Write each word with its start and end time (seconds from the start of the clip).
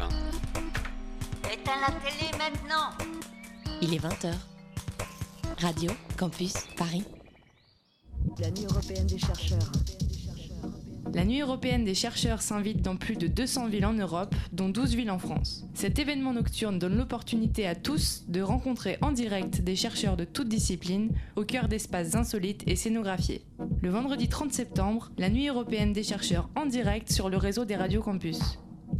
enfin. 0.00 0.14
Éteins 1.52 1.80
la 1.80 1.92
télé 2.00 2.30
maintenant 2.38 2.90
Il 3.82 3.94
est 3.94 3.98
20h. 3.98 4.32
Radio 5.60 5.90
Campus 6.16 6.54
Paris. 6.76 7.04
La 8.38 8.50
nuit 8.50 8.66
européenne 8.68 9.06
des 9.06 9.18
chercheurs. 9.18 9.72
La 11.12 11.24
Nuit 11.24 11.40
européenne 11.40 11.84
des 11.84 11.94
chercheurs 11.94 12.40
s'invite 12.40 12.82
dans 12.82 12.94
plus 12.94 13.16
de 13.16 13.26
200 13.26 13.66
villes 13.68 13.86
en 13.86 13.94
Europe, 13.94 14.32
dont 14.52 14.68
12 14.68 14.94
villes 14.94 15.10
en 15.10 15.18
France. 15.18 15.66
Cet 15.74 15.98
événement 15.98 16.32
nocturne 16.32 16.78
donne 16.78 16.96
l'opportunité 16.96 17.66
à 17.66 17.74
tous 17.74 18.24
de 18.28 18.40
rencontrer 18.40 18.96
en 19.02 19.10
direct 19.10 19.60
des 19.60 19.74
chercheurs 19.74 20.16
de 20.16 20.24
toutes 20.24 20.48
disciplines 20.48 21.10
au 21.34 21.44
cœur 21.44 21.66
d'espaces 21.66 22.14
insolites 22.14 22.62
et 22.68 22.76
scénographiés. 22.76 23.44
Le 23.82 23.90
vendredi 23.90 24.28
30 24.28 24.52
septembre, 24.52 25.10
la 25.18 25.30
Nuit 25.30 25.48
européenne 25.48 25.92
des 25.92 26.04
chercheurs 26.04 26.48
en 26.54 26.66
direct 26.66 27.10
sur 27.10 27.28
le 27.28 27.38
réseau 27.38 27.64
des 27.64 27.76
radios 27.76 28.02
campus. 28.02 28.38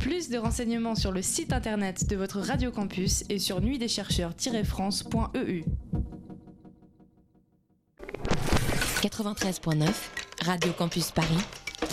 Plus 0.00 0.30
de 0.30 0.38
renseignements 0.38 0.94
sur 0.94 1.12
le 1.12 1.20
site 1.20 1.52
internet 1.52 2.08
de 2.08 2.16
votre 2.16 2.40
radio 2.40 2.72
campus 2.72 3.22
et 3.28 3.38
sur 3.38 3.60
nuitdescharcheurs-france.eu. 3.60 5.64
93.9, 9.02 9.88
Radio 10.42 10.72
Campus 10.72 11.10
Paris, 11.10 11.36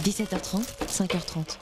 17h30, 0.03 0.63
5h30. 0.87 1.57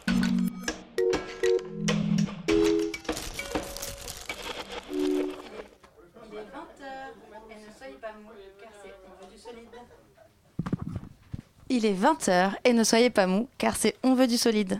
Il 11.70 11.86
est 11.86 11.94
20h 11.94 12.52
et 12.64 12.74
ne 12.74 12.84
soyez 12.84 13.10
pas 13.10 13.26
mou 13.26 13.50
car 13.58 13.76
c'est 13.76 13.96
On 14.04 14.14
veut 14.14 14.28
du 14.28 14.38
solide. 14.38 14.80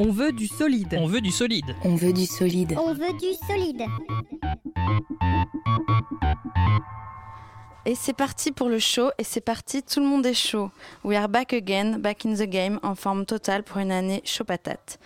On 0.00 0.12
veut 0.12 0.30
du 0.30 0.46
solide. 0.46 0.96
On 0.96 1.06
veut 1.08 1.20
du 1.20 1.32
solide. 1.32 1.74
On 1.82 1.96
veut 1.96 2.12
du 2.12 2.24
solide. 2.24 2.76
On 2.78 2.94
veut 2.94 3.12
du 3.18 3.34
solide. 3.48 3.82
Et 7.84 7.96
c'est 7.96 8.12
parti 8.12 8.52
pour 8.52 8.68
le 8.68 8.78
show, 8.78 9.10
et 9.18 9.24
c'est 9.24 9.40
parti, 9.40 9.82
tout 9.82 9.98
le 9.98 10.06
monde 10.06 10.24
est 10.24 10.34
chaud. 10.34 10.70
We 11.02 11.18
are 11.18 11.28
back 11.28 11.52
again, 11.52 11.98
back 11.98 12.24
in 12.24 12.34
the 12.34 12.48
game, 12.48 12.78
en 12.84 12.94
forme 12.94 13.26
totale 13.26 13.64
pour 13.64 13.78
une 13.78 13.90
année 13.90 14.22
chaud 14.24 14.44
patate. 14.44 15.00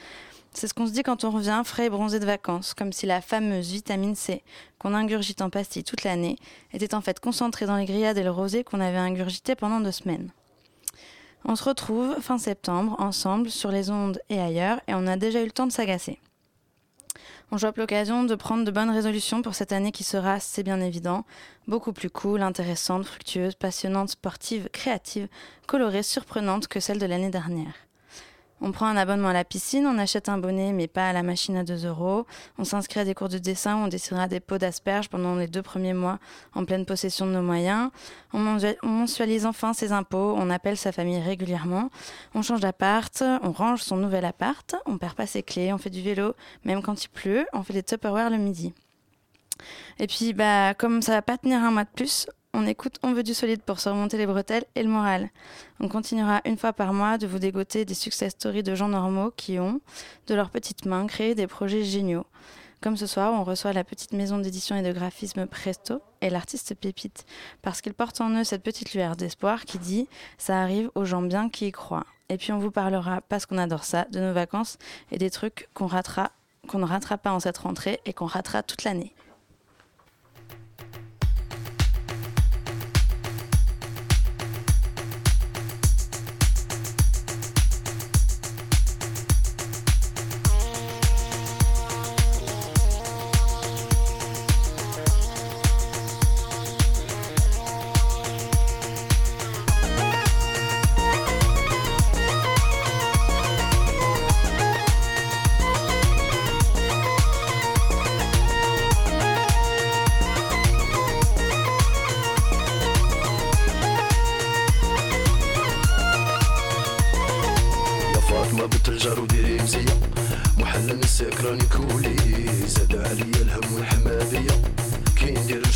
C'est 0.52 0.68
ce 0.68 0.74
qu'on 0.74 0.86
se 0.86 0.92
dit 0.92 1.02
quand 1.02 1.24
on 1.24 1.30
revient 1.30 1.62
frais 1.64 1.86
et 1.86 1.90
bronzé 1.90 2.20
de 2.20 2.26
vacances, 2.26 2.74
comme 2.74 2.92
si 2.92 3.06
la 3.06 3.22
fameuse 3.22 3.72
vitamine 3.72 4.14
C, 4.14 4.42
qu'on 4.78 4.92
ingurgite 4.92 5.40
en 5.40 5.48
pastille 5.48 5.84
toute 5.84 6.04
l'année, 6.04 6.36
était 6.74 6.94
en 6.94 7.00
fait 7.00 7.18
concentrée 7.18 7.64
dans 7.64 7.76
les 7.76 7.86
grillades 7.86 8.18
et 8.18 8.22
le 8.22 8.30
rosé 8.30 8.62
qu'on 8.62 8.80
avait 8.80 8.98
ingurgité 8.98 9.54
pendant 9.54 9.80
deux 9.80 9.90
semaines. 9.90 10.30
On 11.44 11.56
se 11.56 11.64
retrouve 11.64 12.20
fin 12.20 12.38
septembre, 12.38 12.96
ensemble, 12.98 13.50
sur 13.50 13.70
les 13.70 13.90
ondes 13.90 14.20
et 14.28 14.40
ailleurs, 14.40 14.80
et 14.86 14.94
on 14.94 15.06
a 15.06 15.16
déjà 15.16 15.42
eu 15.42 15.46
le 15.46 15.50
temps 15.50 15.66
de 15.66 15.72
s'agacer. 15.72 16.20
On 17.50 17.58
chope 17.58 17.76
l'occasion 17.76 18.24
de 18.24 18.34
prendre 18.34 18.64
de 18.64 18.70
bonnes 18.70 18.90
résolutions 18.90 19.42
pour 19.42 19.54
cette 19.54 19.72
année 19.72 19.92
qui 19.92 20.04
sera, 20.04 20.40
c'est 20.40 20.62
bien 20.62 20.80
évident, 20.80 21.26
beaucoup 21.68 21.92
plus 21.92 22.08
cool, 22.08 22.42
intéressante, 22.42 23.04
fructueuse, 23.04 23.56
passionnante, 23.56 24.08
sportive, 24.08 24.70
créative, 24.72 25.28
colorée, 25.66 26.02
surprenante 26.02 26.68
que 26.68 26.80
celle 26.80 26.98
de 26.98 27.06
l'année 27.06 27.30
dernière. 27.30 27.74
On 28.64 28.70
prend 28.70 28.86
un 28.86 28.96
abonnement 28.96 29.28
à 29.28 29.32
la 29.32 29.44
piscine, 29.44 29.86
on 29.86 29.98
achète 29.98 30.28
un 30.28 30.38
bonnet 30.38 30.72
mais 30.72 30.86
pas 30.86 31.08
à 31.08 31.12
la 31.12 31.24
machine 31.24 31.56
à 31.56 31.64
2 31.64 31.84
euros. 31.84 32.26
On 32.58 32.64
s'inscrit 32.64 33.00
à 33.00 33.04
des 33.04 33.12
cours 33.12 33.28
de 33.28 33.38
dessin 33.38 33.74
où 33.74 33.78
on 33.80 33.88
dessinera 33.88 34.28
des 34.28 34.38
pots 34.38 34.58
d'asperges 34.58 35.08
pendant 35.08 35.34
les 35.34 35.48
deux 35.48 35.62
premiers 35.62 35.94
mois 35.94 36.20
en 36.54 36.64
pleine 36.64 36.86
possession 36.86 37.26
de 37.26 37.32
nos 37.32 37.42
moyens. 37.42 37.90
On, 38.32 38.38
mensualise 38.84 39.46
enfin 39.46 39.72
ses 39.72 39.90
impôts, 39.90 40.36
on 40.38 40.48
appelle 40.48 40.76
sa 40.76 40.92
famille 40.92 41.20
régulièrement. 41.20 41.90
On 42.36 42.42
change 42.42 42.60
d'appart, 42.60 43.24
on 43.42 43.50
range 43.50 43.82
son 43.82 43.96
nouvel 43.96 44.24
appart, 44.24 44.76
on 44.86 44.96
perd 44.96 45.14
pas 45.14 45.26
ses 45.26 45.42
clés, 45.42 45.72
on 45.72 45.78
fait 45.78 45.90
du 45.90 46.00
vélo, 46.00 46.34
même 46.64 46.82
quand 46.82 47.02
il 47.02 47.08
pleut, 47.08 47.46
on 47.52 47.64
fait 47.64 47.72
des 47.72 47.82
Tupperware 47.82 48.30
le 48.30 48.38
midi. 48.38 48.72
Et 49.98 50.06
puis, 50.06 50.34
bah, 50.34 50.74
comme 50.74 51.02
ça 51.02 51.12
va 51.12 51.22
pas 51.22 51.36
tenir 51.36 51.62
un 51.62 51.72
mois 51.72 51.84
de 51.84 51.90
plus, 51.94 52.26
on 52.54 52.66
écoute 52.66 52.98
On 53.02 53.12
veut 53.12 53.22
du 53.22 53.34
solide 53.34 53.62
pour 53.62 53.80
se 53.80 53.88
remonter 53.88 54.18
les 54.18 54.26
bretelles 54.26 54.64
et 54.74 54.82
le 54.82 54.88
moral. 54.88 55.30
On 55.80 55.88
continuera 55.88 56.40
une 56.44 56.58
fois 56.58 56.72
par 56.72 56.92
mois 56.92 57.18
de 57.18 57.26
vous 57.26 57.38
dégoter 57.38 57.84
des 57.84 57.94
success 57.94 58.32
stories 58.32 58.62
de 58.62 58.74
gens 58.74 58.88
normaux 58.88 59.32
qui 59.36 59.58
ont, 59.58 59.80
de 60.26 60.34
leurs 60.34 60.50
petites 60.50 60.84
mains, 60.84 61.06
créé 61.06 61.34
des 61.34 61.46
projets 61.46 61.82
géniaux. 61.82 62.26
Comme 62.80 62.96
ce 62.96 63.06
soir, 63.06 63.32
on 63.32 63.44
reçoit 63.44 63.72
la 63.72 63.84
petite 63.84 64.12
maison 64.12 64.38
d'édition 64.38 64.76
et 64.76 64.82
de 64.82 64.92
graphisme 64.92 65.46
Presto 65.46 66.02
et 66.20 66.30
l'artiste 66.30 66.74
Pépite, 66.74 67.24
parce 67.62 67.80
qu'ils 67.80 67.94
portent 67.94 68.20
en 68.20 68.30
eux 68.30 68.44
cette 68.44 68.62
petite 68.62 68.92
lueur 68.92 69.16
d'espoir 69.16 69.64
qui 69.64 69.78
dit 69.78 70.08
ça 70.36 70.60
arrive 70.60 70.90
aux 70.94 71.04
gens 71.04 71.22
bien 71.22 71.48
qui 71.48 71.68
y 71.68 71.72
croient. 71.72 72.06
Et 72.28 72.38
puis 72.38 72.52
on 72.52 72.58
vous 72.58 72.70
parlera, 72.70 73.20
parce 73.28 73.46
qu'on 73.46 73.58
adore 73.58 73.84
ça, 73.84 74.06
de 74.10 74.20
nos 74.20 74.32
vacances 74.32 74.78
et 75.10 75.18
des 75.18 75.30
trucs 75.30 75.68
qu'on 75.74 75.86
ratera, 75.86 76.32
qu'on 76.68 76.78
ne 76.78 76.84
ratera 76.84 77.18
pas 77.18 77.32
en 77.32 77.40
cette 77.40 77.58
rentrée 77.58 78.00
et 78.04 78.12
qu'on 78.12 78.26
ratera 78.26 78.62
toute 78.62 78.84
l'année. 78.84 79.14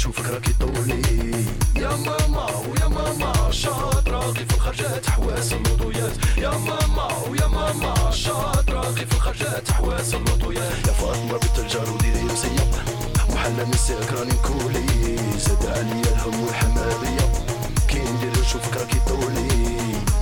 نشوفك 0.08 0.30
راكي 0.30 0.52
طولي 0.60 1.02
يا 1.76 1.88
ماما 1.88 2.46
ويا 2.68 2.88
ماما 2.88 3.50
شاطرة 3.50 4.32
كيف 4.32 4.54
الخرجات 4.54 5.10
حواس 5.10 5.52
اللوطويات 5.52 6.12
يا 6.38 6.50
ماما 6.50 7.08
ويا 7.30 7.46
ماما 7.46 8.10
شاطرة 8.10 8.94
كيف 8.94 9.12
الخرجات 9.12 9.70
حواس 9.70 10.14
اللوطويات 10.14 10.86
يا 10.88 10.92
فاطمة 10.92 11.32
بنت 11.38 11.58
الجار 11.58 11.90
وديري 11.90 12.24
وسيب 12.24 12.74
وحنا 13.30 13.64
نساك 13.64 14.12
راني 14.12 14.34
كولي. 14.46 15.16
زاد 15.38 15.66
عليا 15.66 16.12
الهم 16.14 16.44
والحمادية. 16.44 17.26
كي 17.88 17.98
ندير 17.98 18.30
نشوفك 18.42 18.76
راكي 18.76 18.98
طولي 19.08 19.66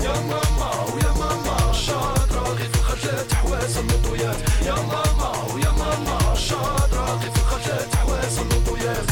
يا 0.05 0.21
ماما 0.21 0.71
ويا 0.95 1.13
ماما 1.21 1.73
شاطرة 1.73 2.57
كيف 2.59 2.75
الخرجات 2.81 3.35
حواس 3.35 3.77
اللوطويات 3.79 4.37
يا 4.67 4.75
ماما 4.75 5.53
ويا 5.55 5.71
ماما 5.71 6.35
شاطرة 6.35 7.21
كيف 7.23 7.37
الخرجات 7.37 7.95
حواس 7.95 8.39
اللوطويات 8.39 9.05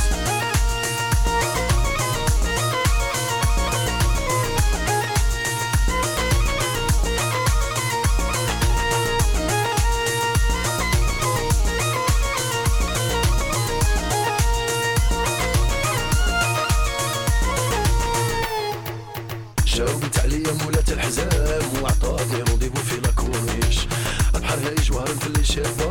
الظروف 25.12 25.26
اللي 25.26 25.44
شافا 25.44 25.90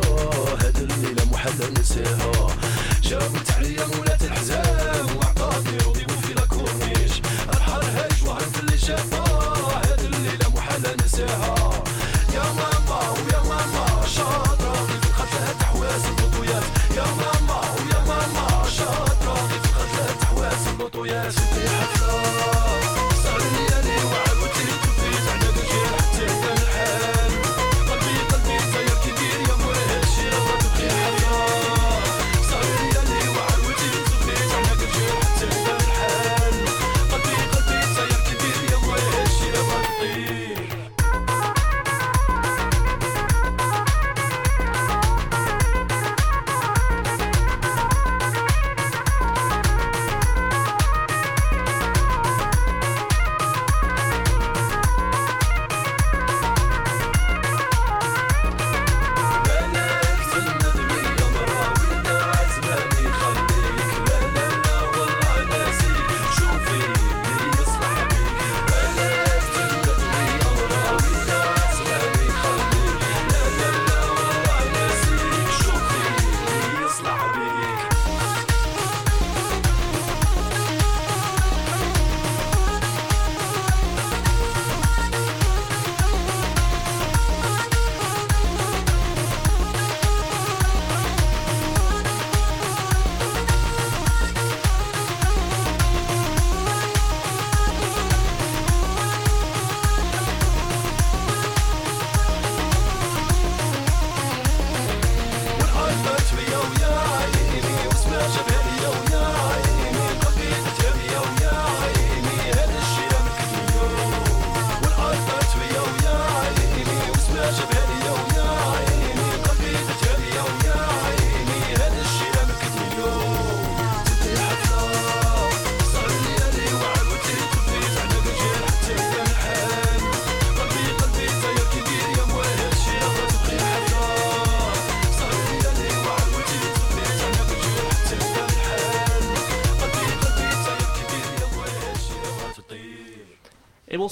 هاد 0.66 0.76
الليلة 0.76 1.24
مو 1.24 1.36
حدا 1.36 1.70
نساها 1.80 2.46
جابت 3.02 3.50
عليا 3.56 3.86
مولات 3.96 4.22
الحزام 4.22 5.16
وعطاتني 5.16 5.78
روضي 5.84 6.06
في 6.22 6.34
لاكورنيش 6.34 7.12
الحر 7.54 7.82
هاج 7.84 8.26
وعرف 8.28 8.60
اللي 8.60 8.78
شافا 8.78 9.24
هاد 9.86 10.00
الليلة 10.00 10.48
مو 10.54 10.60
حدا 10.60 10.96
نساها 11.04 11.81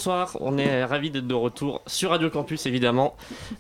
bonsoir, 0.00 0.38
on 0.41 0.56
est 0.56 0.82
ravis 0.82 1.11
d'être 1.11 1.26
de 1.26 1.35
retour 1.35 1.82
sur 1.87 2.08
Radio 2.08 2.31
Campus 2.31 2.64
évidemment 2.64 3.14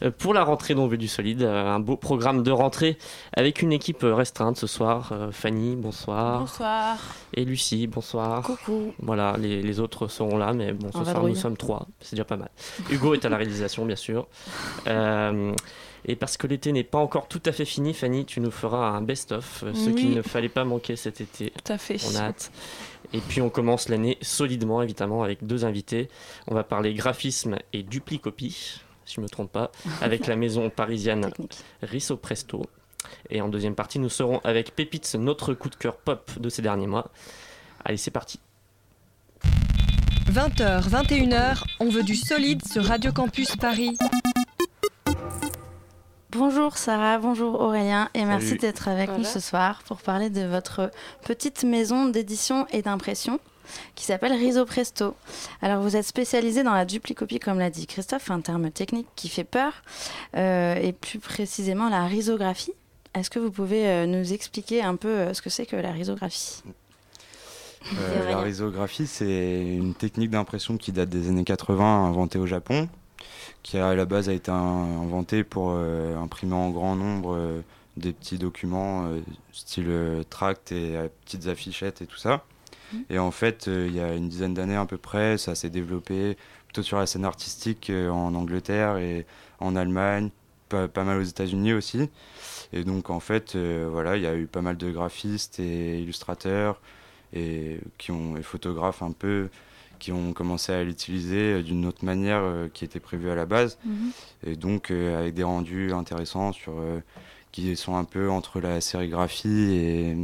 pour 0.08 0.32
la 0.34 0.44
rentrée 0.44 0.74
d'On 0.74 0.86
veut 0.86 0.96
du 0.96 1.08
solide, 1.08 1.42
euh, 1.42 1.66
un 1.66 1.80
beau 1.80 1.96
programme 1.96 2.42
de 2.42 2.50
rentrée 2.50 2.96
avec 3.34 3.60
une 3.62 3.72
équipe 3.72 4.00
restreinte 4.02 4.56
ce 4.56 4.66
soir. 4.66 5.10
Euh, 5.12 5.30
Fanny, 5.32 5.76
bonsoir. 5.76 6.40
Bonsoir. 6.40 6.98
Et 7.34 7.44
Lucie, 7.44 7.86
bonsoir. 7.86 8.42
Coucou. 8.42 8.94
Voilà, 9.00 9.36
les, 9.38 9.62
les 9.62 9.80
autres 9.80 10.08
seront 10.08 10.36
là, 10.38 10.52
mais 10.52 10.72
bon, 10.72 10.90
ce 10.92 10.98
On 10.98 11.04
soir 11.04 11.22
nous 11.24 11.34
sommes 11.34 11.56
trois, 11.56 11.86
c'est 12.00 12.16
déjà 12.16 12.24
pas 12.24 12.36
mal. 12.36 12.50
Hugo 12.90 13.14
est 13.14 13.24
à 13.24 13.28
la 13.28 13.36
réalisation 13.36 13.84
bien 13.84 13.96
sûr. 13.96 14.26
Euh, 14.86 15.52
et 16.06 16.16
parce 16.16 16.36
que 16.38 16.46
l'été 16.46 16.72
n'est 16.72 16.82
pas 16.84 16.98
encore 16.98 17.28
tout 17.28 17.42
à 17.44 17.52
fait 17.52 17.66
fini, 17.66 17.92
Fanny, 17.92 18.24
tu 18.24 18.40
nous 18.40 18.50
feras 18.50 18.88
un 18.88 19.02
best-of, 19.02 19.64
euh, 19.64 19.74
ce 19.74 19.90
Oui. 19.90 19.94
qu'il 19.96 20.10
ne 20.14 20.22
fallait 20.22 20.48
pas 20.48 20.64
manquer 20.64 20.96
cet 20.96 21.20
été. 21.20 21.52
Tout 21.64 21.72
à 21.72 21.78
fait. 21.78 21.98
On 22.10 22.16
a 22.16 22.20
hâte. 22.28 22.50
Et 23.12 23.18
puis 23.18 23.42
on 23.42 23.50
commence 23.50 23.88
l'année 23.88 24.16
solidement, 24.22 24.80
évidemment, 24.82 25.22
avec 25.22 25.46
deux 25.46 25.64
invités. 25.64 26.08
On 26.46 26.54
va 26.54 26.64
parler 26.64 26.94
graphisme 26.94 27.56
et 27.72 27.82
duplicopie, 27.82 28.80
si 29.04 29.14
je 29.14 29.20
ne 29.20 29.24
me 29.24 29.28
trompe 29.28 29.52
pas, 29.52 29.70
avec 30.00 30.26
la 30.26 30.36
maison 30.36 30.70
parisienne. 30.70 31.30
Risso 31.82 32.16
Presto. 32.16 32.66
Et 33.30 33.40
en 33.40 33.48
deuxième 33.48 33.74
partie, 33.74 33.98
nous 33.98 34.08
serons 34.08 34.40
avec 34.44 34.74
Pépites, 34.74 35.14
notre 35.14 35.54
coup 35.54 35.70
de 35.70 35.76
cœur 35.76 35.96
pop 35.96 36.30
de 36.38 36.48
ces 36.48 36.62
derniers 36.62 36.86
mois. 36.86 37.10
Allez, 37.84 37.96
c'est 37.96 38.10
parti. 38.10 38.40
20h, 40.30 40.88
21h, 40.88 41.64
on 41.80 41.88
veut 41.88 42.04
du 42.04 42.14
solide 42.14 42.64
sur 42.66 42.84
Radio 42.84 43.12
Campus 43.12 43.56
Paris. 43.56 43.96
Bonjour 46.30 46.78
Sarah, 46.78 47.18
bonjour 47.18 47.60
Aurélien 47.60 48.08
et 48.14 48.24
merci 48.24 48.54
d'être 48.54 48.86
avec 48.86 49.10
nous 49.10 49.24
ce 49.24 49.40
soir 49.40 49.82
pour 49.84 49.96
parler 49.96 50.30
de 50.30 50.42
votre 50.42 50.92
petite 51.24 51.64
maison 51.64 52.06
d'édition 52.06 52.68
et 52.68 52.82
d'impression 52.82 53.40
qui 53.94 54.04
s'appelle 54.04 54.32
Riso 54.32 54.64
Presto. 54.64 55.14
Alors 55.62 55.82
vous 55.82 55.96
êtes 55.96 56.06
spécialisé 56.06 56.62
dans 56.62 56.74
la 56.74 56.84
duplicopie 56.84 57.38
comme 57.38 57.58
l'a 57.58 57.70
dit 57.70 57.86
Christophe, 57.86 58.30
un 58.30 58.40
terme 58.40 58.70
technique 58.70 59.08
qui 59.16 59.28
fait 59.28 59.44
peur 59.44 59.82
euh, 60.36 60.74
et 60.76 60.92
plus 60.92 61.18
précisément 61.18 61.88
la 61.88 62.06
risographie. 62.06 62.72
Est-ce 63.14 63.30
que 63.30 63.38
vous 63.38 63.50
pouvez 63.50 63.88
euh, 63.88 64.06
nous 64.06 64.32
expliquer 64.32 64.82
un 64.82 64.96
peu 64.96 65.08
euh, 65.08 65.34
ce 65.34 65.42
que 65.42 65.50
c'est 65.50 65.66
que 65.66 65.76
la 65.76 65.90
risographie? 65.90 66.62
Euh, 67.98 68.30
la 68.30 68.40
risographie, 68.40 69.06
c'est 69.06 69.76
une 69.76 69.94
technique 69.94 70.30
d'impression 70.30 70.76
qui 70.76 70.92
date 70.92 71.08
des 71.08 71.28
années 71.28 71.44
80, 71.44 72.06
inventée 72.06 72.38
au 72.38 72.46
Japon, 72.46 72.88
qui 73.62 73.78
à 73.78 73.94
la 73.94 74.04
base 74.04 74.28
a 74.28 74.32
été 74.32 74.50
inventée 74.50 75.44
pour 75.44 75.72
euh, 75.74 76.16
imprimer 76.16 76.54
en 76.54 76.70
grand 76.70 76.94
nombre 76.94 77.34
euh, 77.34 77.62
des 77.96 78.12
petits 78.12 78.38
documents 78.38 79.08
style 79.52 80.24
tract 80.30 80.72
et 80.72 80.96
petites 81.24 81.48
affichettes 81.48 82.02
et 82.02 82.06
tout 82.06 82.16
ça. 82.16 82.44
Et 83.08 83.18
en 83.18 83.30
fait, 83.30 83.68
euh, 83.68 83.86
il 83.88 83.94
y 83.94 84.00
a 84.00 84.14
une 84.14 84.28
dizaine 84.28 84.54
d'années 84.54 84.76
à 84.76 84.86
peu 84.86 84.98
près, 84.98 85.38
ça 85.38 85.54
s'est 85.54 85.70
développé 85.70 86.36
plutôt 86.66 86.82
sur 86.82 86.98
la 86.98 87.06
scène 87.06 87.24
artistique 87.24 87.90
euh, 87.90 88.10
en 88.10 88.34
Angleterre 88.34 88.96
et 88.98 89.26
en 89.58 89.74
Allemagne, 89.76 90.30
pas, 90.68 90.88
pas 90.88 91.04
mal 91.04 91.18
aux 91.18 91.24
États-Unis 91.24 91.72
aussi. 91.72 92.08
Et 92.72 92.84
donc 92.84 93.10
en 93.10 93.20
fait, 93.20 93.56
euh, 93.56 93.88
voilà, 93.90 94.16
il 94.16 94.22
y 94.22 94.26
a 94.26 94.34
eu 94.36 94.46
pas 94.46 94.62
mal 94.62 94.76
de 94.76 94.90
graphistes 94.90 95.58
et 95.58 96.00
illustrateurs 96.00 96.80
et 97.32 97.80
qui 97.98 98.10
ont 98.12 98.36
et 98.36 98.42
photographes 98.42 99.02
un 99.02 99.12
peu 99.12 99.48
qui 99.98 100.12
ont 100.12 100.32
commencé 100.32 100.72
à 100.72 100.82
l'utiliser 100.82 101.62
d'une 101.62 101.84
autre 101.86 102.04
manière 102.04 102.40
euh, 102.42 102.68
qui 102.72 102.84
était 102.86 103.00
prévue 103.00 103.30
à 103.30 103.34
la 103.34 103.44
base 103.46 103.78
Mhm. 103.84 104.10
et 104.46 104.56
donc 104.56 104.90
euh, 104.90 105.18
avec 105.20 105.34
des 105.34 105.42
rendus 105.44 105.92
intéressants 105.92 106.52
sur 106.52 106.72
euh, 106.78 107.00
qui 107.52 107.76
sont 107.76 107.96
un 107.96 108.04
peu 108.04 108.30
entre 108.30 108.60
la 108.60 108.80
sérigraphie 108.80 109.72
et 109.74 110.16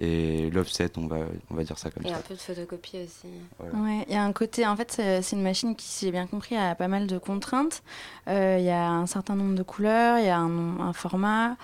et 0.00 0.50
l'offset 0.50 0.90
on 0.96 1.06
va 1.06 1.18
on 1.50 1.54
va 1.54 1.62
dire 1.62 1.78
ça 1.78 1.90
comme 1.90 2.04
Et 2.06 2.08
ça 2.08 2.16
un 2.16 2.20
peu 2.20 2.34
de 2.34 2.40
photocopie 2.40 2.98
aussi. 3.04 3.28
Voilà. 3.58 3.78
Ouais, 3.78 4.04
il 4.08 4.14
y 4.14 4.16
a 4.16 4.22
un 4.24 4.32
côté, 4.32 4.66
en 4.66 4.74
fait, 4.74 4.90
c'est 5.22 5.36
une 5.36 5.42
machine 5.42 5.76
qui, 5.76 5.86
si 5.86 6.06
j'ai 6.06 6.12
bien 6.12 6.26
compris, 6.26 6.56
a 6.56 6.74
pas 6.74 6.88
mal 6.88 7.06
de 7.06 7.18
contraintes. 7.18 7.82
Euh, 8.28 8.56
Il 8.58 8.64
y 8.64 8.70
a 8.70 8.88
un 8.88 9.06
certain 9.06 9.36
nombre 9.36 9.54
de 9.54 9.62
couleurs, 9.62 10.18
il 10.18 10.24
y 10.24 10.30
a 10.30 10.38
un 10.38 10.92
format. 10.92 11.56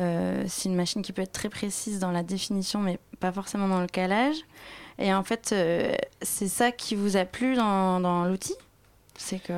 Euh, 0.00 0.44
c'est 0.48 0.68
une 0.68 0.74
machine 0.74 1.02
qui 1.02 1.12
peut 1.12 1.22
être 1.22 1.32
très 1.32 1.50
précise 1.50 1.98
dans 1.98 2.10
la 2.10 2.22
définition, 2.22 2.80
mais 2.80 2.98
pas 3.20 3.30
forcément 3.30 3.68
dans 3.68 3.80
le 3.80 3.86
calage. 3.86 4.36
Et 4.98 5.12
en 5.12 5.22
fait, 5.22 5.50
euh, 5.52 5.94
c'est 6.22 6.48
ça 6.48 6.72
qui 6.72 6.94
vous 6.94 7.16
a 7.16 7.24
plu 7.24 7.54
dans, 7.54 8.00
dans 8.00 8.24
l'outil? 8.24 8.54
C'est 9.16 9.42
que. 9.42 9.52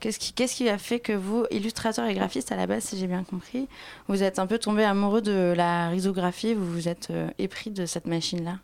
Qu'est-ce 0.00 0.20
qui, 0.20 0.32
qu'est-ce 0.32 0.54
qui 0.54 0.68
a 0.68 0.78
fait 0.78 1.00
que 1.00 1.12
vous, 1.12 1.44
illustrateur 1.50 2.06
et 2.06 2.14
graphiste 2.14 2.52
à 2.52 2.56
la 2.56 2.68
base, 2.68 2.84
si 2.84 2.96
j'ai 2.96 3.08
bien 3.08 3.24
compris, 3.24 3.66
vous 4.06 4.22
êtes 4.22 4.38
un 4.38 4.46
peu 4.46 4.58
tombé 4.58 4.84
amoureux 4.84 5.22
de 5.22 5.52
la 5.56 5.88
risographie, 5.88 6.54
vous 6.54 6.70
vous 6.70 6.86
êtes 6.86 7.10
euh, 7.10 7.28
épris 7.38 7.70
de 7.70 7.84
cette 7.84 8.06
machine-là? 8.06 8.58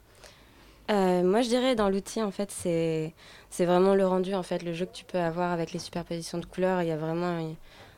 Euh, 0.93 1.25
moi, 1.25 1.43
je 1.43 1.49
dirais 1.49 1.75
dans 1.75 1.89
l'outil, 1.89 2.23
en 2.23 2.31
fait, 2.31 2.53
c'est 2.53 3.13
c'est 3.51 3.65
vraiment 3.65 3.95
le 3.95 4.07
rendu, 4.07 4.35
en 4.35 4.43
fait, 4.45 4.63
le 4.63 4.73
jeu 4.75 4.87
que 4.87 4.93
tu 4.93 5.05
peux 5.05 5.19
avoir 5.19 5.51
avec 5.51 5.73
les 5.73 5.79
superpositions 5.81 6.39
de 6.39 6.47
couleurs. 6.47 6.83
Il 6.83 6.89
y 6.89 6.93
a 6.93 6.97
vraiment, 6.97 7.39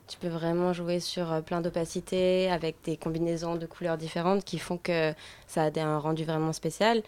tu 0.07 0.19
peux 0.19 0.29
vraiment 0.29 0.73
jouer 0.73 1.01
sur 1.01 1.33
euh, 1.33 1.41
plein 1.41 1.61
d'opacité 1.61 2.51
avec 2.51 2.77
des 2.85 2.97
combinaisons 2.97 3.57
de 3.57 3.67
couleurs 3.67 3.99
différentes 3.99 4.45
qui 4.45 4.59
font 4.59 4.79
que 4.79 5.13
ça 5.47 5.65
a 5.65 5.81
un 5.81 5.99
rendu 5.99 6.25
vraiment 6.25 6.53
spécial. 6.53 7.03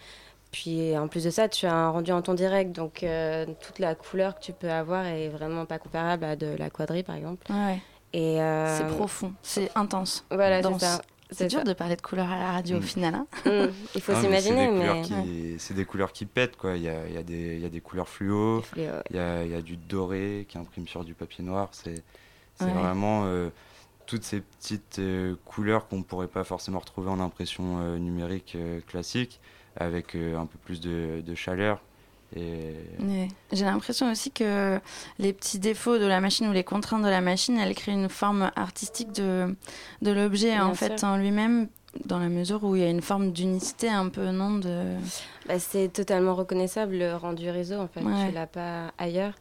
Puis 0.51 0.97
en 0.97 1.07
plus 1.07 1.23
de 1.25 1.29
ça, 1.29 1.47
tu 1.47 1.65
as 1.67 1.73
un 1.75 1.89
rendu 1.91 2.11
en 2.11 2.21
ton 2.23 2.33
direct, 2.33 2.71
donc 2.71 3.03
euh, 3.03 3.45
toute 3.61 3.77
la 3.79 3.93
couleur 3.95 4.35
que 4.35 4.41
tu 4.43 4.51
peux 4.53 4.71
avoir 4.71 5.05
est 5.05 5.29
vraiment 5.29 5.65
pas 5.65 5.77
comparable 5.77 6.23
à 6.25 6.35
de 6.35 6.55
la 6.57 6.69
quadrille, 6.71 7.03
par 7.03 7.15
exemple. 7.15 7.45
Ouais. 7.51 7.79
Et 8.13 8.41
euh, 8.41 8.77
C'est 8.77 8.87
profond, 8.87 9.33
c'est 9.43 9.69
intense. 9.75 10.25
Voilà, 10.31 10.63
c'est 10.63 10.69
dense. 10.69 10.81
ça. 10.81 11.01
C'est 11.31 11.45
dur 11.47 11.63
de 11.63 11.73
parler 11.73 11.95
de 11.95 12.01
couleur 12.01 12.27
à 12.31 12.39
la 12.39 12.51
radio 12.53 12.77
au 12.77 12.79
Mm. 12.79 12.83
final. 12.83 13.13
hein. 13.13 13.27
Mm. 13.45 13.67
Il 13.93 14.01
faut 14.01 14.13
Non, 14.13 14.17
mais 14.21 14.41
s'imaginer, 14.41 14.65
c'est 14.65 14.71
des, 14.71 14.71
mais. 14.71 14.79
couleurs 14.87 15.01
qui- 15.03 15.55
c'est 15.59 15.73
des 15.75 15.85
couleurs 15.85 16.11
qui 16.11 16.25
pètent 16.25 16.55
quoi 16.57 16.75
il 16.75 16.81
y 16.81 16.89
a, 16.89 17.05
il 17.07 17.13
y 17.13 17.17
a 17.17 17.21
des 17.23 17.53
il 17.57 17.59
y 17.61 17.65
a 17.65 17.69
des 17.69 17.81
couleurs 17.81 18.09
fluo 18.09 18.63
ouais. 18.75 18.89
il 19.11 19.15
y 19.15 19.19
a, 19.19 19.43
il 19.45 19.51
y 19.51 19.53
a 19.53 19.61
du 19.61 19.77
doré 19.77 20.47
qui 20.49 20.57
imprime 20.57 20.87
sur 20.87 21.03
du 21.03 21.13
papier 21.13 21.43
noir 21.43 21.69
c'est 21.73 22.01
c'est 22.55 22.65
Ouais. 22.65 22.71
vraiment 22.71 23.25
euh, 23.25 23.49
toutes 24.07 24.23
ces 24.23 24.41
petites 24.41 24.97
euh, 24.97 25.35
couleurs 25.45 25.87
qu'on 25.87 26.01
pourrait 26.01 26.25
pas 26.27 26.43
forcément 26.43 26.79
retrouver 26.79 27.11
en 27.11 27.19
impression 27.19 27.77
euh, 27.79 27.99
numérique 27.99 28.53
euh, 28.55 28.79
classique 28.87 29.39
avec 29.79 30.15
euh, 30.15 30.37
un 30.37 30.45
peu 30.45 30.57
plus 30.65 30.79
de, 30.81 31.21
de 31.25 31.35
chaleur 31.35 31.81
et 32.35 32.75
Ouais. 32.99 33.27
J'ai 33.51 33.65
l'impression 33.65 34.11
aussi 34.11 34.29
que 34.31 34.79
les 35.17 35.33
petits 35.33 35.57
défauts 35.57 35.97
de 35.97 36.05
la 36.05 36.21
machine 36.21 36.47
ou 36.47 36.53
les 36.53 36.63
contraintes 36.63 37.01
de 37.03 37.09
la 37.09 37.21
machine, 37.21 37.57
elles 37.57 37.73
créent 37.73 37.93
une 37.93 38.09
forme 38.09 38.51
artistique 38.55 39.11
de, 39.13 39.55
de 40.01 40.11
l'objet 40.11 40.59
en 40.59 40.75
fait 40.75 40.99
sûr. 40.99 41.07
en 41.07 41.17
lui-même, 41.17 41.69
dans 42.05 42.19
la 42.19 42.29
mesure 42.29 42.63
où 42.63 42.75
il 42.75 42.83
y 42.83 42.85
a 42.85 42.89
une 42.89 43.01
forme 43.01 43.31
d'unicité 43.31 43.89
un 43.89 44.09
peu 44.09 44.29
non 44.29 44.57
de. 44.59 44.95
Bah, 45.47 45.57
c'est 45.57 45.91
totalement 45.91 46.35
reconnaissable 46.35 46.97
le 46.97 47.15
rendu 47.15 47.49
réseau 47.49 47.79
en 47.79 47.87
fait. 47.87 48.01
Ouais. 48.01 48.27
Tu 48.27 48.35
l'as 48.35 48.45
pas 48.47 48.93
ailleurs. 48.99 49.33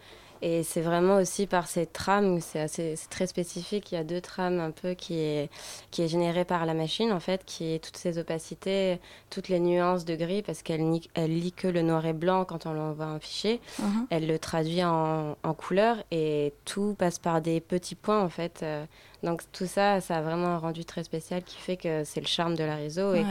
Et 0.42 0.62
c'est 0.62 0.80
vraiment 0.80 1.16
aussi 1.16 1.46
par 1.46 1.66
ces 1.66 1.86
trames, 1.86 2.40
c'est 2.40 2.96
très 3.10 3.26
spécifique. 3.26 3.90
Il 3.92 3.96
y 3.96 3.98
a 3.98 4.04
deux 4.04 4.20
trames 4.20 4.60
un 4.60 4.70
peu 4.70 4.94
qui 4.94 5.18
est, 5.18 5.50
qui 5.90 6.02
est 6.02 6.08
générée 6.08 6.44
par 6.44 6.64
la 6.66 6.74
machine 6.74 7.12
en 7.12 7.20
fait, 7.20 7.44
qui 7.44 7.72
est 7.74 7.82
toutes 7.84 7.96
ces 7.96 8.18
opacités, 8.18 8.98
toutes 9.30 9.48
les 9.48 9.58
nuances 9.60 10.04
de 10.04 10.14
gris 10.14 10.42
parce 10.42 10.62
qu'elle 10.62 10.80
elle 11.14 11.38
lit 11.38 11.52
que 11.52 11.66
le 11.68 11.82
noir 11.82 12.06
et 12.06 12.12
blanc 12.12 12.44
quand 12.44 12.66
on 12.66 12.72
l'envoie 12.72 13.06
un 13.06 13.18
fichier. 13.20 13.60
Mhm. 13.80 14.06
Elle 14.10 14.26
le 14.26 14.38
traduit 14.38 14.84
en, 14.84 15.36
en 15.42 15.54
couleur 15.54 15.96
et 16.10 16.52
tout 16.64 16.94
passe 16.98 17.18
par 17.18 17.40
des 17.40 17.60
petits 17.60 17.94
points 17.96 18.22
en 18.22 18.28
fait. 18.28 18.60
Euh, 18.62 18.84
Donc 19.24 19.42
tout 19.52 19.66
ça, 19.66 20.00
ça 20.00 20.16
a 20.18 20.22
vraiment 20.22 20.46
un 20.48 20.58
rendu 20.58 20.84
très 20.84 21.02
spécial 21.02 21.42
qui 21.42 21.56
fait 21.58 21.76
que 21.76 22.04
c'est 22.04 22.20
le 22.20 22.26
charme 22.26 22.54
de 22.54 22.64
la 22.64 22.76
réseau 22.76 23.14
et, 23.14 23.20
Ouais. 23.20 23.24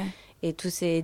et 0.43 0.53
tous 0.53 0.69
ces 0.69 1.01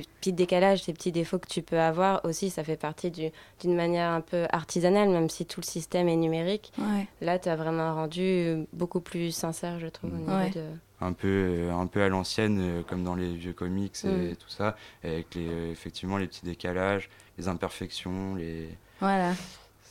petits 0.00 0.32
décalages, 0.32 0.82
ces 0.84 0.94
petits 0.94 1.12
défauts 1.12 1.38
que 1.38 1.46
tu 1.46 1.60
peux 1.60 1.78
avoir 1.78 2.24
aussi, 2.24 2.48
ça 2.48 2.64
fait 2.64 2.76
partie 2.78 3.10
du- 3.10 3.30
d'une 3.60 3.74
manière 3.76 4.10
un 4.10 4.22
peu 4.22 4.46
artisanale, 4.50 5.10
même 5.10 5.28
si 5.28 5.44
tout 5.44 5.60
le 5.60 5.66
système 5.66 6.08
est 6.08 6.16
numérique. 6.16 6.72
Ouais. 6.78 7.06
Là, 7.20 7.38
tu 7.38 7.50
as 7.50 7.56
vraiment 7.56 7.82
un 7.82 7.92
rendu 7.92 8.64
beaucoup 8.72 9.00
plus 9.00 9.30
sincère, 9.32 9.78
je 9.78 9.86
trouve, 9.88 10.14
au 10.14 10.16
niveau 10.16 10.32
Ouais. 10.32 10.50
de... 10.50 10.64
un 11.02 11.12
peu 11.12 11.28
euh, 11.28 11.74
un 11.74 11.86
peu 11.86 12.02
à 12.02 12.08
l'ancienne 12.08 12.58
euh, 12.60 12.82
comme 12.82 13.04
dans 13.04 13.14
les 13.14 13.34
vieux 13.34 13.52
comics 13.52 13.94
et 14.04 14.32
Mm. 14.32 14.36
tout 14.36 14.48
ça 14.48 14.76
avec 15.04 15.34
les 15.34 15.46
euh, 15.48 15.70
effectivement 15.70 16.16
les 16.16 16.26
petits 16.28 16.44
décalages 16.44 17.10
les 17.38 17.48
imperfections 17.48 18.34
les 18.36 18.68
Voilà. 19.00 19.32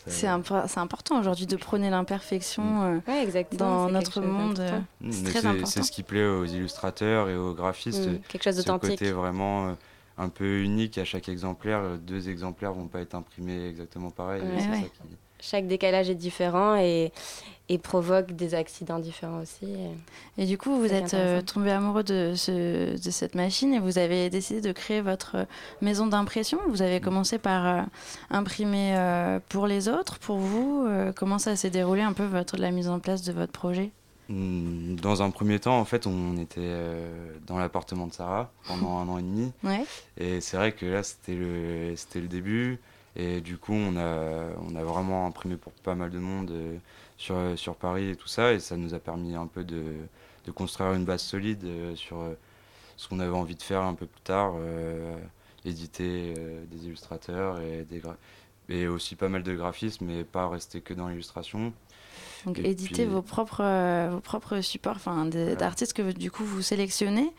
C'est 0.07 0.25
impo- 0.25 0.67
c'est 0.67 0.79
important 0.79 1.19
aujourd'hui 1.19 1.45
de 1.45 1.55
prôner 1.57 1.91
l'imperfection 1.91 2.81
euh, 2.83 2.99
Ouais, 3.07 3.21
exactement, 3.23 3.85
dans 3.85 3.89
notre 3.91 4.19
monde. 4.21 4.59
euh. 4.59 4.79
Mm, 5.01 5.11
C'est 5.11 5.21
mais 5.23 5.29
très 5.29 5.41
c'est- 5.41 5.47
important. 5.47 5.65
C'est 5.67 5.83
ce 5.83 5.91
qui 5.91 6.01
plaît 6.01 6.25
aux 6.25 6.45
illustrateurs 6.45 7.29
et 7.29 7.35
aux 7.35 7.53
graphistes. 7.53 8.07
Mm, 8.09 8.17
quelque 8.27 8.43
chose 8.43 8.55
d'authentique. 8.57 8.89
côté 8.97 9.11
vraiment 9.11 9.67
euh, 9.67 9.73
un 10.21 10.29
peu 10.29 10.61
unique 10.61 10.97
à 10.97 11.05
chaque 11.05 11.27
exemplaire. 11.29 11.79
Euh, 11.79 11.97
Deux 11.97 12.29
exemplaires 12.29 12.73
vont 12.73 12.87
pas 12.87 12.99
être 13.01 13.15
imprimés 13.15 13.67
exactement 13.67 14.09
pareil. 14.11 14.41
et 14.43 14.45
Ouais. 14.45 14.59
c'est 14.61 14.69
Ouais. 14.69 14.75
ça 14.81 14.81
qui- 14.83 15.15
Chaque 15.43 15.65
décalage 15.67 16.07
est 16.07 16.13
différent 16.15 16.75
et, 16.75 17.11
et 17.67 17.79
provoque 17.79 18.33
des 18.33 18.53
accidents 18.53 18.99
différents 18.99 19.41
aussi. 19.41 19.65
et- 19.65 20.43
Et 20.43 20.45
du 20.45 20.55
coup, 20.59 20.75
vous 20.77 20.93
êtes 20.93 21.15
euh, 21.15 21.41
tombé 21.41 21.71
amoureux 21.71 22.03
de, 22.03 22.33
ce, 22.35 22.93
de 23.03 23.09
cette 23.11 23.33
machine 23.33 23.73
et 23.73 23.79
vous 23.79 23.97
avez 23.97 24.29
décidé 24.29 24.61
de 24.61 24.71
créer 24.71 25.01
votre 25.01 25.47
maison 25.81 26.05
d'impression. 26.05 26.59
Vous 26.67 26.83
avez 26.83 27.01
commencé 27.01 27.39
par 27.39 27.65
euh, 27.65 27.81
imprimer 28.29 28.95
euh, 28.95 29.39
pour 29.49 29.65
les 29.65 29.89
autres, 29.89 30.19
pour 30.19 30.37
vous. 30.37 30.85
Euh, 30.87 31.11
comment 31.15 31.39
ça 31.39 31.55
s'est 31.55 31.71
déroulé 31.71 32.01
un 32.03 32.13
peu 32.13 32.25
votre, 32.25 32.57
la 32.57 32.69
mise 32.69 32.87
en 32.89 32.99
place 32.99 33.23
de 33.23 33.33
votre 33.33 33.51
projet? 33.51 33.85
Mm, 33.85 34.00
Dans 34.31 35.21
un 35.21 35.29
premier 35.29 35.59
temps, 35.59 35.79
en 35.79 35.85
fait, 35.85 36.07
on 36.07 36.37
était 36.37 36.59
euh, 36.61 37.33
dans 37.47 37.57
l'appartement 37.57 38.07
de 38.07 38.13
Sarah 38.13 38.51
pendant 38.67 38.97
un 38.99 39.07
an 39.09 39.17
et 39.17 39.23
demi. 39.23 39.51
Ouais. 39.63 39.85
Et 40.17 40.41
c'est 40.41 40.57
vrai 40.57 40.71
que 40.71 40.85
là, 40.85 41.03
c'était 41.03 41.35
le, 41.35 41.95
c'était 41.95 42.21
le 42.21 42.27
début. 42.27 42.79
Et 43.15 43.41
du 43.41 43.57
coup, 43.57 43.73
on 43.73 43.97
a, 43.97 44.47
on 44.69 44.75
a 44.75 44.83
vraiment 44.83 45.27
imprimé 45.27 45.57
pour 45.57 45.73
pas 45.73 45.95
mal 45.95 46.11
de 46.11 46.19
monde 46.19 46.53
sur, 47.17 47.35
sur 47.55 47.75
Paris 47.75 48.09
et 48.09 48.15
tout 48.15 48.27
ça. 48.27 48.53
Et 48.53 48.59
ça 48.59 48.77
nous 48.77 48.93
a 48.93 48.99
permis 48.99 49.35
un 49.35 49.47
peu 49.47 49.63
de, 49.63 49.83
de 50.45 50.51
construire 50.51 50.93
une 50.93 51.05
base 51.05 51.21
solide 51.21 51.67
sur 51.95 52.23
ce 52.95 53.09
qu'on 53.09 53.19
avait 53.19 53.35
envie 53.35 53.55
de 53.55 53.61
faire 53.61 53.81
un 53.81 53.95
peu 53.95 54.05
plus 54.05 54.21
tard. 54.21 54.53
éditer 55.65 56.33
des 56.71 56.85
illustrateurs 56.85 57.59
et, 57.59 57.83
des 57.83 58.01
et 58.69 58.87
aussi 58.87 59.15
pas 59.15 59.27
mal 59.29 59.43
de 59.43 59.53
graphismes, 59.53 60.05
mais 60.05 60.23
pas 60.23 60.47
rester 60.47 60.81
que 60.81 60.93
dans 60.93 61.09
l'illustration. 61.09 61.73
Donc 62.45 62.59
éditer 62.59 63.05
vos 63.05 63.21
propres 63.21 63.61
euh, 63.63 64.09
vos 64.11 64.19
propres 64.19 64.61
supports, 64.61 64.95
enfin 64.95 65.25
d'artistes 65.25 65.93
que 65.93 66.11
du 66.11 66.31
coup 66.31 66.43
vous 66.43 66.61
sélectionnez 66.61 67.31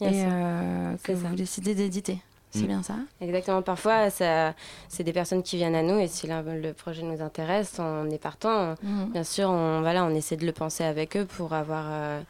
et 0.00 0.24
euh, 0.24 0.94
que 1.02 1.12
vous 1.12 1.34
décidez 1.34 1.74
d'éditer. 1.74 2.18
C'est 2.50 2.62
mm. 2.62 2.66
bien 2.66 2.82
ça? 2.84 2.94
Exactement. 3.20 3.62
Parfois, 3.62 4.10
c'est 4.10 5.02
des 5.02 5.12
personnes 5.12 5.42
qui 5.42 5.56
viennent 5.56 5.74
à 5.74 5.82
nous 5.82 5.98
et 5.98 6.06
si 6.06 6.28
le 6.28 6.72
projet 6.72 7.02
nous 7.02 7.20
intéresse, 7.20 7.76
on 7.80 8.08
est 8.10 8.18
partant. 8.18 8.76
Mm. 8.82 9.06
Bien 9.12 9.24
sûr, 9.24 9.48
on, 9.48 9.80
voilà, 9.80 10.04
on 10.04 10.14
essaie 10.14 10.36
de 10.36 10.46
le 10.46 10.52
penser 10.52 10.84
avec 10.84 11.16
eux 11.16 11.24
pour 11.24 11.52
avoir 11.52 11.84
euh, 11.88 12.20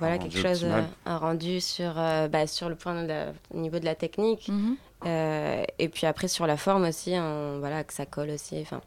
voilà, 0.00 0.18
quelque 0.18 0.38
chose, 0.38 0.66
un 1.06 1.18
rendu 1.18 1.60
sur, 1.60 1.94
bah, 1.94 2.46
sur 2.46 2.68
le 2.68 2.74
point 2.74 3.04
de 3.04 3.26
au 3.54 3.58
niveau 3.58 3.78
de 3.78 3.84
la 3.84 3.94
technique. 3.94 4.50
Mm-hmm. 4.50 5.66
et 5.78 5.88
puis 5.88 6.06
après, 6.06 6.26
sur 6.26 6.46
la 6.46 6.56
forme 6.56 6.84
aussi, 6.84 7.14
voilà, 7.60 7.84
que 7.84 7.92
ça 7.92 8.04
colle 8.04 8.30
aussi. 8.30 8.58
Enfin, 8.60 8.80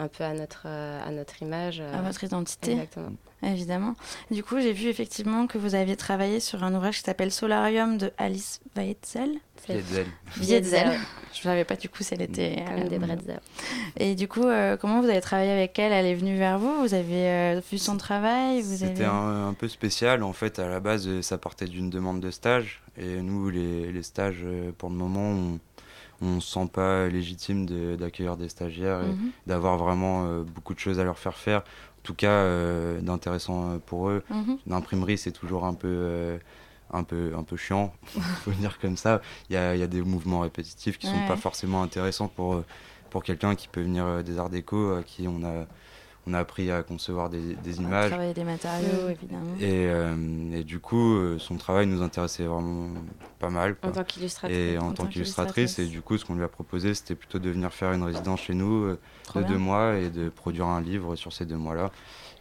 un 0.00 0.08
peu 0.08 0.24
à 0.24 0.32
notre, 0.32 0.62
euh, 0.66 1.06
à 1.06 1.10
notre 1.10 1.42
image. 1.42 1.80
À 1.80 2.00
votre 2.00 2.24
identité. 2.24 2.72
Exactement. 2.72 3.12
Évidemment. 3.42 3.94
Du 4.30 4.42
coup, 4.42 4.60
j'ai 4.60 4.72
vu 4.72 4.88
effectivement 4.88 5.46
que 5.46 5.56
vous 5.56 5.74
aviez 5.74 5.96
travaillé 5.96 6.40
sur 6.40 6.62
un 6.62 6.74
ouvrage 6.74 6.98
qui 6.98 7.04
s'appelle 7.04 7.32
Solarium 7.32 7.96
de 7.96 8.12
Alice 8.18 8.60
Weitzel. 8.76 9.38
Vietzel. 9.66 10.06
Vietzel. 10.36 10.98
Je 11.32 11.38
ne 11.38 11.42
savais 11.42 11.64
pas 11.64 11.76
du 11.76 11.88
coup 11.88 12.02
si 12.02 12.14
elle 12.14 12.22
était. 12.22 12.64
Comme 12.66 12.88
des 12.88 12.98
bretzels. 12.98 13.40
Et 13.96 14.14
du 14.14 14.28
coup, 14.28 14.44
euh, 14.44 14.76
comment 14.76 15.00
vous 15.00 15.08
avez 15.08 15.20
travaillé 15.20 15.50
avec 15.50 15.78
elle? 15.78 15.92
Elle 15.92 16.06
est 16.06 16.14
venue 16.14 16.36
vers 16.36 16.58
vous? 16.58 16.82
Vous 16.82 16.94
avez 16.94 17.28
euh, 17.28 17.60
vu 17.70 17.78
son 17.78 17.96
travail? 17.96 18.62
C'était 18.62 19.04
un, 19.04 19.48
un, 19.48 19.54
peu 19.54 19.68
spécial. 19.68 20.22
En 20.22 20.32
fait, 20.32 20.58
à 20.58 20.68
la 20.68 20.80
base, 20.80 21.20
ça 21.20 21.38
partait 21.38 21.66
d'une 21.66 21.88
demande 21.88 22.20
de 22.20 22.30
stage. 22.30 22.82
Et 22.98 23.22
nous, 23.22 23.48
les, 23.48 23.92
les 23.92 24.02
stages, 24.02 24.44
pour 24.76 24.90
le 24.90 24.96
moment, 24.96 25.30
on 25.30 25.58
on 26.20 26.40
se 26.40 26.52
sent 26.52 26.68
pas 26.72 27.08
légitime 27.08 27.66
d'accueillir 27.96 28.36
des 28.36 28.48
stagiaires 28.48 29.02
et 29.02 29.08
mhm. 29.12 29.30
d'avoir 29.46 29.76
vraiment 29.76 30.26
euh, 30.26 30.42
beaucoup 30.42 30.74
de 30.74 30.78
choses 30.78 30.98
à 30.98 31.04
leur 31.04 31.18
faire 31.18 31.36
faire. 31.36 31.60
En 31.60 32.02
tout 32.02 32.14
cas, 32.14 32.30
euh, 32.30 33.00
d'intéressant 33.00 33.72
euh, 33.72 33.78
pour 33.78 34.08
eux. 34.08 34.22
Mhm. 34.30 34.58
L'imprimerie, 34.66 35.18
c'est 35.18 35.32
toujours 35.32 35.64
un 35.64 35.74
peu, 35.74 36.38
un 36.92 37.02
peu, 37.02 37.32
un 37.36 37.42
peu 37.42 37.56
chiant, 37.56 37.92
faut 38.44 38.52
dire 38.52 38.78
comme 38.78 38.96
ça. 38.96 39.20
Il 39.48 39.54
y 39.54 39.56
a, 39.56 39.76
y 39.76 39.82
a, 39.82 39.86
des 39.86 40.02
mouvements 40.02 40.40
répétitifs 40.40 40.98
qui 40.98 41.06
ne 41.08 41.12
sont 41.12 41.26
pas 41.26 41.36
forcément 41.36 41.82
intéressants 41.82 42.28
pour, 42.28 42.62
pour 43.10 43.22
quelqu'un 43.22 43.54
qui 43.54 43.68
peut 43.68 43.82
venir 43.82 44.22
des 44.22 44.38
arts 44.38 44.50
déco, 44.50 44.94
à 44.94 45.02
qui 45.02 45.26
on 45.28 45.42
a 45.44 45.66
on 46.30 46.34
a 46.34 46.38
appris 46.38 46.70
à 46.70 46.82
concevoir 46.82 47.28
des, 47.28 47.54
des 47.56 47.78
images. 47.78 48.10
Travailler 48.10 48.34
des 48.34 48.44
matériaux, 48.44 49.08
évidemment. 49.08 49.54
Et, 49.58 49.86
euh, 49.88 50.14
et, 50.52 50.64
du 50.64 50.78
coup, 50.78 51.14
euh, 51.14 51.38
son 51.38 51.56
travail 51.56 51.86
nous 51.86 52.02
intéressait 52.02 52.44
vraiment 52.44 52.88
pas 53.38 53.50
mal. 53.50 53.76
En 53.82 53.90
tant 53.90 54.04
qu'illustratrice. 54.04 54.56
Et 54.56 54.78
en, 54.78 54.92
tant 54.92 55.06
qu'illustratrice. 55.06 55.78
Et 55.78 55.86
du 55.86 56.02
coup, 56.02 56.16
ce 56.18 56.24
qu'on 56.24 56.34
lui 56.34 56.44
a 56.44 56.48
proposé, 56.48 56.94
c'était 56.94 57.14
plutôt 57.14 57.38
de 57.38 57.50
venir 57.50 57.72
faire 57.72 57.92
une 57.92 58.02
résidence 58.02 58.40
chez 58.40 58.54
nous 58.54 58.84
euh, 58.84 58.98
de 59.34 59.42
deux 59.42 59.58
mois 59.58 59.96
et 59.96 60.10
de 60.10 60.28
produire 60.28 60.66
un 60.66 60.80
livre 60.80 61.16
sur 61.16 61.32
ces 61.32 61.44
deux 61.44 61.56
mois-là. 61.56 61.90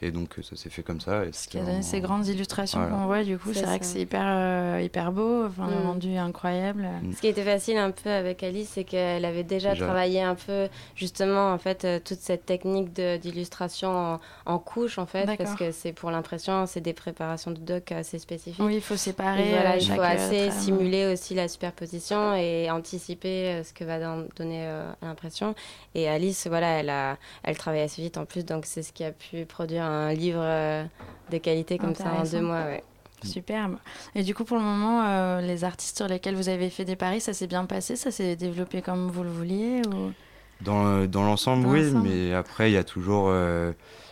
Et 0.02 0.12
donc 0.12 0.36
ça 0.42 0.56
s'est 0.56 0.70
fait 0.70 0.84
comme 0.84 1.02
ça. 1.02 1.26
Et 1.26 1.32
Ce 1.34 1.48
qui 1.48 1.58
a 1.58 1.64
donné 1.64 1.82
ces 1.82 2.00
grandes 2.00 2.28
illustrations 2.28 2.80
qu'on 2.88 3.06
voit, 3.06 3.24
du 3.24 3.38
coup, 3.38 3.54
c'est 3.54 3.64
vrai 3.64 3.80
que 3.80 3.86
c'est 3.86 4.00
hyper, 4.00 4.24
euh, 4.26 4.82
hyper 4.82 5.12
beau, 5.12 5.46
enfin, 5.46 5.64
un 5.64 5.82
mm. 5.82 5.88
rendu 5.88 6.16
incroyable. 6.18 6.88
Mm. 7.04 7.14
Ce 7.14 7.22
qui 7.22 7.28
était 7.28 7.44
facile 7.44 7.78
un 7.78 7.92
peu 7.92 8.10
avec 8.10 8.42
Alice, 8.44 8.70
c'est 8.74 8.86
qu'elle 8.86 9.26
avait 9.26 9.44
déjà, 9.44 9.76
travaillé 9.76 10.22
un 10.22 10.36
peu, 10.36 10.68
justement, 10.96 11.52
en 11.52 11.58
fait, 11.58 11.84
euh, 11.84 12.00
toute 12.04 12.20
cette 12.20 12.46
technique 12.46 12.94
d'illustration 12.94 13.90
en, 13.90 14.20
en 14.46 14.60
couches, 14.60 14.98
en 14.98 15.06
fait, 15.06 15.26
parce 15.38 15.56
que 15.56 15.72
c'est 15.72 15.92
pour 15.92 16.12
l'impression, 16.12 16.66
c'est 16.66 16.82
des 16.82 16.94
préparations 16.94 17.52
de 17.52 17.60
doc 17.60 17.92
assez 17.92 18.20
spécifiques. 18.20 18.64
Oui, 18.64 18.76
il 18.76 18.82
faut 18.82 18.98
séparer. 18.98 19.50
voilà, 19.50 19.78
il 19.78 19.92
faut 19.92 20.02
assez 20.02 20.52
simuler 20.52 21.12
aussi 21.12 21.36
la 21.36 21.48
superposition 21.48 22.36
et 22.36 22.72
anticiper 22.72 23.28
euh, 23.50 23.64
ce 23.64 23.74
que 23.74 23.84
va 23.84 24.00
donner 24.00 24.70
l'impression. 25.02 25.56
Et 25.94 26.08
Alice, 26.08 26.48
voilà, 26.48 26.80
elle, 26.80 26.90
a, 26.90 27.18
elle 27.44 27.58
travaille 27.58 27.82
assez 27.82 28.02
vite 28.02 28.18
en 28.18 28.26
plus, 28.26 28.46
donc 28.46 28.66
c'est 28.66 28.84
ce 28.84 28.94
qui 28.94 29.04
a 29.04 29.12
pu 29.12 29.46
produire 29.46 29.89
un 29.90 30.14
livre 30.14 30.42
euh, 30.42 30.86
de 31.32 31.38
qualité 31.38 31.78
comme 31.78 31.96
ça 31.96 32.12
en 32.14 32.24
deux 32.24 32.42
mois. 32.42 32.64
Ouais. 32.66 32.84
Superbe. 33.24 33.76
Et 34.16 34.24
du 34.24 34.34
coup, 34.34 34.46
pour 34.46 34.56
le 34.56 34.64
moment, 34.64 35.04
euh, 35.04 35.42
les 35.42 35.66
artistes 35.66 35.98
sur 35.98 36.08
lesquels 36.08 36.36
vous 36.36 36.48
avez 36.48 36.70
fait 36.70 36.86
des 36.86 36.96
paris, 36.96 37.20
ça 37.20 37.34
s'est 37.34 37.48
bien 37.48 37.66
passé 37.66 37.98
Ça 37.98 38.12
s'est 38.12 38.38
développé 38.38 38.82
comme 38.82 39.10
vous 39.10 39.24
le 39.24 39.30
vouliez 39.30 39.82
ou... 39.88 40.14
Dans, 40.62 40.86
euh, 40.86 41.08
dans 41.08 41.24
l'ensemble, 41.24 41.68
oui, 41.68 41.92
mais 41.92 42.34
après, 42.34 42.70
il 42.70 42.74
y 42.74 42.78
a 42.78 42.84
toujours. 42.84 43.26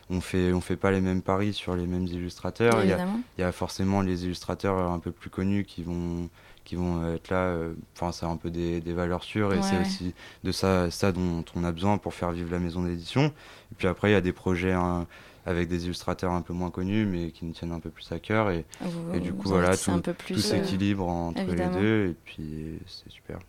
on 0.10 0.22
fait, 0.22 0.54
on 0.54 0.62
fait 0.62 0.76
pas 0.76 0.92
les 0.92 1.02
mêmes 1.02 1.22
paris 1.22 1.54
sur 1.54 1.76
les 1.76 1.86
mêmes 1.86 2.06
illustrateurs. 2.06 2.84
Il 2.84 2.90
y, 2.90 2.94
a, 2.94 3.06
il 3.38 3.42
y, 3.42 3.44
a, 3.44 3.52
forcément 3.52 4.02
les 4.02 4.26
illustrateurs 4.26 4.78
un 4.92 5.00
peu 5.00 5.12
plus 5.12 5.30
connus 5.30 5.66
qui 5.66 5.84
vont, 5.84 6.30
qui 6.64 6.76
vont 6.76 7.14
être 7.14 7.30
là. 7.30 7.54
Enfin, 7.96 8.12
c'est 8.14 8.26
un 8.26 8.38
peu 8.38 8.50
des, 8.50 8.80
des 8.80 8.94
valeurs 8.94 9.24
sûres 9.24 9.54
et 9.54 9.62
c'est 9.62 9.80
aussi 9.80 10.14
de 10.44 10.52
ça, 10.54 10.90
ça 10.90 11.12
dont 11.12 11.44
on 11.56 11.64
a 11.66 11.72
besoin 11.72 11.98
pour 11.98 12.14
faire 12.14 12.32
vivre 12.32 12.52
la 12.52 12.60
maison 12.60 12.84
d'édition. 12.84 13.26
Et 13.72 13.76
puis 13.78 13.88
après, 13.88 14.10
il 14.10 14.14
y 14.14 14.18
a 14.18 14.22
des 14.22 14.34
projets. 14.34 14.74
Hein, 14.74 15.06
avec 15.48 15.70
des 15.70 15.86
illustrateurs 15.86 16.34
un 16.34 16.42
peu 16.42 16.52
moins 16.52 16.70
connus, 16.70 17.06
mais 17.06 17.32
qui 17.32 17.46
nous 17.46 17.54
tiennent 17.54 17.72
un 17.72 17.80
peu 17.80 17.90
plus 17.90 18.12
à 18.12 18.20
cœur. 18.20 18.52
Et, 18.52 18.66
et 19.14 19.20
du 19.22 19.32
coup, 19.32 19.48
voilà, 19.48 19.78
tout, 19.78 19.98
tout 20.02 20.34
euh, 20.34 20.38
s'équilibre 20.38 21.08
entre 21.08 21.42
les 21.42 21.68
deux, 21.68 22.10
et 22.10 22.16
puis 22.26 22.80
c'est 22.86 23.10
super. 23.10 23.40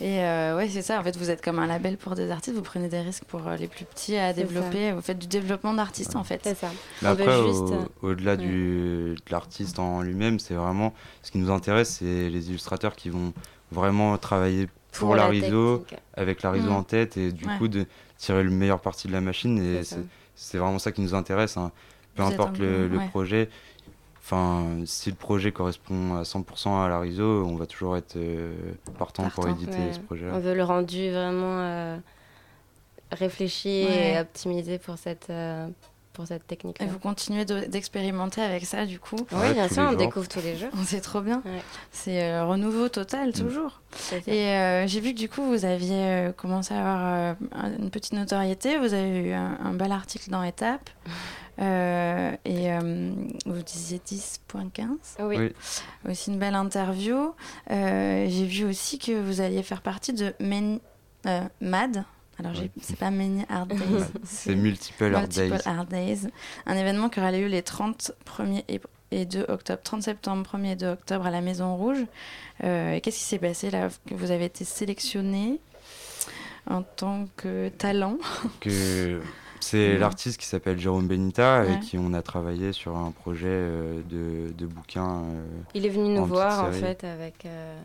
Et 0.00 0.22
euh, 0.22 0.56
ouais, 0.56 0.68
c'est 0.68 0.82
ça. 0.82 1.00
En 1.00 1.02
fait, 1.02 1.16
vous 1.16 1.30
êtes 1.30 1.42
comme 1.42 1.58
un 1.58 1.66
label 1.66 1.96
pour 1.96 2.14
des 2.14 2.30
artistes. 2.30 2.54
Vous 2.54 2.62
prenez 2.62 2.88
des 2.88 3.00
risques 3.00 3.24
pour 3.24 3.48
euh, 3.48 3.56
les 3.56 3.66
plus 3.66 3.84
petits 3.84 4.16
à 4.16 4.32
développer. 4.32 4.92
Vous 4.92 5.00
faites 5.00 5.18
du 5.18 5.26
développement 5.26 5.74
d'artistes, 5.74 6.14
en 6.14 6.22
fait. 6.22 6.40
C'est 6.44 6.56
ça. 6.56 6.70
Mais 7.02 7.08
après, 7.08 7.40
au-delà 8.02 8.36
du 8.36 9.16
de 9.16 9.32
l'artiste 9.32 9.80
en 9.80 10.00
lui-même, 10.02 10.38
c'est 10.38 10.54
vraiment 10.54 10.94
ce 11.22 11.32
qui 11.32 11.38
nous 11.38 11.50
intéresse, 11.50 11.98
c'est 11.98 12.30
les 12.30 12.50
illustrateurs 12.50 12.94
qui 12.94 13.10
vont 13.10 13.32
vraiment 13.72 14.16
travailler 14.16 14.68
pour, 14.92 15.16
la, 15.16 15.26
RISO, 15.26 15.84
avec 16.14 16.42
la 16.42 16.52
RISO 16.52 16.70
mm. 16.70 16.72
en 16.72 16.82
tête, 16.84 17.16
et 17.16 17.32
du 17.32 17.46
coup 17.58 17.66
de 17.66 17.84
tirer 18.16 18.44
le 18.44 18.50
meilleur 18.50 18.80
parti 18.80 19.08
de 19.08 19.12
la 19.12 19.20
machine. 19.20 19.58
Et 19.58 19.82
c'est 20.38 20.58
vraiment 20.58 20.78
ça 20.78 20.92
qui 20.92 21.00
nous 21.00 21.14
intéresse. 21.14 21.56
Hein. 21.56 21.72
Peu 22.14 22.22
importe 22.22 22.58
le, 22.58 22.88
projet. 23.10 23.48
Enfin, 24.20 24.64
si 24.86 25.10
le 25.10 25.16
projet 25.16 25.52
correspond 25.52 26.16
à 26.16 26.22
100% 26.22 26.84
à 26.84 26.88
la 26.88 27.00
RISO, 27.00 27.44
on 27.44 27.56
va 27.56 27.66
toujours 27.66 27.96
être 27.96 28.16
euh, 28.16 28.54
partant, 28.98 29.28
pour 29.30 29.48
éditer 29.48 29.92
ce 29.92 30.00
projet-là. 30.00 30.32
On 30.34 30.38
veut 30.38 30.54
le 30.54 30.64
rendu 30.64 31.10
vraiment 31.10 31.60
euh, 31.60 31.96
réfléchi 33.10 33.86
et 33.88 34.18
optimisé 34.18 34.78
pour 34.78 34.96
cette, 34.98 35.30
euh, 35.30 35.66
pour 36.18 36.26
cette 36.26 36.48
technique. 36.48 36.82
Et 36.82 36.86
vous 36.86 36.98
continuez 36.98 37.44
d'expérimenter 37.44 38.42
avec 38.42 38.66
ça, 38.66 38.86
du 38.86 38.98
coup 38.98 39.14
Oui, 39.30 39.52
bien 39.52 39.68
sûr, 39.68 39.84
on 39.88 39.92
découvre 39.92 40.26
tous 40.26 40.40
les 40.40 40.56
jours. 40.56 40.70
C'est 40.84 41.00
trop 41.00 41.20
bien. 41.20 41.44
C'est 41.92 42.40
renouveau 42.40 42.88
total, 42.88 43.28
mm. 43.28 43.32
toujours. 43.34 43.80
Et 44.26 44.84
j'ai 44.88 45.00
vu 45.00 45.14
que 45.14 45.18
du 45.18 45.28
coup, 45.28 45.44
vous 45.44 45.64
aviez 45.64 46.32
commencé 46.36 46.74
à 46.74 46.78
avoir 46.78 47.70
une 47.78 47.90
petite 47.90 48.14
notoriété. 48.14 48.78
Vous 48.78 48.94
avez 48.94 49.28
eu 49.28 49.32
un, 49.32 49.74
bel 49.74 49.92
article 49.92 50.28
dans 50.30 50.42
Étape. 50.42 50.90
et 51.58 52.70
vous 53.46 53.62
disiez 53.62 54.00
10.15. 54.04 54.88
Oui. 55.20 55.52
Aussi 56.08 56.32
une 56.32 56.38
belle 56.40 56.56
interview. 56.56 57.32
j'ai 57.70 58.46
vu 58.46 58.64
aussi 58.64 58.98
que 58.98 59.12
vous 59.12 59.40
alliez 59.40 59.62
faire 59.62 59.82
partie 59.82 60.12
de 60.12 60.34
MAD, 61.60 62.04
alors, 62.38 62.52
c'est 62.80 62.96
pas 62.98 63.10
Many 63.10 63.44
Hard 63.48 63.68
Days. 63.74 64.04
c'est 64.24 64.54
Multiple, 64.54 65.14
Hard 65.14 65.28
Days. 65.28 65.52
Hard 65.66 65.88
Days. 65.88 66.28
Un 66.66 66.76
événement 66.76 67.08
qui 67.08 67.18
aura 67.20 67.32
lieu 67.32 67.46
les 67.46 67.62
30 67.62 68.12
1er 68.26 68.62
et 69.10 69.24
2 69.24 69.46
octobre, 69.48 69.80
30 69.82 70.02
septembre, 70.02 70.46
1er 70.54 70.72
et 70.72 70.76
2 70.76 70.86
octobre 70.88 71.26
à 71.26 71.30
la 71.30 71.40
Maison 71.40 71.74
Rouge. 71.76 72.04
Euh, 72.64 73.00
Qu'est-ce 73.00 73.18
qui 73.18 73.24
s'est 73.24 73.38
passé 73.38 73.70
là 73.70 73.88
Vous 74.10 74.30
avez 74.30 74.44
été 74.44 74.64
sélectionné 74.64 75.60
en 76.70 76.82
tant 76.82 77.26
que 77.36 77.70
talent 77.70 78.18
que 78.60 79.20
C'est 79.60 79.96
l'artiste 79.96 80.38
qui 80.38 80.46
s'appelle 80.46 80.78
Jérôme 80.78 81.06
Benita 81.08 81.56
avec 81.56 81.80
qui 81.80 81.98
on 81.98 82.12
a 82.12 82.22
travaillé 82.22 82.72
sur 82.72 82.96
un 82.96 83.10
projet 83.10 83.46
euh, 83.48 84.00
de, 84.10 84.52
de 84.52 84.66
bouquin. 84.66 85.22
Euh, 85.22 85.44
Il 85.74 85.86
est 85.86 85.90
venu 85.90 86.10
nous 86.10 86.26
voir 86.26 86.66
en 86.66 86.72
fait 86.72 87.02
avec. 87.04 87.46
Euh, 87.46 87.80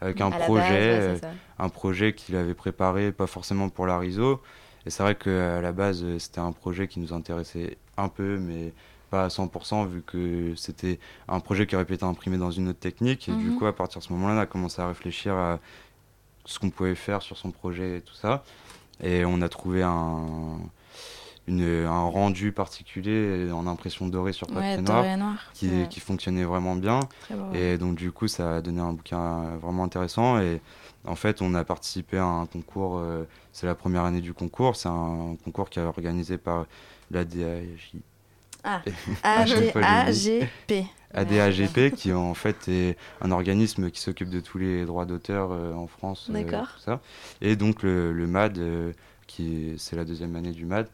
avec 0.00 0.20
un 0.20 0.30
projet, 0.30 1.20
un 1.58 1.68
projet 1.68 2.14
qu'il 2.14 2.36
avait 2.36 2.54
préparé, 2.54 3.12
pas 3.12 3.26
forcément 3.26 3.68
pour 3.68 3.86
la 3.86 3.98
RISO. 3.98 4.40
Et 4.86 4.90
c'est 4.90 5.02
vrai 5.02 5.14
qu'à 5.14 5.60
la 5.60 5.72
base, 5.72 6.04
c'était 6.18 6.40
un 6.40 6.52
projet 6.52 6.88
qui 6.88 7.00
nous 7.00 7.12
intéressait 7.12 7.78
un 7.96 8.08
peu, 8.08 8.38
mais 8.38 8.72
pas 9.10 9.24
à 9.24 9.28
100%, 9.28 9.88
vu 9.88 10.02
que 10.02 10.54
c'était 10.56 10.98
un 11.28 11.40
projet 11.40 11.66
qui 11.66 11.74
aurait 11.74 11.84
pu 11.84 11.94
être 11.94 12.04
imprimé 12.04 12.36
dans 12.36 12.50
une 12.50 12.68
autre 12.68 12.80
technique. 12.80 13.28
Et 13.28 13.32
du 13.32 13.50
mhm. 13.50 13.58
coup, 13.58 13.66
à 13.66 13.74
partir 13.74 14.00
de 14.00 14.04
ce 14.04 14.12
moment-là, 14.12 14.34
on 14.34 14.38
a 14.38 14.46
commencé 14.46 14.82
à 14.82 14.88
réfléchir 14.88 15.34
à 15.34 15.58
ce 16.44 16.58
qu'on 16.58 16.70
pouvait 16.70 16.94
faire 16.94 17.22
sur 17.22 17.38
son 17.38 17.50
projet 17.50 17.98
et 17.98 18.00
tout 18.00 18.14
ça. 18.14 18.44
Et 19.02 19.24
on 19.24 19.40
a 19.40 19.48
trouvé 19.48 19.82
un, 19.82 20.58
une, 21.46 21.84
un 21.86 22.02
rendu 22.04 22.52
particulier 22.52 23.50
en 23.52 23.66
impression 23.66 24.06
dorée 24.08 24.32
sur 24.32 24.46
papier 24.46 24.76
Ouais, 24.76 24.80
noir, 24.80 25.04
qui, 25.52 25.68
ouais. 25.68 25.86
qui 25.90 26.00
fonctionnait 26.00 26.44
vraiment 26.44 26.74
bien. 26.76 27.00
Et 27.54 27.76
donc 27.78 27.96
du 27.96 28.12
coup, 28.12 28.28
ça 28.28 28.56
a 28.56 28.60
donné 28.62 28.80
un 28.80 28.92
bouquin 28.92 29.56
vraiment 29.60 29.84
intéressant. 29.84 30.40
Et 30.40 30.60
en 31.06 31.16
fait, 31.16 31.42
on 31.42 31.54
a 31.54 31.62
participé 31.64 32.16
à 32.16 32.24
un 32.24 32.46
concours, 32.46 32.98
euh, 32.98 33.24
c'est 33.52 33.66
la 33.66 33.74
première 33.74 34.04
année 34.04 34.22
du 34.22 34.32
concours, 34.32 34.74
c'est 34.76 34.88
un 34.88 35.36
concours 35.44 35.68
qui 35.68 35.78
est 35.80 35.82
organisé 35.82 36.38
par 36.38 36.64
l'ADAJ. 37.10 37.92
Ah, 38.66 38.80
ADAGP. 39.22 40.86
ADAGP, 41.12 41.94
qui 41.94 42.12
en 42.12 42.34
fait 42.34 42.68
est 42.68 42.96
un 43.20 43.30
organisme 43.30 43.90
qui 43.90 44.00
s'occupe 44.00 44.30
de 44.30 44.40
tous 44.40 44.58
les 44.58 44.84
droits 44.84 45.04
d'auteur 45.04 45.52
euh, 45.52 45.72
en 45.74 45.86
France. 45.86 46.28
euh, 46.30 46.32
D'accord. 46.32 46.68
Et 47.40 47.56
donc 47.56 47.82
le, 47.82 48.12
le 48.12 48.26
MAD, 48.26 48.58
euh, 48.58 48.92
qui 49.26 49.70
est- 49.72 49.78
c'est 49.78 49.96
la 49.96 50.04
deuxième 50.04 50.34
année 50.36 50.52
du 50.52 50.64
MAD. 50.66 50.88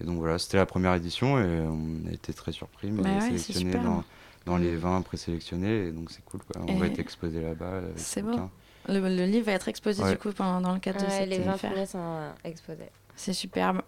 Et 0.00 0.04
donc 0.04 0.18
voilà, 0.18 0.38
c'était 0.38 0.56
la 0.56 0.66
première 0.66 0.94
édition 0.94 1.38
et 1.38 1.60
on 1.60 2.08
a 2.08 2.12
été 2.12 2.32
très 2.32 2.52
surpris, 2.52 2.90
mais 2.90 3.02
Bah 3.02 3.10
ouais, 3.14 3.20
sélectionné 3.38 3.72
super. 3.72 3.82
dans, 3.84 4.04
dans 4.46 4.56
les 4.56 4.76
20 4.76 5.02
présélectionnés. 5.02 5.86
Et 5.86 5.90
donc 5.92 6.10
c'est 6.10 6.24
cool. 6.24 6.40
Quoi. 6.42 6.62
On 6.68 6.74
va 6.76 6.86
être 6.86 6.98
exposé 6.98 7.40
là-bas. 7.40 7.64
euh, 7.66 7.92
C'est 7.96 8.22
bouquin. 8.22 8.50
Le, 8.88 8.98
le 9.00 9.24
livre 9.24 9.46
va 9.46 9.52
être 9.52 9.68
exposé 9.68 10.02
Ouais. 10.02 10.10
du 10.12 10.18
coup 10.18 10.32
pendant, 10.32 10.60
dans 10.60 10.74
le 10.74 10.80
cadre 10.80 11.04
de 11.04 11.10
cette 11.10 11.28
les 11.28 11.38
20 11.38 11.52
affaire. 11.52 11.70
premiers 11.72 11.86
sont 11.86 11.98
euh, 12.00 12.30
exposés. 12.44 12.90
C'est 13.16 13.32
superbe. 13.32 13.80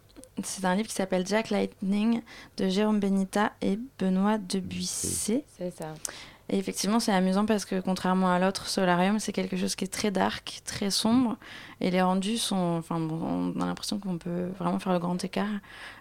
C'est 0.45 0.65
un 0.65 0.75
livre 0.75 0.89
qui 0.89 0.95
s'appelle 0.95 1.27
Jack 1.27 1.51
Lightning 1.51 2.23
de 2.59 2.69
Jérôme 2.69 3.01
Benita 3.01 3.53
et 3.61 3.79
Benoît 3.99 4.39
Debuissy. 4.39 5.43
C'est 5.59 5.71
ça. 5.71 5.95
Et 6.49 6.59
effectivement, 6.59 7.01
c'est 7.01 7.13
amusant 7.13 7.45
parce 7.45 7.65
que 7.65 7.81
contrairement 7.81 8.31
à 8.31 8.39
l'autre, 8.39 8.69
Solarium, 8.69 9.19
c'est 9.19 9.33
quelque 9.33 9.57
chose 9.57 9.75
qui 9.75 9.85
est 9.85 9.93
très 9.93 10.13
dark, 10.13 10.61
très 10.65 10.91
sombre. 10.91 11.37
Et 11.81 11.91
les 11.91 12.01
rendus 12.01 12.39
sont. 12.39 12.77
Enfin, 12.79 13.01
bon, 13.01 13.19
on 13.57 13.61
a 13.61 13.67
l'impression 13.67 13.99
qu'on 13.99 14.19
peut 14.19 14.51
vraiment 14.59 14.79
faire 14.79 14.93
le 14.93 15.01
grand 15.01 15.23
écart. 15.25 15.49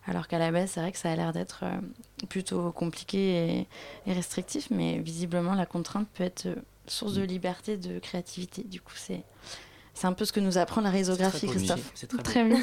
Alors 0.06 0.28
qu'à 0.28 0.38
la 0.38 0.52
base, 0.52 0.72
c'est 0.72 0.82
vrai 0.82 0.92
que 0.92 1.00
ça 1.00 1.12
a 1.12 1.16
l'air 1.16 1.34
d'être 1.34 1.62
euh, 1.64 2.26
plutôt 2.30 2.72
compliqué 2.72 3.18
et, 3.48 3.68
et 4.06 4.14
restrictif. 4.14 4.68
Mais 4.70 5.00
visiblement, 5.00 5.56
la 5.56 5.66
contrainte 5.66 6.08
peut 6.14 6.24
être 6.24 6.46
euh, 6.46 6.56
source 6.86 7.16
de 7.16 7.24
liberté, 7.24 7.78
de 7.78 7.98
créativité. 7.98 8.64
Du 8.64 8.82
coup, 8.82 8.94
c'est. 8.96 9.24
C'est 9.98 10.08
un 10.08 10.14
peu 10.14 10.26
ce 10.26 10.34
que 10.34 10.42
nous 10.42 10.58
apprend 10.58 10.82
la 10.82 10.90
très 10.92 11.04
beau, 11.04 11.16
Christophe. 11.54 11.92
c'est 11.96 12.22
très 12.22 12.44
beau. 12.44 12.50
bien. 12.50 12.60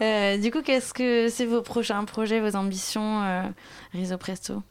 Euh, 0.00 0.38
du 0.38 0.50
coup, 0.50 0.62
qu'est-ce 0.62 0.94
que 0.94 1.28
c'est 1.28 1.44
vos 1.44 1.60
prochains 1.60 2.02
projets, 2.06 2.40
vos 2.40 2.56
ambitions, 2.56 3.22
euh, 3.22 3.42
Riso 3.92 4.16
Presto? 4.16 4.62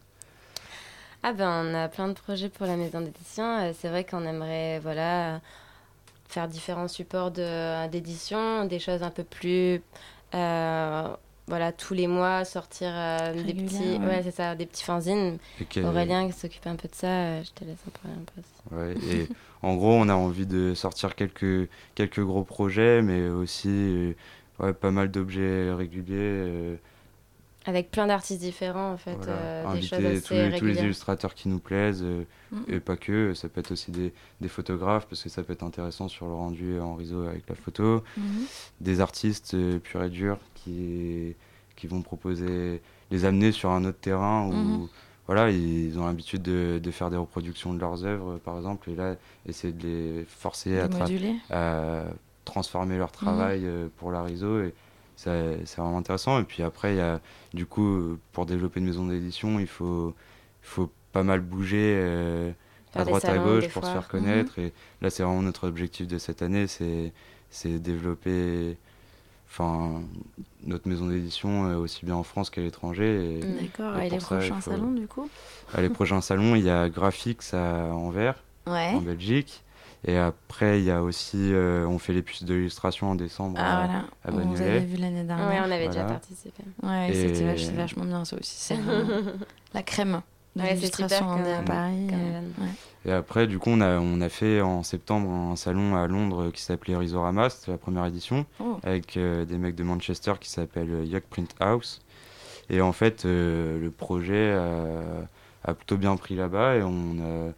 Ah 1.28 1.34
ben, 1.34 1.66
on 1.66 1.74
a 1.74 1.88
plein 1.88 2.08
de 2.08 2.14
projets 2.14 2.50
pour 2.50 2.68
la 2.68 2.78
maison 2.78 3.02
d'édition. 3.02 3.44
Euh, 3.44 3.72
C'est 3.76 3.90
vrai 3.90 4.04
qu'on 4.04 4.24
aimerait, 4.26 4.78
voilà, 4.80 5.42
faire 6.28 6.48
différents 6.48 6.88
supports 6.88 7.32
de- 7.32 7.88
d'édition, 7.88 8.66
des 8.66 8.78
choses 8.78 9.02
un 9.02 9.10
peu 9.10 9.24
plus, 9.24 9.82
euh, 10.36 11.08
voilà, 11.48 11.72
tous 11.72 11.96
les 11.96 12.06
mois 12.06 12.46
sortir 12.46 12.90
euh, 12.94 13.34
des 13.44 13.56
petits, 13.56 13.98
ouais. 14.02 14.06
ouais, 14.08 14.22
c'est 14.24 14.32
ça, 14.32 14.54
des 14.54 14.68
petits 14.68 14.84
fanzines. 14.84 15.40
Aurélien 15.84 16.28
qui 16.28 16.34
s'occupe 16.34 16.68
un 16.68 16.76
peu 16.76 16.88
de 16.88 16.94
ça, 16.96 17.08
euh, 17.08 17.44
je 17.44 17.52
te 17.54 17.64
laisse 17.64 17.80
en 17.88 17.92
parler 17.92 18.18
un 18.22 18.26
peu. 18.26 18.42
aussi. 18.42 18.76
Ouais, 18.76 18.94
et 19.24 19.30
en 19.64 19.76
gros, 19.76 19.94
on 19.94 20.10
a 20.10 20.14
envie 20.14 20.46
de 20.46 20.76
sortir 20.76 21.16
quelques, 21.16 21.70
quelques 21.96 22.22
gros 22.24 22.44
projets, 22.44 23.02
mais 23.02 23.30
aussi 23.30 23.70
euh, 23.70 24.14
ouais, 24.60 24.74
pas 24.74 24.92
mal 24.92 25.10
d'objets 25.10 25.72
réguliers. 25.74 26.78
Avec 27.68 27.90
plein 27.92 28.08
d'artistes 28.08 28.42
différents, 28.42 28.94
en 28.94 28.98
fait, 28.98 29.16
voilà. 29.16 29.32
euh, 29.34 29.74
des 29.74 29.88
tous 29.88 30.00
les, 30.02 30.22
tous 30.22 30.34
les 30.36 30.48
régulières. 30.50 30.84
illustrateurs 30.84 31.34
qui 31.34 31.50
nous 31.50 31.60
plaisent, 31.60 32.04
euh, 32.04 32.24
Mhm. 32.52 32.64
et 32.68 32.80
pas 32.80 32.96
que, 32.96 33.34
ça 33.34 33.50
peut 33.50 33.60
être 33.60 33.72
aussi 33.72 33.92
des, 33.92 34.14
des 34.40 34.48
photographes, 34.48 35.08
parce 35.08 35.24
que 35.24 35.30
ça 35.30 35.42
peut 35.44 35.54
être 35.54 35.64
intéressant 35.64 36.08
sur 36.08 36.28
le 36.28 36.34
rendu 36.34 36.80
en 36.80 36.94
réseau 36.96 37.24
avec 37.28 37.48
la 37.50 37.56
photo, 37.56 38.04
Mhm. 38.18 38.24
des 38.82 39.02
artistes 39.02 39.56
euh, 39.56 39.80
purs 39.80 40.04
et 40.04 40.10
durs 40.10 40.38
qui, 40.54 41.36
qui 41.76 41.88
vont 41.88 42.02
proposer, 42.02 42.82
les 43.12 43.26
amener 43.26 43.52
sur 43.52 43.72
un 43.72 43.84
autre 43.86 44.00
terrain 44.00 44.46
où 44.48 44.54
Mhm. 44.54 44.88
voilà, 45.28 45.50
ils 45.50 45.98
ont 45.98 46.06
l'habitude 46.06 46.44
de, 46.44 46.80
de 46.82 46.92
faire 46.92 47.10
des 47.10 47.18
reproductions 47.18 47.74
de 47.74 47.80
leurs 47.80 48.06
œuvres, 48.06 48.38
par 48.38 48.58
exemple, 48.58 48.90
et 48.92 48.96
là, 48.96 49.16
essayer 49.48 49.74
de 49.74 49.88
les 49.88 50.26
forcer 50.26 50.76
De 50.88 50.88
à, 51.50 52.04
transformer 52.46 52.98
leur 53.00 53.12
travail 53.12 53.62
euh, 53.66 53.88
pour 53.98 54.12
la 54.12 54.22
réseau. 54.22 54.62
Et 54.62 54.74
c'est 55.16 55.76
vraiment 55.78 55.98
intéressant. 55.98 56.40
Et 56.40 56.44
puis 56.44 56.64
après, 56.64 56.94
il 56.94 56.98
y 56.98 57.02
a, 57.02 57.20
du 57.54 57.66
coup, 57.66 58.18
pour 58.34 58.46
développer 58.46 58.80
une 58.80 58.86
maison 58.88 59.06
d'édition, 59.08 59.60
il 59.60 59.68
faut, 59.68 60.14
il 60.64 60.68
faut 60.68 60.90
pas 61.12 61.24
mal 61.24 61.40
bouger 61.42 61.96
euh, 61.98 62.52
à 62.94 63.04
droite 63.06 63.26
à 63.26 63.30
salons, 63.30 63.44
gauche 63.46 63.64
des 63.64 63.70
pour 63.70 63.86
se 63.86 63.92
faire 63.92 64.08
connaître. 64.08 64.60
Et 64.60 64.74
là, 65.02 65.10
c'est 65.10 65.24
vraiment 65.24 65.42
notre 65.42 65.68
objectif 65.68 66.08
de 66.08 66.18
cette 66.18 66.42
année, 66.42 66.68
c'est 66.68 67.12
c'est 67.50 67.80
développer 67.80 68.76
enfin, 69.50 70.02
notre 70.66 70.90
maison 70.90 71.08
d'édition 71.08 71.68
euh, 71.70 71.78
aussi 71.78 72.06
bien 72.06 72.16
en 72.16 72.24
France 72.24 72.50
qu'à 72.50 72.62
l'étranger. 72.62 73.40
Et- 73.40 73.40
D'accord. 73.40 73.98
et 73.98 74.08
Et 74.08 74.10
les 74.10 74.18
pour 74.18 74.28
ça, 74.28 74.38
prochains 74.38 74.60
faut- 74.60 74.72
salons, 74.72 74.92
du 74.92 75.08
coup? 75.08 75.30
Ah, 75.74 75.82
Les 75.82 75.90
prochains 75.90 76.20
salons, 76.22 76.56
il 76.56 76.64
y 76.66 76.70
a 76.70 76.90
Graphics 76.90 77.54
à 77.54 77.86
Anvers, 77.94 78.44
Ouais. 78.68 78.92
en 78.94 79.00
Belgique. 79.02 79.64
Et 80.08 80.18
après, 80.18 80.80
il 80.80 80.86
y 80.86 80.92
a 80.92 81.02
aussi, 81.02 81.52
euh, 81.52 81.86
on 81.88 81.98
fait 81.98 82.14
les 82.14 82.22
puces 82.22 82.44
de 82.44 82.54
l'illustration 82.54 83.10
en 83.12 83.16
décembre 83.16 83.58
Ah, 83.60 83.82
à, 83.84 83.86
voilà. 83.86 84.00
à 84.00 84.06
On 84.28 84.32
vous 84.32 84.38
Bagnolet. 84.54 84.70
avait 84.70 84.80
vu 84.86 84.98
l'année 84.98 85.24
dernière. 85.24 85.48
Ouais, 85.50 85.60
on 85.68 85.72
avait 85.72 85.88
déjà 85.88 86.04
participé. 86.04 86.64
Ouais, 86.84 87.10
Et- 87.10 87.14
c'était 87.36 87.46
vach- 87.46 87.74
vachement 87.76 88.06
bien 88.06 88.24
ça 88.24 88.36
aussi. 88.38 88.54
C'est 88.56 88.78
la 89.74 89.82
crème 89.84 90.22
de 90.56 90.62
Ouais, 90.62 90.74
l'illustration 90.76 91.28
on 91.28 91.44
est 91.44 91.54
à 91.54 91.62
Paris. 91.64 92.08
euh, 92.14 92.40
ouais. 92.62 92.70
Et 93.08 93.12
après, 93.12 93.48
du 93.48 93.58
coup, 93.60 93.72
on 93.72 93.82
a, 93.82 93.98
on 94.00 94.22
a 94.22 94.30
fait 94.30 94.62
en 94.62 94.84
septembre 94.84 95.30
un 95.30 95.56
salon 95.56 95.96
à 95.96 96.06
Londres 96.08 96.52
qui 96.52 96.62
s'appelait 96.62 96.96
Rizorama, 96.96 97.50
c'était 97.50 97.72
la 97.72 97.78
première 97.80 98.06
édition, 98.06 98.46
Oh. 98.60 98.78
avec 98.84 99.18
euh, 99.18 99.44
des 99.46 99.58
mecs 99.58 99.76
de 99.76 99.84
Manchester 99.84 100.34
qui 100.40 100.50
s'appellent 100.50 100.92
euh, 100.94 101.04
Yuck 101.06 101.24
Print 101.30 101.54
House. 101.60 102.00
Et 102.70 102.80
en 102.82 102.94
fait, 102.94 103.26
euh, 103.26 103.80
le 103.80 103.92
projet 103.92 104.34
euh, 104.54 105.22
a 105.64 105.74
plutôt 105.74 105.98
bien 105.98 106.16
pris 106.16 106.36
là-bas 106.36 106.76
et 106.76 106.84
on 106.84 107.18
a- 107.50 107.52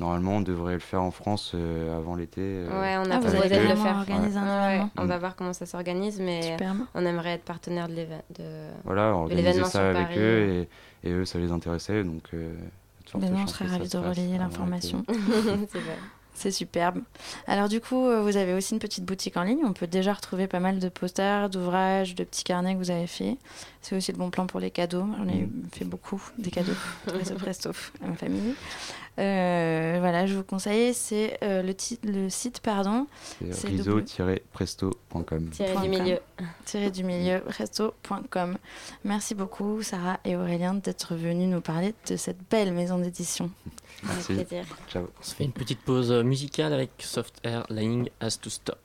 normalement, 0.00 0.36
on 0.36 0.40
devrait 0.40 0.72
le 0.74 0.80
faire 0.80 1.02
en 1.02 1.10
France 1.12 1.52
euh, 1.54 1.96
avant 1.96 2.16
l'été. 2.16 2.40
euh, 2.40 2.80
Ouais, 2.80 2.96
on 2.98 3.10
a 3.10 3.16
Ah, 3.16 3.20
vous 3.20 3.26
de 3.28 3.32
le 3.68 3.76
faire. 3.76 3.96
organisé 3.98 4.36
un 4.36 4.42
Ouais, 4.66 4.74
événement. 4.74 4.90
On 4.98 5.04
va 5.04 5.18
voir 5.18 5.36
comment 5.36 5.52
ça 5.52 5.66
s'organise, 5.66 6.18
mais 6.20 6.42
Superbe. 6.42 6.78
on 6.94 7.06
aimerait 7.06 7.34
être 7.34 7.44
partenaire 7.44 7.86
de 7.88 7.94
l'événement. 7.94 8.24
De... 8.38 8.44
Voilà, 8.84 9.14
organiser 9.14 9.62
ça 9.64 9.90
avec 9.90 10.08
Paris. 10.08 10.18
eux 10.18 10.66
et, 11.04 11.08
et 11.08 11.12
eux, 11.12 11.24
ça 11.24 11.38
les 11.38 11.52
intéressait. 11.52 12.02
Donc, 12.02 12.22
euh, 12.34 12.52
Ben 13.14 13.30
non, 13.30 13.40
on 13.44 13.46
serait 13.46 13.66
ravis 13.66 13.88
de 13.88 13.98
relayer 13.98 14.38
l'information. 14.38 15.04
C'est 15.08 15.78
vrai. 15.78 15.96
C'est 16.32 16.52
superbe. 16.52 17.00
Alors 17.46 17.68
du 17.68 17.82
coup, 17.82 18.06
euh, 18.06 18.22
vous 18.22 18.38
avez 18.38 18.54
aussi 18.54 18.72
une 18.72 18.78
petite 18.78 19.04
boutique 19.04 19.36
en 19.36 19.42
ligne. 19.42 19.58
On 19.62 19.74
peut 19.74 19.86
déjà 19.88 20.14
retrouver 20.14 20.46
pas 20.46 20.60
mal 20.60 20.78
de 20.78 20.88
posters, 20.88 21.50
d'ouvrages, 21.50 22.14
de 22.14 22.24
petits 22.24 22.44
carnets 22.44 22.72
que 22.74 22.78
vous 22.78 22.90
avez 22.90 23.08
fait. 23.08 23.36
C'est 23.82 23.94
aussi 23.94 24.10
le 24.12 24.16
bon 24.16 24.30
plan 24.30 24.46
pour 24.46 24.58
les 24.58 24.70
cadeaux. 24.70 25.04
J'en 25.18 25.28
ai 25.28 25.42
Mm. 25.42 25.50
fait 25.72 25.84
beaucoup 25.84 26.22
des 26.38 26.50
cadeaux 26.50 26.72
presto 27.04 27.34
presto 27.34 27.70
à 28.02 28.06
ma 28.08 28.14
famille. 28.14 28.54
Euh, 29.18 29.96
voilà, 30.00 30.26
je 30.26 30.34
vous 30.34 30.44
conseille. 30.44 30.94
C'est 30.94 31.38
euh, 31.42 31.62
le, 31.62 32.28
site, 32.28 32.60
pardon. 32.60 33.06
C'est 33.50 33.68
riso-presto.com. 33.68 35.50
Tiré 35.50 35.76
du 35.82 35.88
milieu. 35.88 36.18
Tiré 36.64 36.90
du 36.90 37.04
milieu, 37.04 37.42
resto.com. 37.46 38.56
Merci 39.04 39.34
beaucoup, 39.34 39.82
Sarah 39.82 40.20
et 40.24 40.36
Aurélien, 40.36 40.74
d'être 40.74 41.14
venus 41.14 41.48
nous 41.48 41.60
parler 41.60 41.94
de 42.08 42.16
cette 42.16 42.38
belle 42.50 42.72
maison 42.72 42.98
d'édition. 42.98 43.50
Merci. 44.04 44.32
Avec 44.32 44.48
plaisir. 44.48 44.66
Ciao. 44.88 45.08
On 45.18 45.22
se 45.22 45.34
fait 45.34 45.44
une 45.44 45.52
petite 45.52 45.80
pause 45.80 46.12
musicale 46.12 46.72
avec 46.72 46.90
Soft 46.98 47.40
Air 47.44 47.66
Lying 47.68 48.08
Has 48.20 48.38
to 48.40 48.48
Stop. 48.48 48.78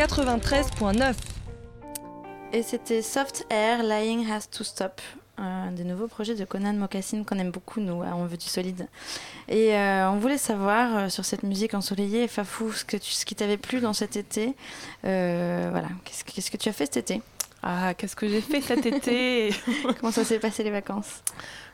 93.9. 0.00 1.14
Et 2.54 2.62
c'était 2.62 3.02
Soft 3.02 3.44
Air, 3.50 3.82
Lying 3.82 4.26
Has 4.30 4.46
to 4.50 4.64
Stop, 4.64 4.98
un 5.36 5.72
des 5.72 5.84
nouveaux 5.84 6.06
projets 6.08 6.34
de 6.34 6.46
Conan 6.46 6.72
Mocassin 6.72 7.22
qu'on 7.22 7.38
aime 7.38 7.50
beaucoup, 7.50 7.80
nous, 7.82 8.02
On 8.02 8.24
veut 8.24 8.38
du 8.38 8.46
solide. 8.46 8.88
Et 9.46 9.74
euh, 9.74 10.10
on 10.10 10.16
voulait 10.16 10.38
savoir 10.38 10.96
euh, 10.96 11.08
sur 11.10 11.26
cette 11.26 11.42
musique 11.42 11.74
ensoleillée, 11.74 12.28
Fafou, 12.28 12.72
ce, 12.72 12.86
que 12.86 12.96
ce 12.98 13.26
qui 13.26 13.34
t'avait 13.34 13.58
plu 13.58 13.80
dans 13.80 13.92
cet 13.92 14.16
été. 14.16 14.54
Euh, 15.04 15.68
voilà, 15.70 15.88
qu'est-ce, 16.06 16.24
qu'est-ce 16.24 16.50
que 16.50 16.56
tu 16.56 16.70
as 16.70 16.72
fait 16.72 16.86
cet 16.86 16.96
été? 16.96 17.22
Ah, 17.62 17.92
qu'est-ce 17.92 18.16
que 18.16 18.26
j'ai 18.26 18.40
fait 18.40 18.62
cet 18.62 18.86
été 18.86 19.52
Comment 20.00 20.12
ça 20.12 20.24
s'est 20.24 20.38
passé 20.38 20.62
les 20.64 20.70
vacances? 20.70 21.22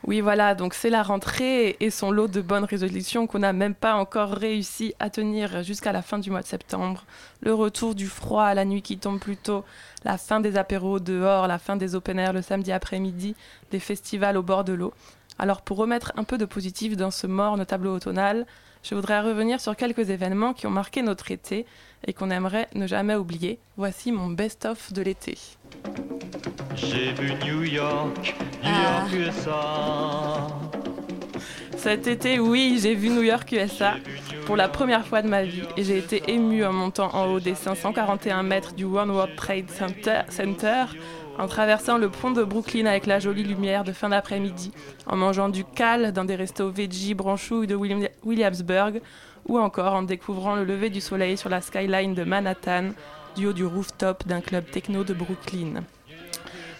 Oui, 0.05 0.19
voilà, 0.19 0.53
donc 0.53 0.73
c'est 0.73 0.89
la 0.89 1.01
rentrée 1.01 1.77
et 1.79 1.89
son 1.89 2.11
lot 2.11 2.27
de 2.27 2.41
bonnes 2.41 2.65
résolutions 2.65 3.25
qu'on 3.25 3.39
n'a 3.39 3.53
même 3.53 3.73
pas 3.73 3.95
encore 3.95 4.31
réussi 4.31 4.93
à 4.99 5.09
tenir 5.09 5.63
jusqu'à 5.63 5.93
la 5.93 6.01
fin 6.01 6.19
du 6.19 6.29
mois 6.29 6.41
de 6.41 6.47
septembre. 6.47 7.05
Le 7.41 7.53
retour 7.53 7.95
du 7.95 8.07
froid, 8.07 8.53
la 8.53 8.65
nuit 8.65 8.81
qui 8.81 8.97
tombe 8.97 9.19
plus 9.19 9.37
tôt, 9.37 9.63
la 10.03 10.17
fin 10.17 10.41
des 10.41 10.57
apéros 10.57 10.99
dehors, 10.99 11.47
la 11.47 11.57
fin 11.57 11.77
des 11.77 11.95
open 11.95 12.19
air 12.19 12.33
le 12.33 12.41
samedi 12.41 12.73
après-midi, 12.73 13.35
des 13.71 13.79
festivals 13.79 14.35
au 14.35 14.43
bord 14.43 14.65
de 14.65 14.73
l'eau. 14.73 14.93
Alors 15.39 15.61
pour 15.61 15.77
remettre 15.77 16.11
un 16.17 16.25
peu 16.25 16.37
de 16.37 16.45
positif 16.45 16.97
dans 16.97 17.11
ce 17.11 17.27
morne 17.27 17.65
tableau 17.65 17.95
automnal, 17.95 18.45
je 18.87 18.95
voudrais 18.95 19.19
revenir 19.19 19.59
sur 19.59 19.75
quelques 19.75 20.09
événements 20.09 20.53
qui 20.53 20.65
ont 20.65 20.71
marqué 20.71 21.01
notre 21.01 21.31
été 21.31 21.65
et 22.05 22.13
qu'on 22.13 22.29
aimerait 22.29 22.69
ne 22.73 22.87
jamais 22.87 23.15
oublier. 23.15 23.59
Voici 23.75 24.11
mon 24.11 24.27
best-of 24.27 24.93
de 24.93 25.01
l'été. 25.01 25.37
J'ai 26.75 27.11
vu 27.13 27.33
New 27.45 27.63
York, 27.63 28.35
New 28.63 28.71
ah. 28.71 29.05
York, 29.11 29.13
USA. 29.13 30.47
Cet 31.77 32.07
été, 32.07 32.39
oui, 32.39 32.79
j'ai 32.81 32.95
vu 32.95 33.09
New 33.09 33.23
York, 33.23 33.51
USA 33.51 33.95
pour 34.45 34.55
la 34.55 34.69
première 34.69 35.05
fois 35.05 35.21
de 35.21 35.27
ma 35.27 35.43
vie 35.43 35.63
et 35.75 35.83
j'ai 35.83 35.97
été 35.97 36.23
émue 36.31 36.63
en 36.63 36.71
montant 36.71 37.13
en 37.13 37.25
haut 37.25 37.39
des 37.41 37.55
541 37.55 38.43
mètres 38.43 38.73
du 38.73 38.85
One 38.85 39.11
World 39.11 39.35
Trade 39.35 39.69
Center, 39.69 40.21
Center 40.29 40.85
en 41.37 41.47
traversant 41.47 41.97
le 41.97 42.09
pont 42.09 42.31
de 42.31 42.43
Brooklyn 42.43 42.85
avec 42.85 43.05
la 43.05 43.19
jolie 43.19 43.43
lumière 43.43 43.83
de 43.83 43.91
fin 43.91 44.09
d'après-midi, 44.09 44.71
en 45.05 45.15
mangeant 45.15 45.49
du 45.49 45.63
cal 45.63 46.11
dans 46.11 46.25
des 46.25 46.35
restos 46.35 46.69
veggie 46.69 47.13
branchouilles 47.13 47.67
de 47.67 47.75
Williamsburg, 48.23 49.01
ou 49.47 49.59
encore 49.59 49.93
en 49.93 50.03
découvrant 50.03 50.55
le 50.55 50.65
lever 50.65 50.89
du 50.89 51.01
soleil 51.01 51.37
sur 51.37 51.49
la 51.49 51.61
skyline 51.61 52.13
de 52.13 52.23
Manhattan, 52.23 52.89
du 53.35 53.47
haut 53.47 53.53
du 53.53 53.65
rooftop 53.65 54.27
d'un 54.27 54.41
club 54.41 54.65
techno 54.69 55.03
de 55.03 55.13
Brooklyn. 55.13 55.83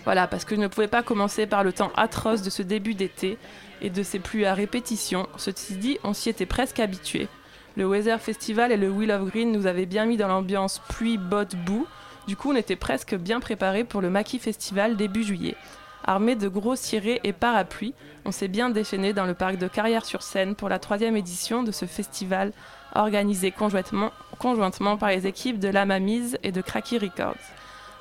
Voilà, 0.05 0.27
parce 0.27 0.45
que 0.45 0.55
je 0.55 0.61
ne 0.61 0.67
pouvais 0.67 0.87
pas 0.87 1.03
commencer 1.03 1.47
par 1.47 1.63
le 1.63 1.73
temps 1.73 1.91
atroce 1.95 2.41
de 2.41 2.49
ce 2.49 2.61
début 2.63 2.93
d'été 2.93 3.37
et 3.81 3.89
de 3.89 4.03
ces 4.03 4.19
pluies 4.19 4.45
à 4.45 4.53
répétition. 4.53 5.27
Ceci 5.37 5.75
dit, 5.75 5.97
on 6.03 6.13
s'y 6.13 6.29
était 6.29 6.45
presque 6.45 6.79
habitué. 6.79 7.27
Le 7.75 7.85
Weather 7.85 8.19
Festival 8.19 8.71
et 8.71 8.77
le 8.77 8.89
Wheel 8.89 9.11
of 9.11 9.29
Green 9.29 9.51
nous 9.51 9.67
avaient 9.67 9.85
bien 9.85 10.05
mis 10.05 10.17
dans 10.17 10.27
l'ambiance 10.27 10.81
pluie, 10.89 11.17
botte, 11.17 11.55
boue, 11.55 11.85
du 12.27 12.35
coup, 12.35 12.51
on 12.51 12.55
était 12.55 12.75
presque 12.75 13.15
bien 13.15 13.39
préparé 13.39 13.83
pour 13.83 14.01
le 14.01 14.09
Maquis 14.09 14.39
Festival 14.39 14.97
début 14.97 15.23
juillet. 15.23 15.55
Armé 16.03 16.35
de 16.35 16.47
gros 16.47 16.75
cirés 16.75 17.19
et 17.23 17.33
parapluies, 17.33 17.93
on 18.25 18.31
s'est 18.31 18.47
bien 18.47 18.69
déchaîné 18.69 19.13
dans 19.13 19.25
le 19.25 19.33
parc 19.33 19.57
de 19.57 19.67
Carrière-sur-Seine 19.67 20.55
pour 20.55 20.69
la 20.69 20.79
troisième 20.79 21.17
édition 21.17 21.63
de 21.63 21.71
ce 21.71 21.85
festival 21.85 22.51
organisé 22.95 23.51
conjointement, 23.51 24.11
conjointement 24.39 24.97
par 24.97 25.09
les 25.09 25.27
équipes 25.27 25.59
de 25.59 25.67
La 25.67 25.85
Mamise 25.85 26.37
et 26.43 26.51
de 26.51 26.61
Cracky 26.61 26.97
Records. 26.97 27.35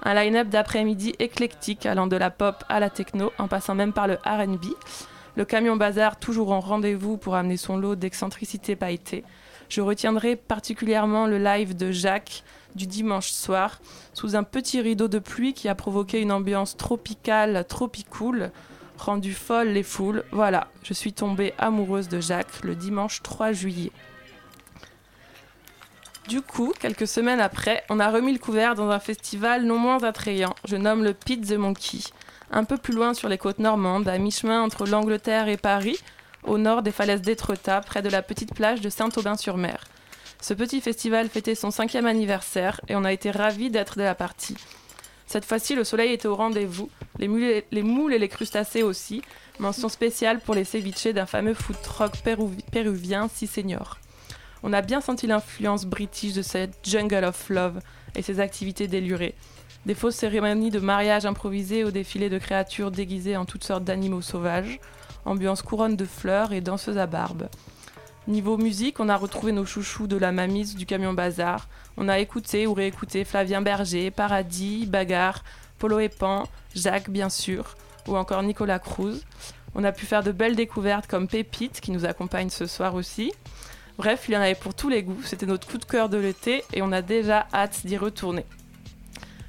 Un 0.03 0.15
line-up 0.15 0.49
d'après-midi 0.49 1.15
éclectique 1.19 1.87
allant 1.87 2.07
de 2.07 2.17
la 2.17 2.31
pop 2.31 2.65
à 2.69 2.81
la 2.81 2.91
techno 2.91 3.33
en 3.39 3.49
passant 3.49 3.75
même 3.75 3.93
par 3.93 4.07
le 4.07 4.19
RB. 4.25 4.67
Le 5.37 5.45
camion 5.45 5.77
bazar 5.77 6.19
toujours 6.19 6.53
en 6.53 6.61
rendez-vous 6.61 7.17
pour 7.17 7.35
amener 7.35 7.57
son 7.57 7.77
lot 7.77 7.95
d'excentricité 7.95 8.77
pailletée. 8.77 9.25
Je 9.69 9.81
retiendrai 9.81 10.37
particulièrement 10.37 11.27
le 11.27 11.39
live 11.39 11.77
de 11.77 11.91
Jacques 11.91 12.45
du 12.77 12.87
dimanche 12.87 13.31
soir, 13.31 13.81
sous 14.15 14.37
un 14.37 14.45
petit 14.45 14.81
rideau 14.81 15.09
de 15.09 15.19
pluie 15.19 15.55
qui 15.55 15.69
a 15.69 15.75
provoqué 15.75 16.21
une 16.21 16.33
ambiance 16.33 16.77
tropicale, 16.77 17.65
tropicool, 17.69 18.53
rendu 18.99 19.35
folle 19.35 19.69
les 19.69 19.83
foules. 19.83 20.25
Voilà, 20.31 20.69
je 20.83 20.93
suis 20.93 21.13
tombée 21.13 21.55
amoureuse 21.59 22.09
de 22.09 22.21
Jacques 22.21 22.63
le 22.63 22.75
dimanche 22.75 23.23
3 23.23 23.53
juillet. 23.53 23.93
Du 26.29 26.43
coup, 26.43 26.73
quelques 26.81 27.07
semaines 27.07 27.41
après, 27.41 27.85
on 27.89 28.01
a 28.01 28.11
remis 28.11 28.33
le 28.33 28.41
couvert 28.41 28.75
dans 28.75 28.91
un 28.91 28.99
festival 28.99 29.65
non 29.65 29.79
moins 29.79 30.03
attrayant, 30.03 30.57
je 30.65 30.77
nomme 30.77 31.05
le 31.05 31.15
Pit 31.15 31.47
the 31.47 31.53
Monkey. 31.53 32.01
Un 32.51 32.65
peu 32.65 32.77
plus 32.77 32.95
loin 32.95 33.15
sur 33.15 33.29
les 33.29 33.39
côtes 33.39 33.61
normandes, 33.61 34.09
à 34.09 34.19
mi-chemin 34.19 34.63
entre 34.63 34.87
l'Angleterre 34.87 35.49
et 35.49 35.57
Paris, 35.57 35.99
au 36.43 36.59
nord 36.59 36.83
des 36.83 36.93
falaises 36.93 37.23
d'Étretat, 37.23 37.81
près 37.81 38.03
de 38.03 38.09
la 38.09 38.23
petite 38.23 38.55
plage 38.55 38.81
de 38.81 38.89
Saint-Aubin-sur-Mer. 38.89 39.85
Ce 40.41 40.55
petit 40.55 40.81
festival 40.81 41.29
fêtait 41.29 41.55
son 41.55 41.71
cinquième 41.71 42.07
anniversaire 42.07 42.81
et 42.89 42.97
on 42.97 43.05
a 43.05 43.13
été 43.13 43.31
ravis 43.31 43.71
d'être 43.71 43.99
de 43.99 44.03
la 44.03 44.15
partie. 44.15 44.57
Cette 45.27 45.45
fois-ci, 45.45 45.75
le 45.75 45.83
soleil 45.83 46.13
était 46.13 46.29
au 46.29 46.37
rendez-vous, 46.37 46.89
les 47.19 47.27
moules, 47.27 48.13
et, 48.13 48.19
les 48.19 48.29
crustacés 48.29 48.83
aussi. 48.83 49.23
Mention 49.59 49.89
spéciale 49.89 50.41
pour 50.41 50.55
les 50.55 50.65
ceviches 50.65 51.09
d'un 51.09 51.27
fameux 51.27 51.55
food 51.55 51.81
truck 51.83 52.13
péruvi- 52.25 52.63
péruvien, 52.71 53.29
si 53.33 53.47
senior. 53.47 53.99
On 54.63 54.73
a 54.73 54.83
bien 54.83 55.01
senti 55.01 55.27
l'influence 55.27 55.85
british 55.85 56.35
de 56.35 56.43
cette 56.43 56.79
jungle 56.85 57.25
of 57.25 57.49
love 57.49 57.81
et 58.15 58.23
ses 58.23 58.39
activités 58.39 58.87
délurées. 58.87 59.35
Des 59.85 59.95
fausses 59.95 60.17
cérémonies 60.17 60.71
de 60.71 60.81
mariage 60.81 61.27
improvisées 61.27 61.85
au 61.85 61.91
défilé 61.91 62.29
de 62.29 62.39
créatures 62.39 62.91
déguisées 62.91 63.37
en 63.37 63.45
toutes 63.45 63.65
sortes 63.65 63.85
d'animaux 63.85 64.23
sauvages, 64.23 64.81
ambiance 65.25 65.63
couronne 65.63 65.97
de 65.97 66.05
fleurs 66.05 66.53
et 66.53 66.61
danseuse 66.61 66.99
à 66.99 67.07
barbe. 67.07 67.49
Niveau 68.29 68.57
musique, 68.57 68.99
on 68.99 69.09
a 69.09 69.17
retrouvé 69.17 69.53
nos 69.53 69.65
chouchous 69.65 70.09
de 70.09 70.17
la 70.17 70.33
mamise 70.33 70.75
du 70.75 70.85
camion 70.85 71.13
bazar. 71.13 71.69
On 71.97 72.09
a 72.09 72.19
écouté 72.19 72.67
ou 72.67 72.75
réécouté 72.75 73.25
Flavien 73.25 73.63
Berger, 73.63 74.11
Paradis, 74.11 74.87
Bagarre, 74.87 75.45
Polo 75.79 76.01
et 76.01 76.11
Jacques 76.75 77.09
bien 77.09 77.29
sûr, 77.29 77.77
ou 78.09 78.17
encore 78.17 78.43
Nicolas 78.43 78.81
Cruz. 78.81 79.21
On 79.77 79.85
a 79.85 79.93
pu 79.93 80.07
faire 80.07 80.25
de 80.25 80.33
belles 80.33 80.57
découvertes 80.57 81.07
comme 81.07 81.29
Pépite 81.29 81.81
qui 81.81 81.93
nous 81.93 82.05
accompagne 82.05 82.51
ce 82.51 82.67
soir 82.67 82.97
aussi. 82.97 83.33
Bref, 83.97 84.25
il 84.27 84.35
y 84.35 84.37
en 84.37 84.41
avait 84.41 84.57
pour 84.57 84.75
tous 84.75 84.89
les 84.89 85.05
goûts. 85.05 85.23
C'était 85.23 85.47
notre 85.47 85.69
coup 85.69 85.79
de 85.79 85.85
cœur 85.85 86.09
de 86.09 86.19
l'été 86.19 86.65
et 86.75 86.83
on 86.83 86.91
a 86.91 87.03
déjà 87.03 87.47
hâte 87.55 87.87
d'y 87.87 87.97
retourner. 87.97 88.45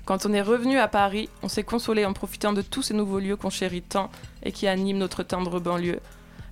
Quand 0.06 0.28
on 0.28 0.34
est 0.34 0.42
revenu 0.44 0.78
à 0.78 0.88
Paris, 0.88 1.30
on 1.42 1.50
s'est 1.50 1.63
consolé 1.63 2.06
en 2.06 2.13
profitant 2.13 2.54
de 2.54 2.62
tous 2.62 2.84
ces 2.84 2.94
nouveaux 2.94 3.20
lieux 3.20 3.38
qu'on 3.38 3.50
chérit 3.50 3.82
tant 3.82 4.12
et 4.44 4.52
qui 4.52 4.68
animent 4.68 5.00
notre 5.00 5.24
tendre 5.24 5.60
banlieue. 5.60 6.00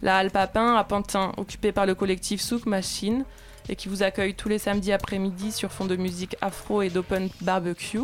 La 0.01 0.17
Halle 0.17 0.31
Papin 0.31 0.75
à 0.75 0.83
Pantin, 0.83 1.31
occupée 1.37 1.71
par 1.71 1.85
le 1.85 1.95
collectif 1.95 2.41
Souk 2.41 2.65
Machine 2.65 3.25
et 3.69 3.75
qui 3.75 3.89
vous 3.89 4.03
accueille 4.03 4.35
tous 4.35 4.49
les 4.49 4.59
samedis 4.59 4.91
après-midi 4.91 5.51
sur 5.51 5.71
fond 5.71 5.85
de 5.85 5.95
musique 5.95 6.35
afro 6.41 6.81
et 6.81 6.89
d'open 6.89 7.29
barbecue. 7.41 7.99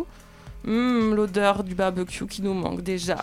Hum, 0.68 1.16
l'odeur 1.16 1.64
du 1.64 1.76
barbecue 1.76 2.26
qui 2.28 2.42
nous 2.42 2.54
manque 2.54 2.82
déjà. 2.82 3.18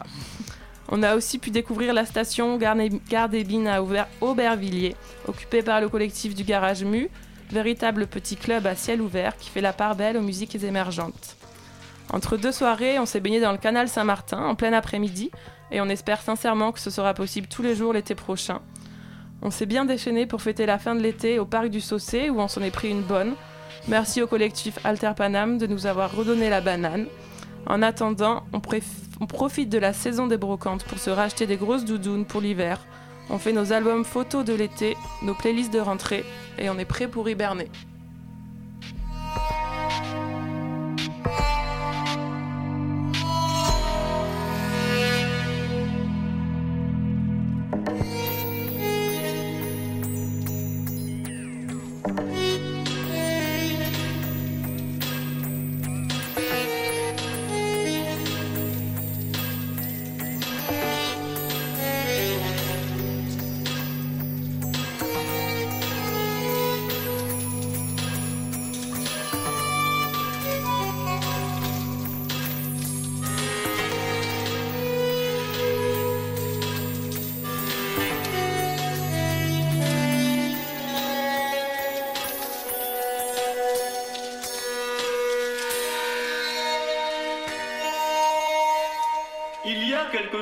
On 0.90 1.02
a 1.02 1.16
aussi 1.16 1.38
pu 1.38 1.50
découvrir 1.50 1.92
la 1.92 2.06
station 2.06 2.56
Gare 2.56 3.28
des 3.28 3.44
Bines 3.44 3.68
à 3.68 3.82
Auber- 3.82 4.06
Aubervilliers, 4.20 4.96
occupée 5.26 5.62
par 5.62 5.80
le 5.80 5.88
collectif 5.88 6.34
du 6.34 6.44
Garage 6.44 6.82
Mu, 6.84 7.10
véritable 7.50 8.06
petit 8.06 8.36
club 8.36 8.66
à 8.66 8.74
ciel 8.74 9.00
ouvert 9.02 9.36
qui 9.36 9.50
fait 9.50 9.60
la 9.60 9.72
part 9.72 9.96
belle 9.96 10.16
aux 10.16 10.22
musiques 10.22 10.54
émergentes. 10.62 11.36
Entre 12.10 12.36
deux 12.36 12.52
soirées, 12.52 12.98
on 12.98 13.06
s'est 13.06 13.20
baigné 13.20 13.40
dans 13.40 13.52
le 13.52 13.58
canal 13.58 13.88
Saint-Martin 13.88 14.38
en 14.38 14.54
plein 14.54 14.72
après-midi 14.72 15.30
et 15.70 15.80
on 15.80 15.88
espère 15.88 16.20
sincèrement 16.20 16.72
que 16.72 16.80
ce 16.80 16.90
sera 16.90 17.14
possible 17.14 17.46
tous 17.46 17.62
les 17.62 17.74
jours 17.74 17.92
l'été 17.92 18.14
prochain. 18.14 18.60
On 19.42 19.50
s'est 19.50 19.66
bien 19.66 19.84
déchaîné 19.84 20.26
pour 20.26 20.42
fêter 20.42 20.66
la 20.66 20.78
fin 20.78 20.94
de 20.94 21.00
l'été 21.00 21.38
au 21.38 21.44
parc 21.44 21.68
du 21.68 21.80
Saucé 21.80 22.30
où 22.30 22.40
on 22.40 22.48
s'en 22.48 22.62
est 22.62 22.70
pris 22.70 22.90
une 22.90 23.02
bonne. 23.02 23.34
Merci 23.86 24.20
au 24.20 24.26
collectif 24.26 24.78
Alter 24.84 25.12
Panam 25.16 25.58
de 25.58 25.66
nous 25.66 25.86
avoir 25.86 26.14
redonné 26.14 26.50
la 26.50 26.60
banane. 26.60 27.06
En 27.66 27.82
attendant, 27.82 28.44
on, 28.52 28.60
on 29.20 29.26
profite 29.26 29.68
de 29.68 29.78
la 29.78 29.92
saison 29.92 30.26
des 30.26 30.38
brocantes 30.38 30.84
pour 30.84 30.98
se 30.98 31.10
racheter 31.10 31.46
des 31.46 31.56
grosses 31.56 31.84
doudounes 31.84 32.24
pour 32.24 32.40
l'hiver. 32.40 32.80
On 33.30 33.38
fait 33.38 33.52
nos 33.52 33.72
albums 33.72 34.04
photos 34.04 34.44
de 34.44 34.54
l'été, 34.54 34.96
nos 35.22 35.34
playlists 35.34 35.72
de 35.72 35.80
rentrée 35.80 36.24
et 36.58 36.70
on 36.70 36.78
est 36.78 36.84
prêt 36.84 37.08
pour 37.08 37.28
hiberner. 37.28 37.70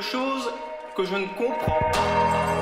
Chose 0.01 0.53
que 0.95 1.03
je 1.03 1.15
ne 1.15 1.27
comprends 1.27 1.91
pas.– 1.91 2.53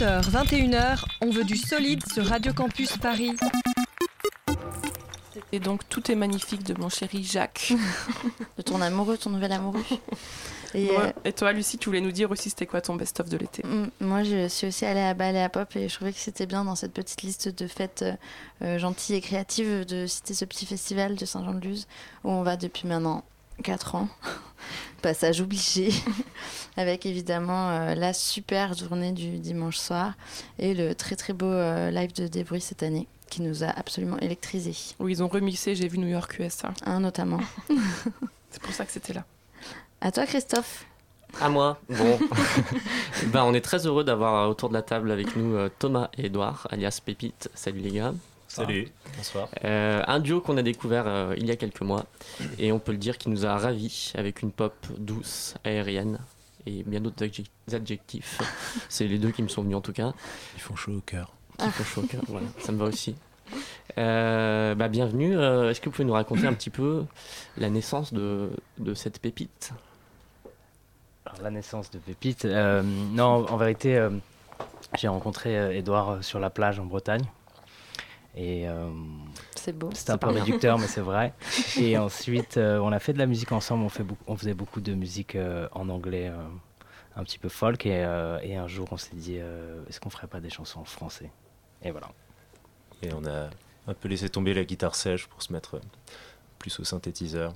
20h, 0.00 0.30
21h, 0.30 1.04
on 1.20 1.28
veut 1.28 1.44
du 1.44 1.58
solide 1.58 2.02
sur 2.10 2.24
Radio 2.24 2.54
Campus 2.54 2.96
Paris. 2.96 3.36
Et 5.52 5.60
donc 5.60 5.86
tout 5.90 6.10
est 6.10 6.14
magnifique 6.14 6.62
de 6.62 6.72
mon 6.80 6.88
chéri 6.88 7.22
Jacques. 7.22 7.74
de 8.56 8.62
ton 8.62 8.80
amoureux, 8.80 9.18
ton 9.18 9.28
nouvel 9.28 9.52
amoureux. 9.52 9.84
Et, 10.72 10.88
euh, 10.90 11.12
et 11.26 11.34
toi, 11.34 11.52
Lucie, 11.52 11.76
tu 11.76 11.90
voulais 11.90 12.00
nous 12.00 12.12
dire 12.12 12.30
aussi 12.30 12.48
c'était 12.48 12.64
quoi 12.64 12.80
ton 12.80 12.94
best-of 12.94 13.28
de 13.28 13.36
l'été? 13.36 13.62
Mm, 13.66 13.90
Moi, 14.00 14.22
je 14.22 14.48
suis 14.48 14.68
aussi 14.68 14.86
allée 14.86 15.00
à 15.02 15.12
Ballet 15.12 15.42
à 15.42 15.50
Pop 15.50 15.68
et 15.76 15.90
je 15.90 15.94
trouvais 15.94 16.14
que 16.14 16.18
c'était 16.18 16.46
bien 16.46 16.64
dans 16.64 16.76
cette 16.76 16.94
petite 16.94 17.20
liste 17.20 17.48
de 17.50 17.66
fêtes 17.66 18.00
euh, 18.02 18.14
euh, 18.62 18.78
gentilles 18.78 19.16
et 19.16 19.20
créatives 19.20 19.84
de 19.84 20.06
citer 20.06 20.32
ce 20.32 20.46
petit 20.46 20.64
festival 20.64 21.14
de 21.14 21.26
Saint-Jean-de-Luz 21.26 21.86
où 22.24 22.30
on 22.30 22.42
va 22.42 22.56
depuis 22.56 22.88
maintenant 22.88 23.22
4 23.64 23.96
ans. 23.96 24.08
Passage 25.02 25.40
obligé. 25.40 25.90
Avec 26.76 27.06
évidemment 27.06 27.70
euh, 27.70 27.94
la 27.94 28.12
super 28.12 28.74
journée 28.74 29.12
du 29.12 29.38
dimanche 29.38 29.76
soir 29.76 30.14
et 30.58 30.74
le 30.74 30.94
très 30.94 31.16
très 31.16 31.32
beau 31.32 31.46
euh, 31.46 31.90
live 31.90 32.12
de 32.14 32.26
Débris 32.26 32.60
cette 32.60 32.82
année 32.82 33.08
qui 33.28 33.42
nous 33.42 33.64
a 33.64 33.68
absolument 33.68 34.18
électrisés. 34.18 34.76
Où 34.98 35.08
ils 35.08 35.22
ont 35.22 35.28
remixé 35.28 35.74
J'ai 35.74 35.88
vu 35.88 35.98
New 35.98 36.08
York 36.08 36.38
USA. 36.38 36.72
Un 36.84 37.00
notamment. 37.00 37.40
C'est 38.50 38.60
pour 38.60 38.72
ça 38.72 38.84
que 38.84 38.92
c'était 38.92 39.14
là. 39.14 39.24
À 40.00 40.10
toi 40.10 40.26
Christophe. 40.26 40.84
À 41.40 41.48
moi. 41.48 41.80
Bon. 41.88 42.18
ben, 43.26 43.44
on 43.44 43.54
est 43.54 43.60
très 43.60 43.86
heureux 43.86 44.02
d'avoir 44.02 44.50
autour 44.50 44.68
de 44.68 44.74
la 44.74 44.82
table 44.82 45.10
avec 45.10 45.36
nous 45.36 45.54
euh, 45.54 45.70
Thomas 45.78 46.10
et 46.18 46.26
Edouard, 46.26 46.66
alias 46.70 47.00
Pépite. 47.04 47.48
Salut 47.54 47.80
les 47.80 47.92
gars. 47.92 48.12
Salut, 48.52 48.88
bonsoir. 49.16 49.48
Euh, 49.64 50.02
un 50.08 50.18
duo 50.18 50.40
qu'on 50.40 50.56
a 50.56 50.62
découvert 50.62 51.04
euh, 51.06 51.34
il 51.38 51.46
y 51.46 51.52
a 51.52 51.56
quelques 51.56 51.82
mois 51.82 52.06
et 52.58 52.72
on 52.72 52.80
peut 52.80 52.90
le 52.90 52.98
dire 52.98 53.16
qui 53.16 53.28
nous 53.30 53.46
a 53.46 53.56
ravis 53.56 54.12
avec 54.16 54.42
une 54.42 54.50
pop 54.50 54.74
douce, 54.98 55.54
aérienne 55.62 56.18
et 56.66 56.82
bien 56.82 57.00
d'autres 57.00 57.24
adjec- 57.24 57.46
adjectifs. 57.72 58.40
C'est 58.88 59.06
les 59.06 59.18
deux 59.18 59.30
qui 59.30 59.44
me 59.44 59.48
sont 59.48 59.62
venus 59.62 59.76
en 59.76 59.80
tout 59.80 59.92
cas. 59.92 60.12
Ils 60.56 60.60
font 60.60 60.74
chaud 60.74 60.96
au 60.96 61.00
cœur. 61.00 61.32
Qui 61.60 61.68
font 61.68 61.84
chaud 61.84 62.00
au 62.02 62.06
cœur, 62.08 62.22
voilà, 62.26 62.48
ça 62.58 62.72
me 62.72 62.78
va 62.78 62.86
aussi. 62.86 63.14
Euh, 63.98 64.74
bah, 64.74 64.88
bienvenue. 64.88 65.38
Euh, 65.38 65.70
Est-ce 65.70 65.80
que 65.80 65.84
vous 65.86 65.92
pouvez 65.92 66.04
nous 66.06 66.12
raconter 66.14 66.48
un 66.48 66.52
petit 66.54 66.70
peu 66.70 67.04
la 67.56 67.70
naissance 67.70 68.12
de, 68.12 68.50
de 68.78 68.94
cette 68.94 69.20
pépite? 69.20 69.72
Alors, 71.24 71.40
la 71.42 71.50
naissance 71.52 71.90
de 71.92 71.98
Pépite. 71.98 72.46
euh, 72.46 72.82
non, 72.82 73.46
en 73.48 73.56
vérité, 73.56 73.96
euh, 73.96 74.10
j'ai 74.98 75.06
rencontré 75.06 75.76
Edouard 75.78 76.24
sur 76.24 76.40
la 76.40 76.50
plage 76.50 76.80
en 76.80 76.86
Bretagne. 76.86 77.22
Et 78.36 78.68
euh, 78.68 78.88
C'est 79.56 79.76
beau. 79.76 79.90
c'était 79.92 80.10
un 80.10 80.14
C'est 80.14 80.18
peu 80.20 80.32
bien. 80.32 80.44
réducteur, 80.44 80.78
mais 80.78 80.86
c'est 80.86 81.00
vrai. 81.00 81.34
Et 81.80 81.98
ensuite, 81.98 82.56
euh, 82.56 82.78
on 82.78 82.92
a 82.92 82.98
fait 83.00 83.12
de 83.12 83.18
la 83.18 83.26
musique 83.26 83.50
ensemble. 83.52 83.82
On, 83.84 83.88
fait 83.88 84.04
beaucoup- 84.04 84.24
on 84.26 84.36
faisait 84.36 84.54
beaucoup 84.54 84.80
de 84.80 84.94
musique 84.94 85.34
euh, 85.34 85.68
en 85.72 85.88
anglais, 85.88 86.28
euh, 86.28 86.36
un 87.16 87.24
petit 87.24 87.38
peu 87.38 87.48
folk. 87.48 87.84
Et, 87.86 88.04
euh, 88.04 88.38
et 88.42 88.56
un 88.56 88.68
jour, 88.68 88.86
on 88.92 88.96
s'est 88.96 89.16
dit, 89.16 89.36
euh, 89.40 89.82
est-ce 89.88 89.98
qu'on 90.00 90.10
ferait 90.10 90.28
pas 90.28 90.40
des 90.40 90.50
chansons 90.50 90.80
en 90.80 90.84
français? 90.84 91.30
Et 91.82 91.90
voilà. 91.90 92.08
Et 93.02 93.12
on 93.12 93.24
a 93.26 93.50
un 93.88 93.94
peu 93.94 94.08
laissé 94.08 94.28
tomber 94.28 94.54
la 94.54 94.64
guitare 94.64 94.94
sèche 94.94 95.26
pour 95.26 95.42
se 95.42 95.52
mettre 95.52 95.80
plus 96.58 96.78
au 96.78 96.84
synthétiseur. 96.84 97.52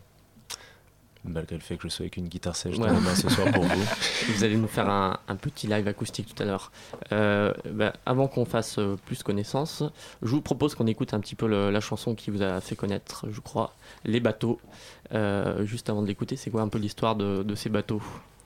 Malgré 1.26 1.56
le 1.56 1.62
fait 1.62 1.76
que 1.76 1.84
je 1.84 1.88
sois 1.88 2.02
avec 2.04 2.18
une 2.18 2.28
guitare 2.28 2.54
sèche 2.54 2.76
dans 2.78 2.84
Ouais. 2.84 2.92
la 2.92 3.00
main 3.00 3.14
ce 3.14 3.30
soir 3.30 3.50
pour 3.50 3.62
vous. 3.64 3.84
Vous 4.34 4.44
allez 4.44 4.56
nous 4.56 4.68
faire 4.68 4.90
un, 4.90 5.16
un 5.26 5.36
petit 5.36 5.66
live 5.66 5.88
acoustique 5.88 6.34
tout 6.34 6.42
à 6.42 6.46
l'heure. 6.46 6.70
Euh, 7.12 7.52
bah, 7.70 7.94
avant 8.04 8.28
qu'on 8.28 8.44
fasse 8.44 8.78
euh, 8.78 8.96
plus 9.06 9.22
connaissance, 9.22 9.82
je 10.22 10.28
vous 10.28 10.42
propose 10.42 10.74
qu'on 10.74 10.86
écoute 10.86 11.14
un 11.14 11.20
petit 11.20 11.34
peu 11.34 11.46
le- 11.46 11.70
la 11.70 11.80
chanson 11.80 12.14
qui 12.14 12.30
vous 12.30 12.42
a 12.42 12.60
fait 12.60 12.76
connaître, 12.76 13.26
je 13.30 13.40
crois, 13.40 13.74
Les 14.04 14.20
bateaux. 14.20 14.60
Euh, 15.14 15.64
juste 15.64 15.88
avant 15.88 16.02
de 16.02 16.06
l'écouter, 16.06 16.36
c'est 16.36 16.50
quoi 16.50 16.60
un 16.60 16.68
peu 16.68 16.78
l'histoire 16.78 17.16
de, 17.16 17.42
de 17.42 17.54
ces 17.54 17.70
bateaux? 17.70 18.02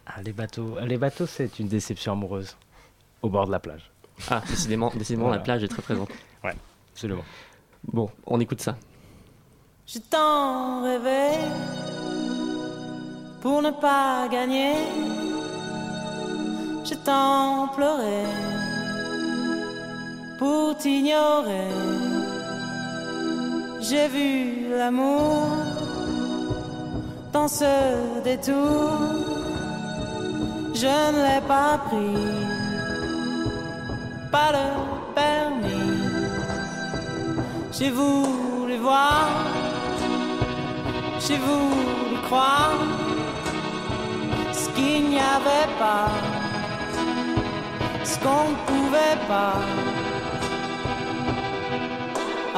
Ah, 0.07 0.23
les 0.23 0.33
bateaux, 0.33 0.77
les 0.87 0.99
bateaux, 0.99 1.27
c'est 1.27 1.59
une 1.59 1.67
déception 1.69 2.13
amoureuse 2.13 2.57
au 3.23 3.29
bord 3.29 3.47
de 3.47 3.51
la 3.53 3.59
plage. 3.59 3.91
Ah, 4.31 4.41
décidément, 4.49 4.93
décidément 4.95 5.25
Voilà. 5.25 5.39
la 5.39 5.43
plage 5.45 5.65
est 5.65 5.69
très 5.69 5.83
présente. 5.83 6.11
Ouais, 6.45 6.55
absolument. 6.95 7.25
Bon, 7.93 8.09
on 8.27 8.39
écoute 8.41 8.61
ça. 8.61 8.77
Je 9.87 9.99
t'en 9.99 10.83
rêvais 10.85 11.39
pour 13.41 13.63
ne 13.63 13.71
pas 13.71 14.29
gagner. 14.31 14.75
Je 16.85 16.95
t'en 16.95 17.69
pleurais 17.77 18.27
pour 20.39 20.77
t'ignorer. 20.77 21.69
J'ai 23.81 24.09
vu 24.09 24.69
l'amour 24.77 25.49
dans 27.33 27.49
ce 27.49 28.21
détour. 28.25 28.91
Je 30.75 30.87
ne 30.87 31.21
l'ai 31.27 31.43
pas 31.47 31.79
pris, 31.87 32.25
pas 34.31 34.51
le 34.53 34.69
permis. 35.15 35.69
J'ai 37.73 37.91
voulu 37.91 38.77
voir 38.79 39.29
j'ai 41.29 41.37
voulu 41.37 42.17
croire 42.27 42.73
qu'il 44.79 45.11
n'y 45.11 45.19
avait 45.19 45.71
pas, 45.83 46.09
ce 48.05 48.17
qu'on 48.23 48.45
ne 48.53 48.57
pouvait 48.69 49.19
pas 49.33 49.57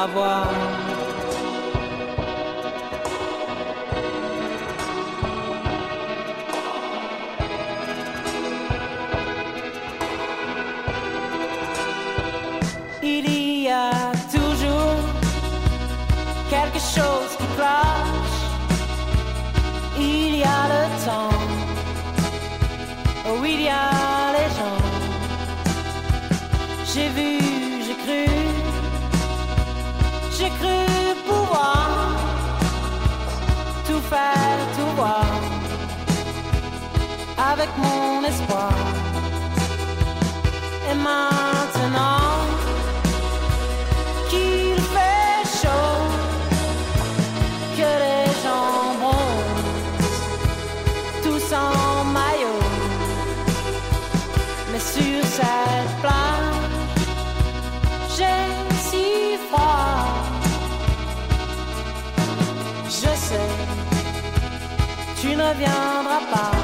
avoir. 0.06 0.46
Il 13.02 13.26
y 13.62 13.68
a 13.68 13.90
toujours 14.36 15.02
quelque 16.54 16.82
chose 16.96 17.30
qui 17.38 17.46
cloche. 17.56 18.40
Il 19.98 20.36
y 20.36 20.42
a 20.42 20.62
le 20.72 20.82
temps, 21.04 21.49
oh 23.32 23.44
il 23.44 23.62
y 23.62 23.68
a 23.68 24.32
les 24.36 24.48
gens. 24.56 24.80
J'ai 26.92 27.08
vu, 27.16 27.32
j'ai 27.86 27.96
cru, 28.02 28.24
j'ai 30.36 30.50
cru 30.58 30.78
pouvoir 31.28 31.88
tout 33.86 34.02
faire, 34.12 34.58
tout 34.76 34.90
voir 34.96 35.26
avec 37.52 37.70
mon 37.84 38.24
espoir. 38.30 38.72
Et 40.90 40.96
maintenant 41.08 42.34
qu'il 44.30 44.59
reviendras 65.50 66.24
pas. 66.30 66.59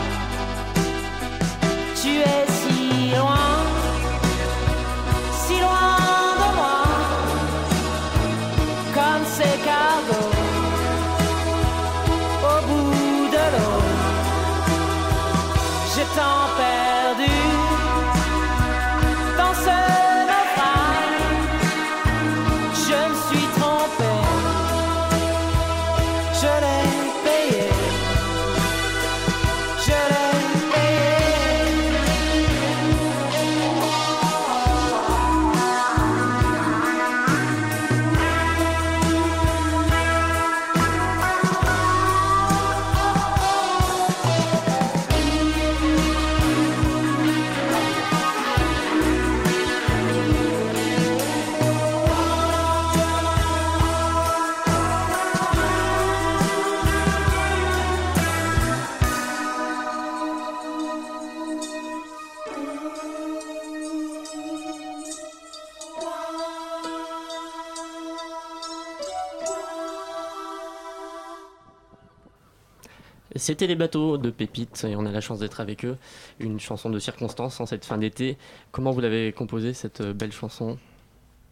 C'était 73.46 73.68
les 73.68 73.76
bateaux 73.76 74.18
de 74.18 74.30
Pépite 74.30 74.82
et 74.88 74.96
on 74.96 75.06
a 75.06 75.12
la 75.12 75.20
chance 75.20 75.38
d'être 75.38 75.60
avec 75.60 75.84
eux. 75.84 75.96
Une 76.40 76.58
chanson 76.58 76.90
de 76.90 76.98
circonstance 76.98 77.60
en 77.60 77.66
cette 77.66 77.84
fin 77.84 77.96
d'été. 77.96 78.36
Comment 78.72 78.90
vous 78.90 78.98
l'avez 78.98 79.32
composée 79.32 79.72
cette 79.72 80.00
euh, 80.00 80.12
belle 80.12 80.32
chanson? 80.32 80.78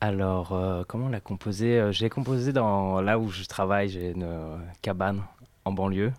Alors, 0.00 0.50
euh, 0.54 0.82
comment 0.88 1.06
on 1.06 1.08
l'a 1.08 1.20
composé 1.20 1.78
Euh, 1.78 1.92
J'ai 1.92 2.10
composé 2.10 2.52
dans 2.52 3.00
là 3.00 3.20
où 3.20 3.28
je 3.30 3.44
travaille, 3.44 3.90
j'ai 3.90 4.10
une 4.10 4.24
euh, 4.24 4.56
cabane 4.82 5.22
en 5.64 5.70
banlieue. 5.70 6.12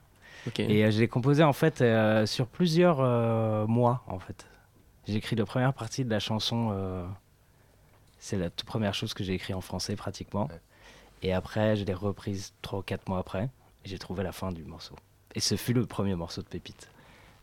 Et 0.59 0.85
euh, 0.85 0.91
je 0.91 0.99
l'ai 1.01 1.09
composé 1.09 1.43
en 1.43 1.51
fait 1.51 1.81
euh, 1.81 2.25
sur 2.25 2.47
plusieurs 2.47 3.01
euh, 3.01 3.67
mois 3.67 4.01
en 4.07 4.19
fait. 4.19 4.47
J'ai 5.09 5.15
écrit 5.15 5.35
la 5.35 5.45
première 5.45 5.73
partie 5.73 6.05
de 6.05 6.09
la 6.09 6.19
chanson. 6.19 6.69
euh, 6.71 7.05
c'est 8.17 8.37
la 8.37 8.49
toute 8.49 8.65
première 8.65 8.93
chose 8.93 9.13
que 9.13 9.25
j'ai 9.25 9.33
écrit 9.33 9.53
en 9.53 9.59
français 9.59 9.97
pratiquement. 9.97 10.47
Et 11.21 11.33
après, 11.33 11.75
je 11.75 11.83
l'ai 11.83 11.93
reprise 11.93 12.53
3 12.61 12.79
ou 12.79 12.81
4 12.81 13.09
mois 13.09 13.19
après. 13.19 13.49
Et 13.83 13.89
j'ai 13.89 13.99
trouvé 13.99 14.23
la 14.23 14.31
fin 14.31 14.53
du 14.53 14.63
morceau. 14.63 14.95
Et 15.35 15.39
ce 15.39 15.55
fut 15.55 15.73
le 15.73 15.85
premier 15.85 16.15
morceau 16.15 16.41
de 16.41 16.47
Pépite. 16.47 16.89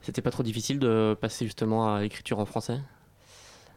C'était 0.01 0.22
pas 0.22 0.30
trop 0.30 0.43
difficile 0.43 0.78
de 0.78 1.16
passer 1.20 1.45
justement 1.45 1.95
à 1.95 2.01
l'écriture 2.01 2.38
en 2.38 2.47
français? 2.47 2.80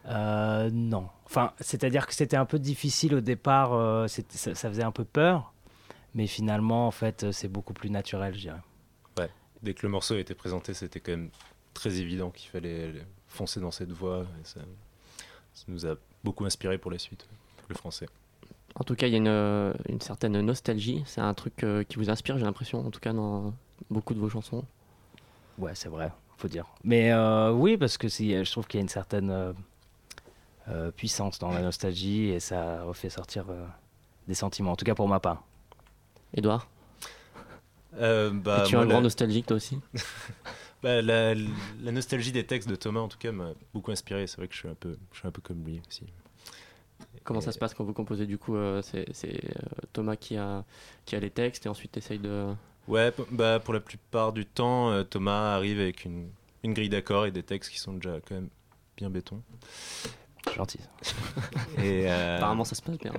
Euh, 0.08 0.70
non. 0.72 1.10
Enfin, 1.26 1.54
c'est-à-dire 1.60 2.08
que 2.08 2.14
c'était 2.14 2.38
un 2.38 2.46
peu 2.46 2.60
difficile 2.60 3.16
au 3.16 3.22
départ, 3.22 3.74
euh, 3.74 4.08
ça, 4.08 4.56
ça 4.56 4.70
faisait 4.70 4.84
un 4.84 4.92
peu 4.92 5.04
peur, 5.04 5.54
mais 6.14 6.28
finalement, 6.28 6.88
en 6.88 6.92
fait, 6.92 7.24
euh, 7.24 7.32
c'est 7.32 7.48
beaucoup 7.48 7.74
plus 7.74 7.90
naturel, 7.90 8.34
je 8.34 8.40
dirais. 8.40 8.62
Ouais. 9.18 9.30
Dès 9.62 9.74
que 9.74 9.86
le 9.86 9.90
morceau 9.90 10.16
a 10.16 10.20
été 10.20 10.34
présenté, 10.34 10.74
c'était 10.74 11.00
quand 11.00 11.12
même 11.12 11.30
très 11.74 12.00
évident 12.00 12.30
qu'il 12.30 12.50
fallait 12.50 12.94
foncer 13.28 13.60
dans 13.60 13.72
cette 13.72 13.92
voie. 13.92 14.26
Et 14.42 14.46
ça, 14.46 14.62
ça 15.54 15.66
nous 15.68 15.86
a 15.86 15.96
beaucoup 16.24 16.46
inspiré 16.46 16.78
pour 16.78 16.92
la 16.92 17.00
suite, 17.00 17.28
le 17.68 17.76
français. 17.76 18.08
En 18.76 18.84
tout 18.84 18.96
cas, 18.96 19.08
il 19.08 19.12
y 19.12 19.16
a 19.16 19.18
une, 19.18 19.74
une 19.90 20.02
certaine 20.02 20.40
nostalgie. 20.42 21.04
C'est 21.06 21.22
un 21.22 21.34
truc 21.34 21.64
euh, 21.64 21.84
qui 21.84 21.98
vous 21.98 22.10
inspire, 22.10 22.38
j'ai 22.38 22.46
l'impression, 22.46 22.86
en 22.86 22.92
tout 22.92 23.00
cas 23.00 23.14
dans 23.14 23.54
beaucoup 23.90 24.14
de 24.14 24.20
vos 24.20 24.30
chansons. 24.30 24.64
Ouais, 25.58 25.74
c'est 25.76 25.90
vrai, 25.90 26.12
faut 26.38 26.48
dire. 26.48 26.66
Mais 26.84 27.12
euh, 27.12 27.52
oui, 27.52 27.78
parce 27.78 27.98
que 27.98 28.08
si, 28.10 28.32
je 28.44 28.52
trouve 28.52 28.68
qu'il 28.68 28.80
y 28.80 28.82
a 28.82 28.84
une 28.84 28.90
certaine 28.90 29.30
euh, 29.32 29.54
euh, 30.70 30.92
puissance 30.92 31.40
dans 31.40 31.52
la 31.52 31.62
nostalgie 31.62 32.30
et 32.30 32.40
ça 32.40 32.84
refait 32.84 33.10
sortir 33.10 33.46
euh, 33.50 33.66
des 34.28 34.34
sentiments, 34.36 34.72
en 34.72 34.76
tout 34.76 34.86
cas 34.86 34.96
pour 34.96 35.08
ma 35.08 35.20
part. 35.20 35.44
Edouard 36.34 36.68
Euh, 37.98 38.32
bah, 38.32 38.64
Es-tu 38.66 38.76
un 38.76 38.86
grand 38.86 39.02
nostalgique, 39.02 39.46
toi 39.48 39.58
aussi? 39.58 39.80
Bah, 40.84 41.02
la, 41.02 41.34
la 41.34 41.92
nostalgie 41.92 42.32
des 42.32 42.46
textes 42.46 42.70
de 42.70 42.76
Thomas, 42.76 43.00
en 43.00 43.08
tout 43.08 43.18
cas, 43.18 43.32
m'a 43.32 43.54
beaucoup 43.74 43.90
inspiré. 43.92 44.28
C'est 44.28 44.38
vrai 44.38 44.48
que 44.48 44.54
je 44.54 44.60
suis 44.60 44.68
un 44.68 44.76
peu, 44.76 44.96
je 45.14 45.18
suis 45.18 45.28
un 45.28 45.32
peu 45.32 45.42
comme 45.42 45.64
lui 45.66 45.82
aussi. 45.88 46.04
Comment 47.24 47.40
Et- 47.40 47.44
ça 47.44 47.52
se 47.52 47.58
passe 47.58 47.74
quand 47.74 47.84
vous 47.84 47.94
composez 47.94 48.28
du 48.28 48.38
coup 48.38 48.56
euh, 48.56 48.84
C'est 48.84 49.06
c'est, 49.14 49.34
euh, 49.46 49.60
Thomas 49.94 50.16
qui 50.16 50.38
a, 50.38 50.64
qui 51.06 51.16
a 51.16 51.20
les 51.20 51.32
textes 51.32 51.66
et 51.66 51.70
ensuite 51.70 51.94
tu 51.94 52.00
essayes 52.00 52.20
de... 52.20 52.54
Ouais, 52.88 53.14
bah, 53.32 53.60
pour 53.60 53.74
la 53.74 53.80
plupart 53.80 54.32
du 54.34 54.46
temps, 54.46 54.92
euh, 54.92 55.04
Thomas 55.04 55.56
arrive 55.56 55.80
avec 55.80 56.06
une, 56.06 56.30
une 56.64 56.74
grille 56.74 56.90
d'accords 56.90 57.26
et 57.26 57.32
des 57.32 57.44
textes 57.44 57.72
qui 57.72 57.80
sont 57.80 57.94
déjà 57.94 58.20
quand 58.28 58.36
même 58.36 58.50
bien 58.98 59.10
béton. 59.10 59.42
Gentil. 60.54 60.80
Et, 61.80 62.10
euh, 62.10 62.38
Apparemment, 62.38 62.64
ça 62.66 62.76
se 62.76 62.82
passe 62.82 62.98
bien. 62.98 63.12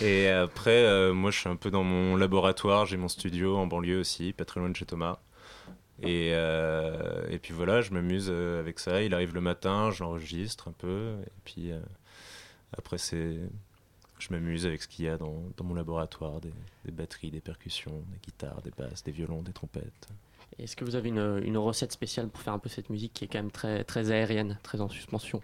et 0.02 0.28
après, 0.28 0.84
euh, 0.84 1.14
moi, 1.14 1.30
je 1.30 1.38
suis 1.38 1.48
un 1.48 1.56
peu 1.56 1.70
dans 1.70 1.84
mon 1.84 2.16
laboratoire. 2.16 2.86
J'ai 2.86 2.96
mon 2.96 3.08
studio 3.08 3.56
en 3.56 3.66
banlieue 3.66 4.00
aussi, 4.00 4.32
pas 4.32 4.44
très 4.44 4.60
loin 4.60 4.68
de 4.68 4.76
chez 4.76 4.86
Thomas. 4.86 5.18
Et, 6.02 6.30
euh, 6.32 7.28
et 7.30 7.38
puis 7.38 7.52
voilà, 7.54 7.80
je 7.80 7.92
m'amuse 7.92 8.30
avec 8.30 8.78
ça. 8.78 9.02
Il 9.02 9.14
arrive 9.14 9.34
le 9.34 9.40
matin, 9.40 9.90
j'enregistre 9.90 10.68
un 10.68 10.72
peu. 10.72 11.14
Et 11.26 11.32
puis 11.44 11.72
euh, 11.72 11.80
après, 12.76 12.98
c'est, 12.98 13.38
je 14.20 14.28
m'amuse 14.32 14.66
avec 14.66 14.82
ce 14.82 14.88
qu'il 14.88 15.04
y 15.04 15.08
a 15.08 15.16
dans, 15.16 15.34
dans 15.56 15.64
mon 15.64 15.74
laboratoire 15.74 16.40
des, 16.40 16.52
des 16.84 16.92
batteries, 16.92 17.30
des 17.30 17.40
percussions, 17.40 18.02
des 18.12 18.18
guitares, 18.22 18.60
des 18.62 18.70
basses, 18.70 19.02
des 19.02 19.12
violons, 19.12 19.42
des 19.42 19.52
trompettes. 19.52 20.08
Est-ce 20.58 20.76
que 20.76 20.84
vous 20.84 20.94
avez 20.96 21.08
une, 21.08 21.40
une 21.44 21.56
recette 21.56 21.92
spéciale 21.92 22.28
pour 22.28 22.40
faire 22.42 22.52
un 22.52 22.58
peu 22.58 22.68
cette 22.68 22.90
musique 22.90 23.12
qui 23.14 23.24
est 23.24 23.28
quand 23.28 23.38
même 23.38 23.50
très, 23.50 23.82
très 23.84 24.10
aérienne, 24.10 24.58
très 24.62 24.80
en 24.80 24.88
suspension? 24.88 25.40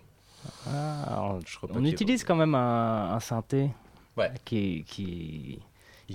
Ah, 0.67 1.37
on 1.71 1.85
utilise 1.85 2.23
quand 2.25 2.37
même 2.37 2.55
un, 2.55 3.13
un 3.15 3.21
synthé 3.21 3.71
Ouais. 4.17 4.31
qui, 4.45 4.85
qui, 4.87 5.59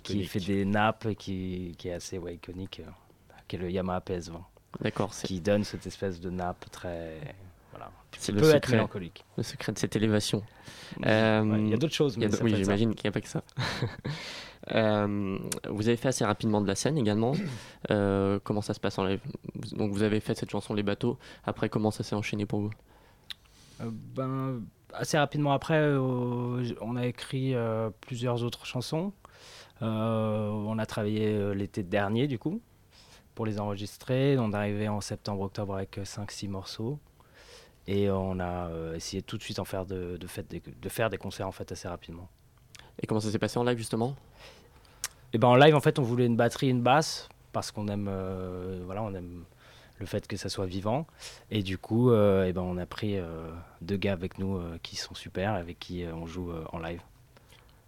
qui 0.02 0.24
fait 0.26 0.40
des 0.40 0.66
nappes 0.66 1.06
et 1.06 1.16
qui, 1.16 1.76
qui 1.78 1.90
est 1.90 1.94
assez 1.94 2.18
ouais, 2.18 2.36
iconique, 2.36 2.80
euh, 2.80 2.90
qui 3.48 3.58
est 3.58 3.60
le 3.60 3.70
Yamaha 3.70 4.00
PS20. 4.00 4.42
D'accord. 4.82 5.14
c'est- 5.14 5.28
Qui 5.28 5.40
donne 5.42 5.64
cette 5.64 5.86
espèce 5.86 6.20
de 6.20 6.30
nappe 6.30 6.66
très. 6.72 7.20
C'est 8.18 8.32
le 8.32 8.40
être 8.40 8.54
secret, 8.54 8.74
mélancolique. 8.74 9.26
le 9.38 9.44
secret 9.44 9.72
de 9.74 9.78
cette 9.80 9.96
élévation. 9.96 10.44
Ouais, 11.00 11.60
il 11.60 11.70
y 11.70 11.74
a 11.74 11.78
d'autres 11.78 11.94
choses, 11.94 12.18
a 12.18 12.20
mais 12.20 12.42
oui, 12.42 12.56
j'imagine 12.56 12.94
qu'il 12.96 13.06
n'y 13.06 13.10
a 13.10 13.12
pas 13.14 13.22
que 13.22 13.28
ça. 13.28 13.44
Euh, 14.76 15.40
vous 15.70 15.88
avez 15.88 15.98
fait 15.98 16.10
assez 16.10 16.24
rapidement 16.24 16.62
de 16.62 16.68
la 16.68 16.76
scène 16.76 16.96
également. 16.96 17.34
Euh, 17.90 18.40
comment 18.44 18.62
ça 18.62 18.76
se 18.76 18.80
passe 18.80 19.00
en 19.00 19.06
live? 19.06 19.20
Vous- 19.56 19.76
Donc 19.76 19.92
vous 19.92 20.04
avez 20.04 20.20
fait 20.20 20.36
cette 20.36 20.52
chanson 20.52 20.76
Les 20.76 20.84
bateaux. 20.84 21.18
Après, 21.46 21.68
comment 21.68 21.90
ça 21.90 22.04
s'est 22.04 22.14
enchaîné 22.16 22.46
pour 22.46 22.62
vous? 22.62 22.70
Euh, 23.82 23.90
ben, 23.92 24.62
assez 24.94 25.18
rapidement 25.18 25.54
après, 25.54 25.80
euh, 25.80 26.64
on 26.80 26.96
a 26.96 27.08
écrit 27.08 27.56
euh, 27.56 27.90
plusieurs 28.02 28.44
autres 28.44 28.68
chansons. 28.68 29.14
Euh, 29.82 30.50
on 30.50 30.78
a 30.78 30.86
travaillé 30.86 31.34
euh, 31.34 31.54
l'été 31.56 31.82
dernier, 31.82 32.28
du 32.28 32.38
coup, 32.38 32.62
pour 33.34 33.48
les 33.48 33.60
enregistrer. 33.60 34.38
On 34.38 34.52
est 34.52 34.56
arrivé 34.56 34.88
en 34.88 35.02
septembre-octobre 35.02 35.74
avec 35.76 35.98
5-6 35.98 36.48
morceaux. 36.50 37.00
Et 37.88 38.10
on 38.10 38.40
a 38.40 38.68
euh, 38.68 38.96
essayé 38.96 39.22
tout 39.22 39.38
de 39.38 39.44
suite 39.44 39.60
en 39.60 39.66
faire 39.66 39.86
de, 39.86 40.18
de, 40.18 40.28
fait 40.28 40.48
des- 40.48 40.62
de 40.62 40.90
faire 40.90 41.10
des 41.10 41.18
concerts 41.18 41.48
en 41.48 41.52
fait 41.52 41.72
assez 41.72 41.88
rapidement. 41.88 42.30
Et 43.02 43.08
comment 43.08 43.20
ça 43.20 43.32
s'est 43.32 43.40
passé 43.40 43.58
en 43.58 43.64
live 43.64 43.78
justement? 43.78 44.16
Et 45.34 45.38
ben 45.38 45.48
en 45.48 45.56
live, 45.56 45.76
en 45.76 45.80
fait, 45.80 45.98
on 45.98 46.04
voulait 46.04 46.26
une 46.26 46.36
batterie 46.36 46.68
et 46.68 46.72
une 46.72 46.82
basse 46.84 47.30
parce 47.54 47.72
qu'on 47.72 47.88
aime, 47.88 48.08
euh, 48.10 48.82
voilà, 48.86 49.02
on 49.02 49.14
aime 49.14 49.46
le 49.98 50.06
fait 50.06 50.28
que 50.28 50.38
ça 50.38 50.50
soit 50.50 50.66
vivant. 50.66 51.08
Et 51.50 51.64
du 51.64 51.78
coup, 51.78 52.12
euh, 52.12 52.46
et 52.46 52.54
ben 52.54 52.62
on 52.62 52.78
a 52.78 52.86
pris 52.86 53.18
euh, 53.18 53.50
deux 53.82 53.98
gars 53.98 54.14
avec 54.14 54.40
nous 54.40 54.58
euh, 54.58 54.78
qui 54.84 54.96
sont 54.96 55.16
super, 55.16 55.54
avec 55.54 55.80
qui 55.80 56.04
euh, 56.04 56.14
on 56.14 56.26
joue 56.26 56.52
euh, 56.52 56.64
en 56.72 56.80
live. 56.80 57.02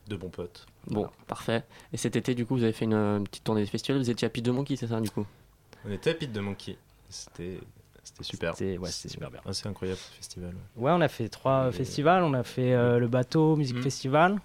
De 0.07 0.15
bons 0.15 0.29
potes. 0.29 0.65
Bon, 0.87 1.09
parfait. 1.27 1.63
Et 1.93 1.97
cet 1.97 2.15
été, 2.15 2.35
du 2.35 2.45
coup, 2.45 2.55
vous 2.57 2.63
avez 2.63 2.73
fait 2.73 2.85
une, 2.85 2.93
une 2.93 3.23
petite 3.23 3.43
tournée 3.43 3.63
de 3.63 3.69
festival. 3.69 4.01
Vous 4.01 4.09
étiez 4.09 4.25
à 4.25 4.29
Pete 4.29 4.43
de 4.43 4.51
Monkey, 4.51 4.75
c'est 4.75 4.87
ça, 4.87 4.99
du 4.99 5.09
coup? 5.09 5.25
On 5.85 5.91
était 5.91 6.09
à 6.09 6.13
Pete 6.13 6.33
de 6.33 6.41
Monkey. 6.41 6.77
C'était, 7.09 7.59
c'était 8.03 8.23
super. 8.23 8.55
C'était- 8.55 8.77
ouais, 8.77 8.91
super 8.91 9.31
bien. 9.31 9.39
Assez 9.45 9.67
incroyable 9.67 9.99
ce 9.99 10.11
festival. 10.17 10.53
Ouais, 10.75 10.91
on 10.91 11.01
a 11.01 11.07
fait 11.07 11.29
trois 11.29 11.69
Et- 11.69 11.71
festivals. 11.71 12.23
On 12.23 12.33
a 12.33 12.43
fait 12.43 12.73
euh, 12.73 12.99
le 12.99 13.07
bateau 13.07 13.55
Music 13.55 13.77
Mhm. 13.77 13.83
Festival, 13.83 14.39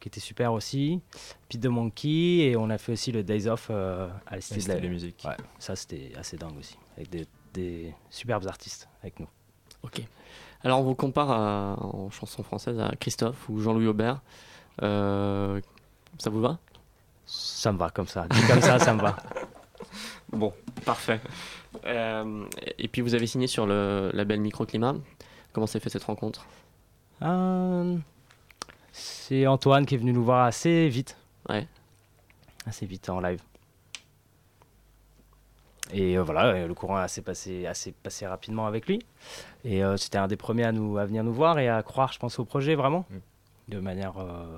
qui 0.00 0.08
était 0.08 0.20
super 0.20 0.52
aussi. 0.52 1.00
Pete 1.48 1.60
de 1.60 1.68
Monkey, 1.68 2.38
et 2.50 2.56
on 2.56 2.68
a 2.70 2.78
fait 2.78 2.92
aussi 2.92 3.12
le 3.12 3.22
Days 3.22 3.46
Off 3.48 3.68
euh, 3.70 4.08
à 4.26 4.34
la 4.36 4.40
Cité 4.40 4.74
de 4.76 4.80
la 4.82 4.88
Musique. 4.88 5.22
Ouais, 5.24 5.36
ça 5.58 5.76
c'était 5.76 6.12
assez 6.18 6.36
dingue 6.36 6.58
aussi, 6.58 6.76
avec 6.96 7.08
des, 7.10 7.26
des 7.54 7.94
superbes 8.10 8.46
artistes 8.48 8.88
avec 9.02 9.20
nous. 9.20 9.28
Ok. 9.82 10.02
Alors, 10.64 10.78
on 10.80 10.84
vous 10.84 10.94
compare 10.94 11.30
à- 11.30 11.76
en 11.80 12.10
chanson 12.10 12.42
française 12.44 12.78
à 12.78 12.92
Christophe 12.98 13.48
ou 13.48 13.60
Jean-Louis 13.60 13.88
Aubert. 13.88 14.20
Euh, 14.82 15.60
ça 16.18 16.30
vous 16.30 16.40
va? 16.40 16.58
Ça 17.26 17.72
me 17.72 17.78
va 17.78 17.90
comme 17.90 18.06
ça. 18.06 18.26
Dit 18.28 18.40
comme 18.46 18.60
ça, 18.60 18.78
ça 18.78 18.94
me 18.94 19.00
va. 19.00 19.16
Bon, 20.32 20.52
parfait. 20.86 21.20
Euh, 21.84 22.44
et 22.78 22.88
puis, 22.88 23.02
vous 23.02 23.14
avez 23.14 23.26
signé 23.26 23.46
sur 23.46 23.66
le 23.66 24.10
label 24.12 24.40
Microclimat. 24.40 24.96
Comment 25.52 25.66
s'est 25.66 25.80
fait 25.80 25.90
cette 25.90 26.04
rencontre? 26.04 26.46
Euh, 27.22 27.96
c'est 28.92 29.46
Antoine 29.46 29.86
qui 29.86 29.94
est 29.94 29.98
venu 29.98 30.12
nous 30.12 30.24
voir 30.24 30.44
assez 30.44 30.88
vite. 30.88 31.16
Ouais. 31.48 31.66
Assez 32.66 32.86
vite 32.86 33.08
en 33.10 33.20
live. 33.20 33.40
Et 35.92 36.16
euh, 36.16 36.22
voilà, 36.22 36.66
le 36.66 36.74
courant 36.74 36.96
a 36.96 37.02
assez 37.02 37.20
passé, 37.20 37.66
assez 37.66 37.92
passé 37.92 38.26
rapidement 38.26 38.66
avec 38.66 38.86
lui. 38.86 39.04
Et 39.64 39.84
euh, 39.84 39.96
c'était 39.96 40.18
un 40.18 40.26
des 40.28 40.36
premiers 40.36 40.64
à, 40.64 40.72
nous, 40.72 40.96
à 40.96 41.04
venir 41.04 41.22
nous 41.22 41.34
voir 41.34 41.58
et 41.58 41.68
à 41.68 41.82
croire, 41.82 42.12
je 42.12 42.18
pense, 42.18 42.38
au 42.38 42.44
projet 42.44 42.74
vraiment. 42.74 43.04
De 43.68 43.78
manière 43.78 44.16
euh, 44.18 44.56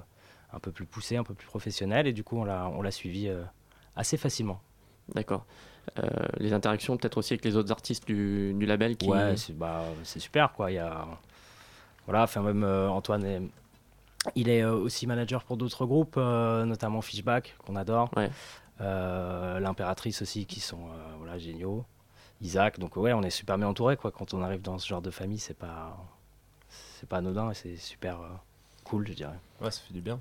un 0.53 0.59
peu 0.61 0.71
plus 0.71 0.87
poussée, 0.87 1.17
un 1.17 1.25
peu 1.25 1.35
plus 1.35 1.47
professionnelle. 1.47 2.07
Et 2.07 2.13
du 2.13 2.23
coup, 2.23 2.39
on 2.39 2.45
l'a 2.83 2.91
suivi 2.91 3.29
euh, 3.29 3.43
assez 3.97 4.17
facilement. 4.17 4.61
D'accord. 5.15 5.45
Euh, 5.99 6.09
les 6.39 6.53
interactions 6.53 6.97
peut-être 6.97 7.19
aussi 7.19 7.35
avec 7.35 7.45
les 7.45 7.57
autres 7.57 7.71
artistes 7.71 8.07
du, 8.07 8.53
du 8.55 8.67
label 8.67 8.97
qui... 8.97 9.09
Ouais, 9.09 9.37
c'est 9.37 9.57
bah, 9.57 9.85
c'est 10.03 10.19
super 10.19 10.53
quoi. 10.53 10.71
Il 10.71 10.75
y 10.75 10.79
a 10.79 11.07
voilà, 12.07 12.23
enfin 12.25 12.43
même 12.43 12.65
euh, 12.65 12.89
Antoine 12.91 13.25
est, 13.25 13.43
il 14.35 14.49
est 14.49 14.63
euh, 14.63 14.75
aussi 14.75 15.07
manager 15.07 15.45
pour 15.45 15.57
d'autres 15.57 15.87
groupes, 15.87 16.17
euh, 16.17 16.65
notamment 16.65 17.01
Fishback 17.01 17.55
qu'on 17.65 17.77
adore. 17.77 18.11
Euh, 18.81 19.61
L'impératrice 19.61 20.21
aussi 20.23 20.47
qui 20.47 20.61
sont 20.61 20.87
euh, 20.89 21.15
voilà 21.19 21.39
géniaux. 21.39 21.85
Isaac, 22.41 22.79
donc 22.79 22.97
ouais, 22.97 23.13
on 23.13 23.23
est 23.23 23.31
super 23.31 23.57
bien 23.57 23.69
entouré 23.69 23.97
quoi. 23.97 24.11
Quand 24.11 24.35
on 24.35 24.43
arrive 24.43 24.61
dans 24.63 24.79
ce 24.79 24.89
genre 24.89 25.01
de 25.01 25.11
famille, 25.11 25.39
c'est 25.39 25.57
pas 25.57 25.97
c'est 26.69 27.09
pas 27.09 27.19
anodin 27.19 27.51
et 27.51 27.55
c'est 27.55 27.77
super 27.77 28.21
euh, 28.21 28.29
cool, 28.83 29.07
je 29.07 29.13
dirais. 29.13 29.39
Ouais, 29.61 29.71
ça 29.71 29.81
fait 29.87 29.95
du 29.95 30.01
bien. 30.01 30.19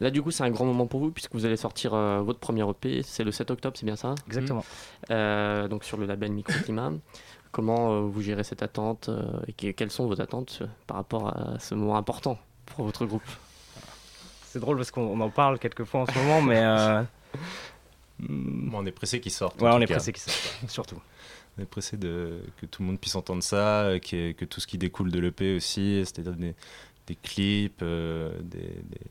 Là, 0.00 0.10
du 0.10 0.22
coup, 0.22 0.30
c'est 0.30 0.42
un 0.44 0.50
grand 0.50 0.64
moment 0.64 0.86
pour 0.86 1.00
vous 1.00 1.10
puisque 1.10 1.32
vous 1.34 1.44
allez 1.44 1.56
sortir 1.56 1.92
euh, 1.94 2.20
votre 2.22 2.38
premier 2.40 2.68
EP. 2.68 3.02
C'est 3.02 3.22
le 3.24 3.32
7 3.32 3.50
octobre, 3.50 3.76
c'est 3.78 3.84
bien 3.86 3.96
ça? 3.96 4.14
Exactement. 4.26 4.64
Euh, 5.10 5.68
donc 5.68 5.84
sur 5.84 5.96
le 5.98 6.06
label 6.06 6.32
Microclimat. 6.32 6.92
Comment 7.52 7.92
euh, 7.94 8.00
vous 8.02 8.22
gérez 8.22 8.44
cette 8.44 8.62
attente 8.62 9.08
euh, 9.08 9.22
et 9.48 9.52
que- 9.52 9.72
quelles 9.72 9.90
sont 9.90 10.06
vos 10.06 10.20
attentes 10.20 10.60
euh, 10.62 10.66
par 10.86 10.96
rapport 10.98 11.28
à 11.36 11.58
ce 11.58 11.74
moment 11.74 11.96
important 11.96 12.38
pour 12.66 12.84
votre 12.86 13.04
groupe? 13.06 13.22
C'est 14.46 14.60
drôle 14.60 14.76
parce 14.78 14.90
qu'on 14.90 15.02
on 15.02 15.20
en 15.20 15.30
parle 15.30 15.58
quelquefois 15.58 16.00
en 16.02 16.06
ce 16.06 16.18
moment, 16.18 16.40
mais 16.42 16.58
euh, 16.60 17.02
Bon, 18.20 18.78
on 18.80 18.86
est 18.86 18.92
pressé 18.92 19.20
qu'il 19.20 19.32
sorte. 19.32 19.60
Ouais, 19.62 19.70
on 19.72 19.80
est 19.80 19.86
cas. 19.86 19.94
pressé 19.94 20.12
qu'il 20.12 20.22
sorte, 20.22 20.58
surtout. 20.68 21.00
On 21.58 21.62
est 21.62 21.66
pressé 21.66 21.96
de, 21.96 22.40
que 22.60 22.66
tout 22.66 22.82
le 22.82 22.88
monde 22.88 23.00
puisse 23.00 23.14
entendre 23.14 23.42
ça, 23.42 23.92
que 24.00 24.44
tout 24.44 24.60
ce 24.60 24.66
qui 24.66 24.78
découle 24.78 25.10
de 25.10 25.18
l'EP 25.18 25.56
aussi, 25.56 26.00
c'est-à-dire 26.04 26.32
des, 26.34 26.54
des 27.06 27.16
clips, 27.16 27.80
euh, 27.82 28.30
des, 28.42 28.58
des- 28.60 29.06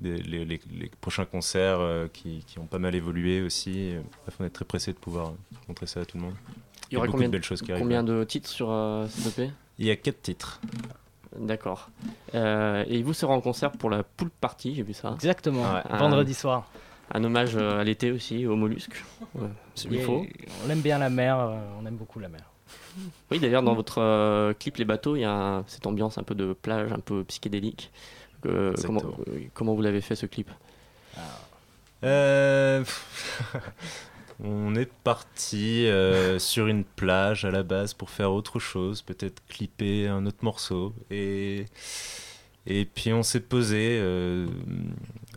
des- 0.00 0.22
les, 0.22 0.44
les- 0.44 0.60
les 0.78 0.90
prochains 1.00 1.24
concerts 1.24 1.80
euh, 1.80 2.08
qui, 2.12 2.42
qui 2.46 2.58
ont 2.58 2.66
pas 2.66 2.78
mal 2.78 2.94
évolué 2.94 3.40
aussi. 3.42 3.92
Euh, 3.94 4.00
Bref, 4.24 4.36
on 4.40 4.44
est 4.44 4.50
très 4.50 4.64
pressé 4.64 4.92
de 4.92 4.98
pouvoir 4.98 5.32
montrer 5.68 5.86
ça 5.86 6.00
à 6.00 6.04
tout 6.04 6.16
le 6.16 6.24
monde. 6.24 6.34
Il 6.90 6.94
y 6.94 6.96
aura 6.96 7.06
beaucoup 7.06 7.16
combien 7.18 7.28
de 7.28 7.32
belles 7.32 7.44
choses 7.44 7.62
qui 7.62 7.70
arrivent. 7.72 7.82
Combien 7.84 8.02
de 8.02 8.24
titres 8.24 8.48
sur 8.48 8.70
euh, 8.70 9.06
cette 9.08 9.38
EP 9.38 9.50
Il 9.78 9.86
y 9.86 9.90
a 9.90 9.96
quatre 9.96 10.22
titres. 10.22 10.60
D'accord. 11.38 11.90
Euh, 12.34 12.84
et 12.88 13.02
vous 13.02 13.12
serez 13.12 13.32
en 13.32 13.40
concert 13.40 13.70
pour 13.72 13.88
la 13.90 14.02
pool 14.02 14.30
party, 14.40 14.74
j'ai 14.74 14.82
vu 14.82 14.92
ça. 14.94 15.12
Exactement, 15.14 15.64
Un- 15.64 15.96
vendredi 15.98 16.34
soir. 16.34 16.68
Un 17.12 17.22
hommage 17.24 17.56
euh, 17.56 17.80
à 17.80 17.84
l'été 17.84 18.10
aussi, 18.10 18.46
aux 18.46 18.56
mollusques. 18.56 19.04
Ouais, 19.34 19.48
il 19.90 20.00
faut. 20.02 20.24
On 20.66 20.70
aime 20.70 20.80
bien 20.80 20.98
la 20.98 21.10
mer, 21.10 21.38
euh, 21.38 21.58
on 21.80 21.86
aime 21.86 21.96
beaucoup 21.96 22.18
la 22.20 22.28
mer. 22.28 22.42
Oui, 23.30 23.38
d'ailleurs, 23.38 23.62
dans 23.62 23.74
votre 23.74 23.98
euh, 24.00 24.52
clip 24.54 24.76
Les 24.76 24.84
bateaux, 24.84 25.14
il 25.16 25.20
y 25.20 25.24
a 25.24 25.32
un- 25.32 25.64
cette 25.68 25.86
ambiance 25.86 26.18
un 26.18 26.22
peu 26.24 26.34
de 26.34 26.52
plage, 26.52 26.92
un 26.92 26.98
peu 27.00 27.22
psychédélique. 27.24 27.90
Euh, 28.46 28.74
comment, 29.54 29.74
vous 29.74 29.82
l'avez 29.82 30.00
fait 30.00 30.16
ce 30.16 30.26
clip 30.26 30.50
Euh, 32.04 32.84
on 34.44 34.74
est 34.74 34.90
parti 35.04 35.86
euh, 35.86 36.38
sur 36.38 36.66
une 36.66 36.84
plage 36.84 37.44
à 37.44 37.50
la 37.50 37.62
base 37.62 37.94
pour 37.94 38.10
faire 38.10 38.32
autre 38.32 38.58
chose, 38.58 39.02
peut-être 39.02 39.42
clipper 39.48 40.08
un 40.08 40.24
autre 40.26 40.42
morceau. 40.42 40.94
Et, 41.10 41.66
et 42.66 42.84
puis 42.84 43.12
on 43.12 43.22
s'est 43.22 43.40
posé 43.40 43.98
euh, 44.00 44.46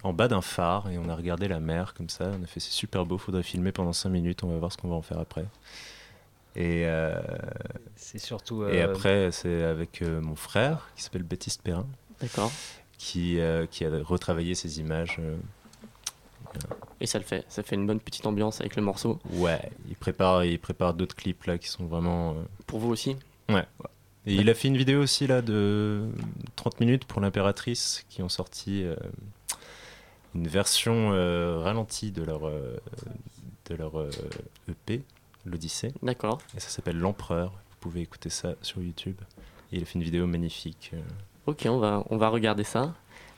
en 0.03 0.13
bas 0.13 0.27
d'un 0.27 0.41
phare 0.41 0.89
et 0.89 0.97
on 0.97 1.09
a 1.09 1.15
regardé 1.15 1.47
la 1.47 1.59
mer 1.59 1.93
comme 1.93 2.09
ça. 2.09 2.31
On 2.39 2.43
a 2.43 2.47
fait 2.47 2.59
c'est 2.59 2.71
super 2.71 3.05
beau, 3.05 3.17
faudrait 3.17 3.43
filmer 3.43 3.71
pendant 3.71 3.93
5 3.93 4.09
minutes, 4.09 4.43
on 4.43 4.47
va 4.47 4.57
voir 4.57 4.71
ce 4.71 4.77
qu'on 4.77 4.89
va 4.89 4.95
en 4.95 5.01
faire 5.01 5.19
après. 5.19 5.45
Et, 6.55 6.83
euh, 6.85 7.19
C'est 7.95 8.19
surtout. 8.19 8.65
et 8.67 8.81
après, 8.81 9.31
c'est 9.31 9.63
avec 9.63 10.01
euh, 10.01 10.21
mon 10.21 10.35
frère 10.35 10.89
qui 10.95 11.01
s'appelle 11.03 11.23
Baptiste 11.23 11.61
Perrin. 11.63 11.87
D'accord. 12.21 12.51
Qui, 13.05 13.39
euh, 13.39 13.65
qui 13.65 13.83
a 13.85 13.89
retravaillé 14.01 14.55
ces 14.55 14.79
images. 14.79 15.17
euh, 15.19 15.35
Et 17.01 17.05
ça 17.05 17.17
le 17.19 17.25
fait, 17.25 17.43
ça 17.49 17.61
fait 17.63 17.75
une 17.75 17.85
bonne 17.85 17.99
petite 17.99 18.25
ambiance 18.25 18.61
avec 18.61 18.77
le 18.77 18.81
morceau. 18.81 19.19
Ouais, 19.31 19.71
il 19.89 19.95
prépare, 19.95 20.45
il 20.45 20.57
prépare 20.57 20.93
d'autres 20.93 21.15
clips 21.15 21.43
là 21.45 21.57
qui 21.57 21.67
sont 21.67 21.85
vraiment. 21.85 22.31
euh, 22.31 22.43
Pour 22.65 22.79
vous 22.79 22.89
aussi 22.89 23.17
Ouais. 23.49 23.65
Et 24.25 24.35
il 24.35 24.49
a 24.49 24.53
fait 24.53 24.69
une 24.69 24.77
vidéo 24.77 25.01
aussi 25.01 25.27
là 25.27 25.41
de 25.41 26.07
30 26.55 26.79
minutes 26.79 27.03
pour 27.03 27.19
l'impératrice 27.19 28.05
qui 28.07 28.21
ont 28.23 28.29
sorti 28.29 28.83
euh, 28.85 28.95
une 30.33 30.47
version 30.47 31.11
euh, 31.11 31.59
ralentie 31.59 32.11
de 32.11 32.23
leur, 32.23 32.47
euh, 32.47 32.77
de 33.69 33.75
leur 33.75 33.91
EP, 34.69 35.01
l'Odyssée. 35.45 35.91
D'accord. 36.01 36.39
Et 36.55 36.61
ça 36.61 36.69
s'appelle 36.69 36.97
L'Empereur. 36.97 37.51
Vous 37.51 37.75
pouvez 37.81 37.99
écouter 37.99 38.29
ça 38.29 38.53
sur 38.61 38.81
YouTube. 38.81 39.17
Et 39.73 39.77
il 39.77 39.83
a 39.83 39.85
fait 39.85 39.95
une 39.95 40.03
vidéo 40.05 40.25
magnifique. 40.25 40.91
Ok, 41.45 41.63
on 41.69 41.77
va, 41.79 42.03
on 42.09 42.17
va 42.17 42.29
regarder 42.29 42.63
ça. 42.63 42.93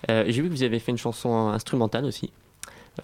Euh, 0.09 0.25
J'ai 0.27 0.41
vu 0.41 0.49
que 0.49 0.53
vous 0.53 0.63
avez 0.63 0.79
fait 0.79 0.91
une 0.91 0.97
chanson 0.97 1.47
instrumentale 1.49 2.05
aussi. 2.05 2.31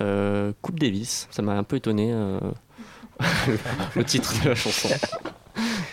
Euh, 0.01 0.53
Coupe 0.61 0.79
Davis, 0.79 1.27
ça 1.31 1.41
m'a 1.41 1.53
un 1.53 1.63
peu 1.63 1.77
étonné 1.77 2.11
euh, 2.13 2.39
le 3.95 4.03
titre 4.03 4.33
de 4.43 4.49
la 4.49 4.55
chanson. 4.55 4.89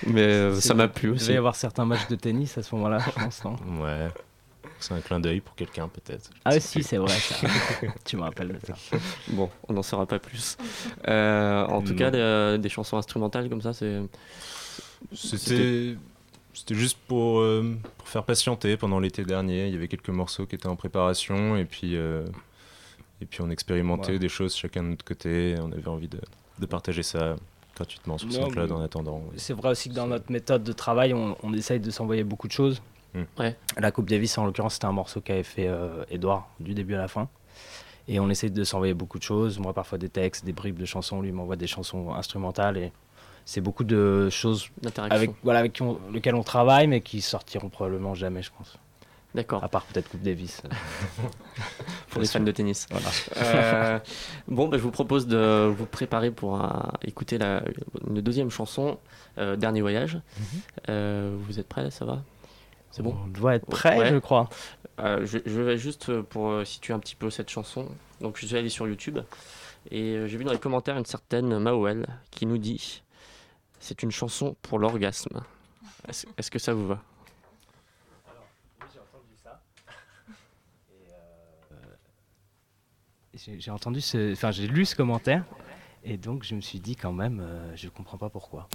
Mais 0.07 0.23
euh, 0.23 0.61
ça 0.61 0.75
m'a 0.75 0.89
plu 0.89 1.09
Il 1.09 1.13
aussi. 1.15 1.25
devait 1.25 1.35
y 1.35 1.39
avoir 1.39 1.57
certains 1.57 1.85
matchs 1.85 2.07
de 2.09 2.15
tennis 2.17 2.57
à 2.59 2.63
ce 2.63 2.75
moment-là, 2.77 2.99
je 2.99 3.11
pense. 3.23 3.45
non? 3.45 3.57
Ouais. 3.81 4.09
C'est 4.81 4.95
un 4.95 5.01
clin 5.01 5.19
d'œil 5.19 5.41
pour 5.41 5.57
quelqu'un 5.57 5.89
peut-être. 5.89 6.31
Ah 6.45 6.51
oui, 6.53 6.61
si, 6.61 6.85
c'est 6.85 6.99
vrai, 6.99 7.09
ça. 7.13 7.35
tu 8.05 8.17
me 8.17 8.23
rappelles 8.23 8.49
de 8.49 8.61
ça. 8.65 8.75
Bon, 9.29 9.51
on 9.69 9.73
n'en 9.73 9.83
saura 9.83 10.07
pas 10.07 10.21
plus. 10.21 10.57
Euh, 11.09 11.65
en 11.67 11.83
tout 11.83 11.93
Non. 11.95 11.99
cas, 11.99 12.11
des, 12.13 12.59
des 12.63 12.69
chansons 12.69 12.97
instrumentales 12.97 13.49
comme 13.49 13.63
ça, 13.63 13.73
c'est. 13.73 13.99
C'était 15.13 15.97
c'était 16.59 16.75
juste 16.75 16.99
pour, 17.07 17.41
euh, 17.41 17.77
pour 17.99 18.09
faire 18.09 18.25
patienter 18.25 18.77
pendant 18.77 19.01
l'été 19.01 19.25
dernier. 19.25 19.67
Il 19.67 19.73
y 19.73 19.77
avait 19.77 19.89
quelques 19.89 20.09
morceaux 20.11 20.47
qui 20.47 20.55
étaient 20.55 20.67
en 20.69 20.77
préparation 20.77 21.57
et 21.57 21.65
puis, 21.65 21.97
euh, 21.97 22.25
et 23.21 23.27
puis 23.27 23.41
on 23.43 23.51
expérimentait 23.51 24.13
Ouais. 24.13 24.19
des 24.19 24.29
choses 24.29 24.55
chacun 24.55 24.83
de 24.83 24.89
notre 24.89 25.05
côté. 25.05 25.55
On 25.61 25.73
avait 25.73 25.89
envie 25.89 26.09
de, 26.09 26.21
de 26.59 26.67
partager 26.67 27.03
ça 27.03 27.37
gratuitement 27.77 28.19
sur 28.19 28.33
SoundCloud 28.33 28.73
en 28.73 28.81
attendant. 28.81 29.23
C'est 29.37 29.53
vrai 29.55 29.71
aussi 29.71 29.89
que 29.89 29.95
dans 29.95 30.07
notre 30.09 30.31
méthode 30.33 30.65
de 30.65 30.73
travail, 30.73 31.15
on, 31.15 31.37
on 31.43 31.53
essaye 31.55 31.79
de 31.81 31.91
s'envoyer 31.91 32.25
beaucoup 32.25 32.49
de 32.49 32.53
choses. 32.53 32.83
Mm. 33.15 33.23
Ouais. 33.39 33.57
La 33.79 33.91
Coupe 33.93 34.09
Davis, 34.11 34.37
en 34.37 34.45
l'occurrence, 34.47 34.75
c'était 34.75 34.87
un 34.87 34.93
morceau 34.93 35.21
qu'avait 35.21 35.43
fait 35.45 35.69
euh, 35.69 36.05
Edouard 36.11 36.49
du 36.61 36.75
début 36.75 36.95
à 36.95 36.99
la 36.99 37.09
fin. 37.09 37.29
Et 38.11 38.21
on 38.21 38.31
essaye 38.31 38.51
de 38.51 38.65
s'envoyer 38.65 38.95
beaucoup 38.95 39.19
de 39.19 39.23
choses. 39.23 39.59
Moi, 39.59 39.73
parfois 39.75 39.99
des 39.99 40.09
textes, 40.09 40.45
des 40.45 40.53
bribes 40.55 40.79
de 40.79 40.87
chansons. 40.87 41.21
Lui 41.21 41.31
m'envoie 41.31 41.57
des 41.57 41.67
chansons 41.67 42.13
instrumentales. 42.15 42.79
Et 42.79 42.93
c'est 43.51 43.63
beaucoup 43.63 43.83
de 43.85 44.29
choses 44.29 44.69
avec, 45.09 45.31
voilà, 45.43 45.61
avec 45.61 45.73
qui 45.73 45.81
on- 45.81 45.99
lesquelles 46.13 46.35
on 46.35 46.43
travaille, 46.43 46.87
mais 46.87 47.01
qui 47.01 47.23
sortiront 47.23 47.71
probablement 47.71 48.15
jamais, 48.15 48.43
je 48.43 48.51
pense. 48.55 48.77
D'accord. 49.35 49.65
À 49.65 49.69
part 49.71 49.85
peut-être 49.87 50.11
Coupe 50.11 50.21
Davis. 50.21 50.61
pour 52.11 52.21
les 52.21 52.27
fans 52.27 52.41
de 52.41 52.51
tennis. 52.53 52.87
Voilà. 52.91 53.07
Euh, 53.39 53.99
bon, 54.49 54.69
bah, 54.69 54.77
je 54.77 54.83
vous 54.83 54.91
propose 54.91 55.27
de 55.27 55.73
vous 55.75 55.87
préparer 55.87 56.31
pour 56.31 56.57
un- 56.61 56.93
écouter 57.03 57.39
la, 57.39 57.63
une 58.07 58.21
deuxième 58.21 58.51
chanson, 58.51 58.99
euh, 59.39 59.57
Dernier 59.57 59.81
Voyage. 59.81 60.17
Mhm. 60.17 60.45
Euh, 60.91 61.37
vous 61.41 61.59
êtes 61.59 61.69
prêts 61.69 61.91
Ça 61.91 62.05
va? 62.05 62.23
C'est 62.91 63.03
bon? 63.03 63.17
On 63.25 63.29
doit 63.29 63.55
être 63.55 63.67
prêt, 63.67 63.99
Ouais. 63.99 64.11
je 64.11 64.19
crois. 64.19 64.51
Euh, 65.01 65.25
je, 65.25 65.39
je 65.47 65.61
vais 65.63 65.79
juste 65.79 66.11
euh, 66.11 66.23
pour 66.23 66.51
euh, 66.51 66.65
situer 66.67 66.93
un 66.93 66.99
petit 66.99 67.15
peu 67.17 67.31
cette 67.31 67.49
chanson. 67.49 67.87
Donc, 68.21 68.37
je 68.39 68.45
suis 68.47 68.57
allé 68.57 68.69
sur 68.69 68.87
YouTube 68.87 69.21
et 69.91 70.17
euh, 70.17 70.27
j'ai 70.27 70.37
vu 70.37 70.45
dans 70.45 70.53
les 70.53 70.59
commentaires 70.59 70.99
une 70.99 71.07
certaine 71.07 71.59
Mawel 71.59 72.07
qui 72.31 72.45
nous 72.47 72.59
dit 72.59 73.03
c'est 73.81 74.03
une 74.03 74.11
chanson 74.11 74.57
pour 74.63 74.79
l'orgasme. 74.79 75.41
Est-ce 76.09 76.51
que 76.51 76.59
ça 76.59 76.73
vous 76.75 76.87
va? 76.87 77.03
J'ai 83.35 83.61
j'ai 83.61 83.71
entendu 83.71 84.01
ce, 84.01 84.33
enfin 84.33 84.51
j'ai 84.51 84.67
lu 84.67 84.85
ce 84.85 84.97
commentaire 84.97 85.45
et 86.05 86.17
donc 86.17 86.43
je 86.45 86.55
me 86.55 86.61
suis 86.61 86.81
dit 86.81 86.97
quand 86.97 87.13
même, 87.13 87.41
euh, 87.41 87.71
je 87.77 87.89
comprends 87.89 88.19
pas 88.19 88.29
pourquoi. 88.31 88.69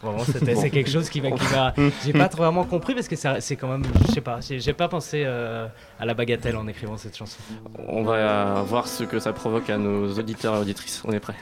Vraiment, 0.00 0.22
c'est 0.24 0.70
quelque 0.70 0.90
chose 0.90 1.08
qui 1.10 1.20
m'a, 1.20 1.74
j'ai 2.04 2.12
pas 2.12 2.28
trop 2.28 2.44
vraiment 2.44 2.64
compris 2.64 2.94
parce 2.94 3.08
que 3.08 3.16
ça- 3.16 3.40
c'est 3.40 3.56
quand 3.56 3.66
même, 3.68 3.82
je 4.06 4.12
sais 4.12 4.20
pas, 4.20 4.40
j'ai, 4.40 4.60
j'ai 4.60 4.72
pas 4.72 4.88
pensé 4.88 5.24
euh, 5.26 5.66
à 5.98 6.06
la 6.06 6.14
bagatelle 6.14 6.56
en 6.56 6.68
écrivant 6.68 6.96
cette 6.96 7.16
chanson. 7.16 7.38
On 7.88 8.04
va 8.04 8.14
euh, 8.58 8.62
voir 8.62 8.86
ce 8.86 9.02
que 9.04 9.18
ça 9.18 9.32
provoque 9.32 9.68
à 9.70 9.76
nos 9.76 10.08
auditeurs 10.16 10.54
et 10.56 10.58
auditrices. 10.60 11.02
On 11.04 11.10
est 11.12 11.20
prêts 11.20 11.34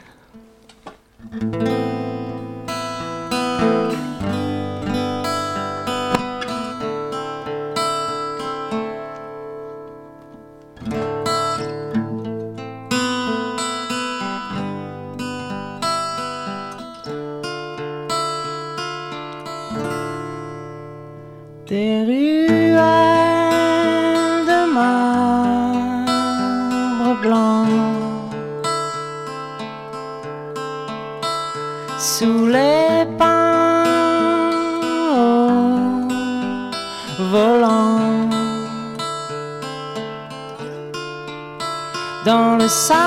sable 42.69 42.97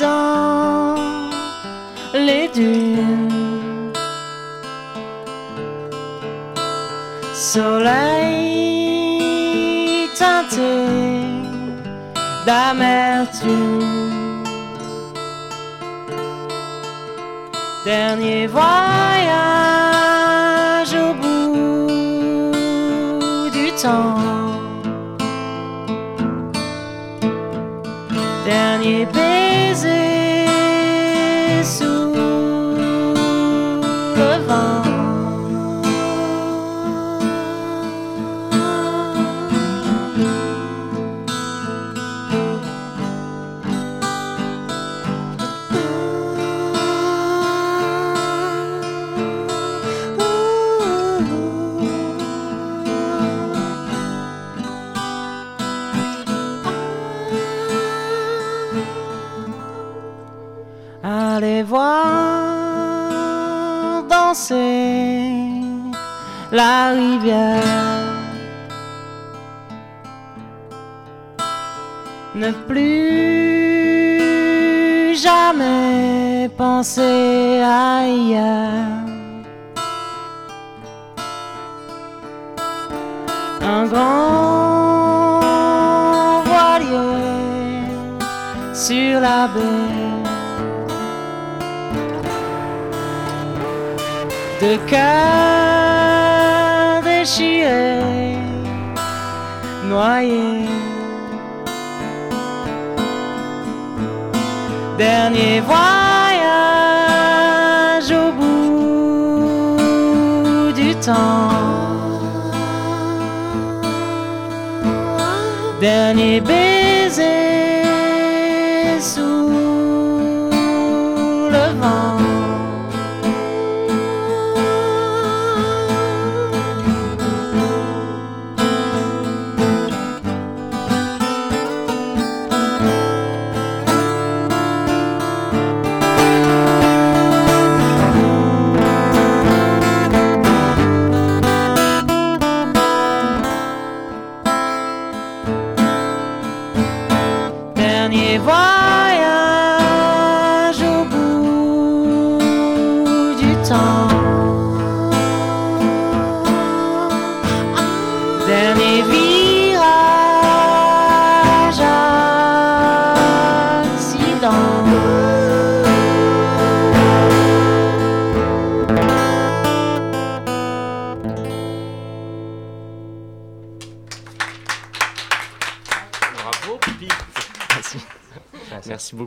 dans 0.00 0.94
les 2.14 2.48
dunes 2.48 3.36
soleil 7.36 8.66
teinté 10.18 10.86
d'amertume. 12.46 13.82
Dernier 17.84 18.46
voyage 18.46 18.64
au 21.04 21.12
bout 21.22 21.90
du 23.52 23.66
temps. 23.82 24.15
Penser 76.76 77.62
ailleurs. 77.62 79.04
Un 83.62 83.84
grand 83.86 85.40
voilier 86.48 87.80
sur 88.74 89.20
la 89.26 89.48
baie. 89.54 89.94
de 94.62 94.72
cœur 94.90 95.06
déchiré, 97.02 98.00
noyé. 99.88 100.46
Dernier 104.98 105.60
voyage 105.60 105.95
temps. 111.06 111.50
Dernier 115.80 116.40
baiser 116.40 116.65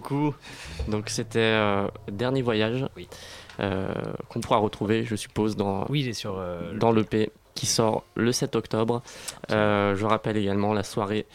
beaucoup. 0.09 0.35
Donc 0.87 1.09
c'était 1.09 1.39
euh, 1.39 1.87
Dernier 2.11 2.41
Voyage 2.41 2.85
euh, 3.59 3.93
qu'on 4.29 4.39
pourra 4.41 4.57
retrouver, 4.57 5.05
je 5.05 5.15
suppose, 5.15 5.55
dans, 5.55 5.85
Oui, 5.89 6.01
il 6.01 6.09
est 6.09 6.13
sur. 6.13 6.37
euh, 6.37 6.73
dans 6.77 6.91
l'EP 6.91 7.31
qui 7.55 7.65
sort 7.65 8.03
le 8.15 8.31
7 8.31 8.55
octobre. 8.55 9.01
Euh, 9.51 9.95
je 9.95 10.05
rappelle 10.05 10.37
également 10.37 10.73
la 10.73 10.83
soirée 10.83 11.25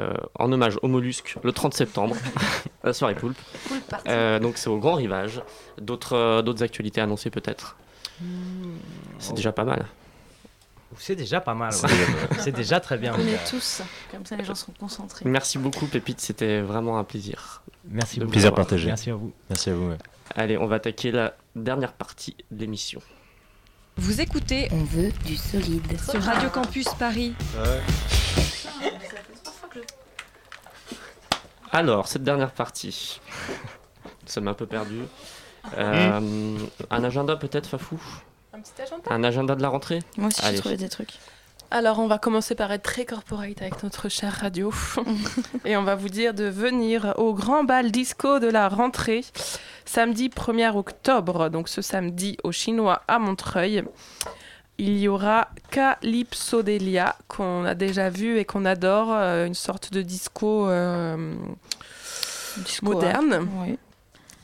euh, 0.00 0.14
en 0.38 0.50
hommage 0.52 0.78
aux 0.82 0.88
mollusques 0.88 1.36
le 1.42 1.52
30 1.52 1.74
septembre, 1.74 2.16
la 2.84 2.92
soirée 2.94 3.14
poulpe. 3.14 3.36
Euh, 4.08 4.38
donc 4.38 4.56
c'est 4.56 4.70
au 4.70 4.78
Grand 4.78 4.94
Rivage. 4.94 5.42
D'autres 5.78 6.14
euh, 6.16 6.42
d'autres 6.42 6.62
actualités 6.62 7.00
annoncées 7.00 7.30
peut-être 7.30 7.76
C'est 9.18 9.34
déjà 9.34 9.52
pas 9.52 9.64
mal. 9.64 9.86
C'est 10.98 11.16
déjà 11.16 11.40
pas 11.42 11.52
mal. 11.54 11.72
C'est 11.72 11.88
ouais. 11.88 11.92
C'est 12.38 12.52
déjà 12.52 12.80
très 12.80 12.96
bien. 12.96 13.14
On 13.18 13.26
est 13.26 13.50
tous, 13.50 13.82
comme 14.10 14.24
ça 14.24 14.36
les 14.36 14.44
gens 14.44 14.54
seront 14.54 14.72
concentrés. 14.80 15.28
Merci 15.28 15.58
beaucoup 15.58 15.86
Pépite, 15.86 16.20
c'était 16.20 16.62
vraiment 16.62 16.98
un 16.98 17.04
plaisir. 17.04 17.62
Merci 17.88 18.18
de 18.18 18.24
beaucoup. 18.24 18.38
avoir. 18.38 18.54
partagé. 18.54 18.86
Merci 18.88 19.10
à 19.10 19.14
vous. 19.14 19.32
Merci 19.48 19.70
à 19.70 19.74
vous. 19.74 19.88
ouais. 19.90 19.98
Allez, 20.34 20.58
on 20.58 20.66
va 20.66 20.76
attaquer 20.76 21.10
la 21.12 21.36
dernière 21.54 21.92
partie 21.92 22.36
de 22.50 22.60
l'émission. 22.60 23.00
Vous 23.96 24.20
écoutez 24.20 24.68
On 24.72 24.84
veut 24.84 25.10
du 25.24 25.36
solide. 25.36 25.82
sur 26.10 26.20
Radio 26.22 26.50
Campus 26.50 26.86
Paris. 26.98 27.34
Alors, 31.72 32.08
cette 32.08 32.22
dernière 32.22 32.52
partie, 32.52 33.20
ça 34.26 34.40
m'a 34.40 34.52
un 34.52 34.54
peu 34.54 34.66
perdu. 34.66 35.00
Euh, 35.76 36.58
un 36.90 37.04
agenda 37.04 37.36
peut-être, 37.36 37.66
Fafou? 37.68 38.00
Un 38.52 38.60
petit 38.60 38.80
agenda? 38.82 39.02
Un 39.10 39.24
agenda 39.24 39.54
de 39.54 39.62
la 39.62 39.68
rentrée? 39.68 40.00
Moi 40.16 40.28
aussi, 40.28 40.40
j'ai 40.48 40.58
trouvé 40.58 40.76
des 40.76 40.88
trucs. 40.88 41.14
Alors, 41.70 41.98
on 41.98 42.06
va 42.06 42.18
commencer 42.18 42.54
par 42.54 42.70
être 42.72 42.84
très 42.84 43.04
corporate 43.04 43.60
avec 43.60 43.82
notre 43.82 44.08
chère 44.08 44.32
radio. 44.40 44.72
et 45.64 45.76
on 45.76 45.82
va 45.82 45.96
vous 45.96 46.08
dire 46.08 46.32
de 46.32 46.44
venir 46.44 47.14
au 47.16 47.34
grand 47.34 47.64
bal 47.64 47.90
disco 47.90 48.38
de 48.38 48.46
la 48.46 48.68
rentrée, 48.68 49.24
samedi 49.84 50.28
1er 50.28 50.76
octobre. 50.76 51.48
Donc, 51.50 51.68
ce 51.68 51.82
samedi 51.82 52.36
au 52.44 52.52
Chinois 52.52 53.02
à 53.08 53.18
Montreuil. 53.18 53.82
Il 54.78 54.98
y 54.98 55.08
aura 55.08 55.48
Calypsodelia, 55.70 57.16
qu'on 57.28 57.64
a 57.64 57.74
déjà 57.74 58.10
vu 58.10 58.38
et 58.38 58.44
qu'on 58.44 58.64
adore, 58.64 59.08
euh, 59.12 59.46
une 59.46 59.54
sorte 59.54 59.90
de 59.92 60.02
disco, 60.02 60.68
euh, 60.68 61.34
Disco, 62.58 62.86
moderne. 62.86 63.32
hein. 63.32 63.48
Oui. 63.66 63.78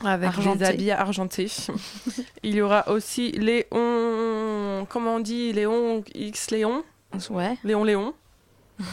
Avec 0.05 0.27
Argenté. 0.29 0.57
des 0.57 0.65
habits 0.65 0.91
argentés. 0.91 1.51
Il 2.43 2.55
y 2.55 2.61
aura 2.61 2.89
aussi 2.89 3.31
Léon. 3.31 4.85
Comment 4.89 5.15
on 5.15 5.19
dit? 5.21 5.53
Léon 5.53 6.03
X 6.13 6.51
Léon? 6.51 6.83
Ouais. 7.29 7.57
Léon 7.63 7.83
Léon. 7.83 8.13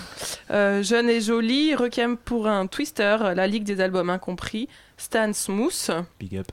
Euh, 0.50 0.82
jeune 0.82 1.08
et 1.08 1.20
jolie, 1.20 1.76
Requiem 1.76 2.16
pour 2.16 2.48
un 2.48 2.66
Twister, 2.66 3.16
la 3.36 3.46
Ligue 3.46 3.62
des 3.62 3.80
albums 3.80 4.10
incompris, 4.10 4.68
Stan 4.96 5.32
Smooth. 5.32 5.90
Big 6.18 6.36
up. 6.36 6.50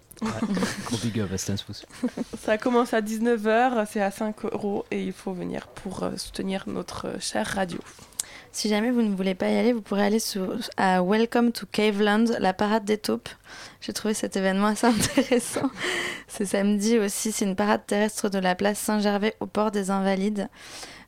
Gros 0.86 0.98
big 1.02 1.20
up 1.20 1.32
à 1.34 1.38
Stan 1.40 1.58
Smooth. 1.58 1.84
Ça 2.40 2.60
commence 2.60 2.94
à 2.94 3.02
19h, 3.02 3.88
c'est 3.92 4.02
à 4.02 4.12
5 4.12 4.46
euros 4.46 4.86
et 4.92 5.04
il 5.04 5.14
faut 5.14 5.34
venir 5.34 5.68
pour 5.68 6.04
euh, 6.04 6.16
soutenir 6.16 6.66
notre 6.68 7.08
euh, 7.08 7.20
chère 7.20 7.48
radio. 7.48 7.80
Si 8.52 8.70
jamais 8.70 8.92
vous 8.92 9.02
ne 9.02 9.16
voulez 9.16 9.36
pas 9.36 9.50
y 9.50 9.58
aller, 9.58 9.74
vous 9.74 9.82
pourrez 9.82 10.06
aller 10.06 10.20
sur, 10.20 10.56
à 10.78 11.02
Welcome 11.02 11.52
to 11.52 11.66
Caveland, 11.72 12.26
la 12.40 12.54
parade 12.54 12.86
des 12.86 12.98
taupes. 12.98 13.30
J'ai 13.82 13.94
trouvé 13.94 14.14
cet 14.14 14.36
événement 14.38 14.68
assez 14.68 14.86
intéressant. 14.88 15.72
C'est 16.28 16.46
samedi 16.46 17.00
aussi, 17.00 17.32
c'est 17.32 17.46
une 17.46 17.56
parade 17.56 17.82
terrestre 17.88 18.30
de 18.30 18.38
la 18.38 18.54
place 18.54 18.78
Saint-Gervais 18.78 19.36
au 19.40 19.48
port 19.48 19.72
des 19.72 19.90
Invalides. 19.90 20.50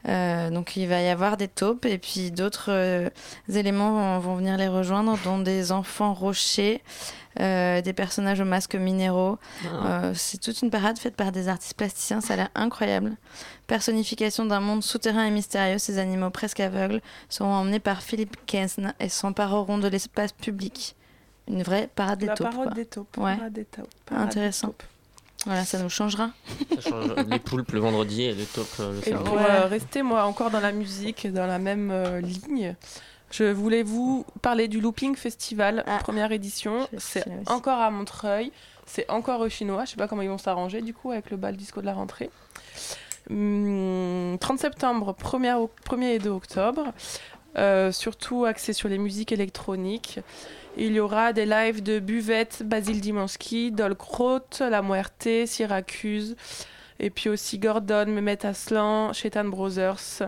Euh, 0.07 0.49
donc 0.49 0.77
il 0.77 0.87
va 0.87 1.01
y 1.01 1.09
avoir 1.09 1.35
des 1.35 1.49
taupes 1.49 1.85
et 1.85 1.97
puis 1.97 2.31
d'autres 2.31 2.71
euh, 2.71 3.09
éléments 3.53 3.91
vont, 3.91 4.19
vont 4.19 4.35
venir 4.35 4.55
les 4.55 4.69
rejoindre, 4.69 5.17
dont 5.25 5.39
des 5.39 5.73
enfants 5.73 6.13
rochers, 6.13 6.81
euh, 7.41 7.81
des 7.81 7.91
personnages 7.91 8.39
aux 8.39 8.45
masques 8.45 8.75
minéraux. 8.75 9.37
Ah. 9.83 10.11
C'est 10.13 10.39
toute 10.39 10.61
une 10.61 10.69
parade 10.69 10.97
faite 10.97 11.17
par 11.17 11.33
des 11.33 11.49
artistes 11.49 11.75
plasticiens, 11.75 12.21
ça 12.21 12.35
a 12.35 12.37
l'air 12.37 12.49
incroyable. 12.55 13.17
Personnification 13.67 14.45
d'un 14.45 14.61
monde 14.61 14.83
souterrain 14.83 15.25
et 15.25 15.31
mystérieux, 15.31 15.77
ces 15.79 15.97
animaux 15.97 16.29
presque 16.29 16.61
aveugles 16.61 17.01
seront 17.27 17.53
emmenés 17.53 17.79
par 17.79 18.01
Philippe 18.01 18.37
Kesn 18.45 18.93
et 19.01 19.09
s'empareront 19.09 19.79
de 19.79 19.89
l'espace 19.89 20.31
public. 20.31 20.95
Une 21.49 21.61
vraie 21.63 21.89
parade 21.93 22.19
des 22.19 22.27
la 22.27 22.35
taupes. 22.35 22.51
parade 22.51 22.63
quoi. 22.67 22.73
des 22.73 22.85
taupes. 22.85 23.17
Ouais. 23.17 23.35
parade 23.35 23.53
des 23.53 23.65
taupes, 23.65 23.87
parade 24.05 24.23
des 24.25 24.31
Intéressant. 24.31 24.67
taupes. 24.67 24.83
Voilà, 25.45 25.63
ça 25.65 25.79
nous 25.79 25.89
changera. 25.89 26.31
Ça 26.75 26.89
change 26.89 27.15
les 27.29 27.39
poulpes 27.39 27.71
le 27.71 27.79
vendredi 27.79 28.23
et 28.23 28.33
les 28.33 28.43
taupes 28.45 28.67
euh, 28.81 28.91
le 28.93 28.99
Et 29.07 29.11
samedi. 29.11 29.23
pour 29.23 29.39
euh, 29.39 29.65
rester 29.67 30.01
moi 30.03 30.25
encore 30.25 30.51
dans 30.51 30.59
la 30.59 30.71
musique, 30.73 31.31
dans 31.31 31.47
la 31.47 31.59
même 31.59 31.91
euh, 31.91 32.19
ligne, 32.19 32.75
je 33.31 33.45
voulais 33.45 33.83
vous 33.83 34.25
parler 34.41 34.67
du 34.67 34.81
Looping 34.81 35.15
Festival, 35.15 35.85
première 36.01 36.31
édition. 36.31 36.87
C'est 36.97 37.23
encore 37.47 37.79
à 37.79 37.89
Montreuil, 37.91 38.51
c'est 38.85 39.09
encore 39.09 39.39
au 39.41 39.49
chinois. 39.49 39.85
Je 39.85 39.91
sais 39.91 39.95
pas 39.97 40.07
comment 40.07 40.23
ils 40.23 40.29
vont 40.29 40.37
s'arranger 40.37 40.81
du 40.81 40.93
coup 40.93 41.11
avec 41.11 41.29
le 41.31 41.37
bal 41.37 41.55
disco 41.55 41.79
de 41.79 41.85
la 41.85 41.93
rentrée. 41.93 42.29
Hum, 43.29 44.37
30 44.39 44.59
septembre, 44.59 45.15
1er, 45.17 45.53
au- 45.57 45.69
1er 45.85 46.15
et 46.15 46.19
2 46.19 46.29
octobre. 46.31 46.91
Euh, 47.57 47.91
surtout 47.91 48.45
axé 48.45 48.73
sur 48.73 48.89
les 48.89 48.97
musiques 48.97 49.31
électroniques. 49.31 50.19
Il 50.81 50.93
y 50.93 51.01
aura 51.01 51.33
des 51.33 51.45
lives 51.45 51.83
de 51.83 51.99
Buvette, 51.99 52.63
Basile 52.63 53.01
Dimansky, 53.01 53.69
Dolkrot, 53.69 54.39
La 54.61 54.81
Muerte, 54.81 55.27
Syracuse, 55.45 56.37
et 57.01 57.09
puis 57.09 57.27
aussi 57.27 57.59
Gordon, 57.59 58.05
Mehmet 58.07 58.45
Aslan, 58.45 59.11
Shetan 59.11 59.43
Brothers, 59.43 60.23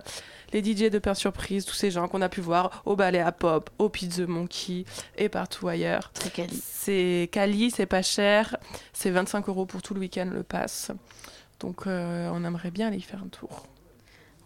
les 0.52 0.62
DJ 0.62 0.90
de 0.90 1.00
Pain 1.00 1.14
Surprise, 1.14 1.64
tous 1.64 1.74
ces 1.74 1.90
gens 1.90 2.10
qu'on 2.10 2.22
a 2.22 2.28
pu 2.28 2.42
voir 2.42 2.84
au 2.86 2.98
Ballet 2.98 3.22
à 3.22 3.32
Pop, 3.32 3.70
au 3.78 3.88
Pizza 3.88 4.28
Monkey 4.28 4.84
et 5.18 5.30
partout 5.30 5.70
ailleurs. 5.70 6.12
C'est 6.16 6.34
quali. 6.34 6.62
C'est 6.62 7.30
quali, 7.32 7.72
c'est 7.72 7.86
pas 7.86 8.02
cher, 8.02 8.58
c'est 8.92 9.10
25 9.10 9.48
euros 9.48 9.66
pour 9.66 9.82
tout 9.82 9.94
le 9.94 10.02
week-end 10.02 10.28
le 10.34 10.44
pass. 10.44 10.92
Donc 11.62 11.88
euh, 11.88 12.30
on 12.34 12.44
aimerait 12.44 12.72
bien 12.72 12.90
aller 12.90 12.98
y 12.98 13.02
faire 13.02 13.24
un 13.24 13.30
tour. 13.30 13.68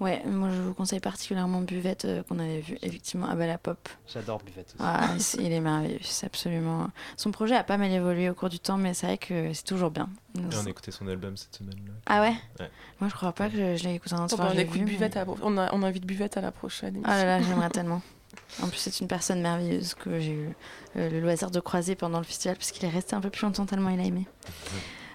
Ouais, 0.01 0.21
moi 0.25 0.49
je 0.51 0.61
vous 0.61 0.73
conseille 0.73 0.99
particulièrement 0.99 1.61
Buvette 1.61 2.03
euh, 2.03 2.21
qu'on 2.23 2.37
avait 2.39 2.59
vu 2.59 2.77
effectivement 2.81 3.27
à 3.29 3.35
Bala 3.35 3.57
Pop. 3.57 3.87
J'adore 4.13 4.39
Buvette 4.43 4.67
aussi. 4.67 4.75
Ah, 4.79 5.07
il 5.39 5.51
est 5.53 5.61
merveilleux, 5.61 5.99
c'est 6.01 6.25
absolument. 6.25 6.89
Son 7.15 7.31
projet 7.31 7.55
a 7.55 7.63
pas 7.63 7.77
mal 7.77 7.89
évolué 7.91 8.29
au 8.29 8.33
cours 8.33 8.49
du 8.49 8.59
temps, 8.59 8.75
mais 8.77 8.93
c'est 8.93 9.07
vrai 9.07 9.17
que 9.17 9.53
c'est 9.53 9.63
toujours 9.63 9.91
bien. 9.91 10.09
Et 10.37 10.41
on 10.61 10.65
a 10.65 10.69
écouté 10.69 10.91
son 10.91 11.07
album 11.07 11.37
cette 11.37 11.55
semaine. 11.55 11.77
Là. 11.87 11.93
Ah 12.07 12.21
ouais 12.21 12.33
Ouais. 12.59 12.69
Moi 12.99 13.09
je 13.09 13.15
crois 13.15 13.31
pas 13.31 13.49
que 13.49 13.55
je, 13.55 13.77
je 13.77 13.83
l'ai 13.87 13.95
écouté 13.95 14.15
en 14.15 14.19
Oh, 14.19 14.21
entier. 14.23 14.37
bah, 14.37 14.43
Enfin, 14.47 14.55
on, 14.55 14.59
écoute 14.59 14.73
vu, 14.75 14.83
mais- 14.85 14.91
Buvette 14.91 15.15
à 15.15 15.19
la 15.19 15.25
pro- 15.25 15.37
on, 15.41 15.57
a- 15.57 15.73
on 15.73 15.81
invite 15.81 16.05
Buvette 16.05 16.35
à 16.35 16.41
la 16.41 16.51
prochaine 16.51 16.95
émission. 16.95 17.09
Ah 17.13 17.23
là 17.23 17.39
là, 17.39 17.45
j'aimerais 17.45 17.69
tellement. 17.69 18.01
En 18.61 18.67
plus, 18.67 18.77
c'est 18.79 18.99
une 18.99 19.07
personne 19.07 19.41
merveilleuse 19.41 19.93
que 19.93 20.19
j'ai 20.19 20.33
eu 20.33 20.49
euh, 20.97 21.09
le 21.09 21.21
loisir 21.21 21.51
de 21.51 21.59
croiser 21.61 21.95
pendant 21.95 22.17
le 22.17 22.25
festival, 22.25 22.57
parce 22.57 22.71
qu'il 22.71 22.83
est 22.85 22.89
resté 22.89 23.15
un 23.15 23.21
peu 23.21 23.29
plus 23.29 23.43
longtemps 23.43 23.65
tellement 23.65 23.89
il 23.89 23.99
a 23.99 24.03
aimé. 24.03 24.27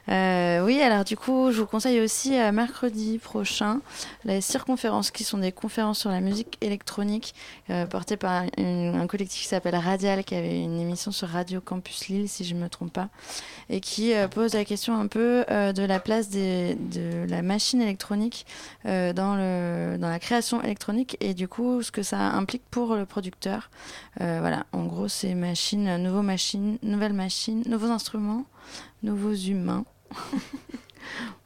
Euh, 0.09 0.65
oui, 0.65 0.81
alors 0.81 1.05
du 1.05 1.17
coup, 1.17 1.53
je 1.53 1.61
vous 1.61 1.67
conseille 1.67 2.01
aussi 2.01 2.39
euh, 2.39 2.53
mercredi 2.53 3.19
prochain 3.19 3.81
les 4.25 4.41
circonférences, 4.41 5.11
qui 5.11 5.25
sont 5.25 5.39
des 5.39 5.53
conférences 5.53 6.01
sur 6.01 6.11
la 6.11 6.21
musique 6.21 6.59
électronique 6.61 7.35
euh, 7.71 7.87
portées 7.87 8.17
par 8.17 8.45
un 8.59 9.07
collectif 9.07 9.43
qui 9.43 9.49
s'appelle 9.49 9.77
Radial, 9.77 10.25
qui 10.25 10.35
avait 10.35 10.63
une 10.63 10.81
émission 10.81 11.13
sur 11.13 11.29
Radio 11.29 11.61
Campus 11.61 12.09
Lille, 12.09 12.29
si 12.29 12.45
je 12.45 12.55
ne 12.55 12.61
me 12.61 12.69
trompe 12.69 12.93
pas, 12.93 13.09
et 13.69 13.81
qui 13.81 14.13
pose 14.31 14.55
la 14.55 14.65
question 14.65 14.99
un 14.99 15.07
peu 15.07 15.45
de 15.49 15.85
la 15.85 16.01
place 16.01 16.31
de 16.31 17.27
la 17.29 17.43
machine 17.43 17.81
électronique 17.81 18.47
dans, 18.85 19.13
dans 19.13 20.09
la 20.09 20.19
création 20.19 20.63
électronique 20.63 21.17
et 21.21 21.35
du 21.35 21.49
coup 21.49 21.83
ce 21.83 21.91
que 21.91 22.03
ça 22.03 22.19
implique 22.19 22.63
pour 22.71 22.95
le 22.97 23.07
producteur. 23.07 23.71
Voilà, 24.19 24.67
en 24.73 24.85
gros, 24.85 25.09
c'est 25.09 25.35
machines, 25.35 25.97
nouveaux 25.97 26.23
machines, 26.23 26.79
nouvelles 26.83 27.13
machines, 27.13 27.63
nouveaux 27.67 27.91
instruments, 27.91 28.45
nouveaux 29.03 29.35
humains. 29.35 29.85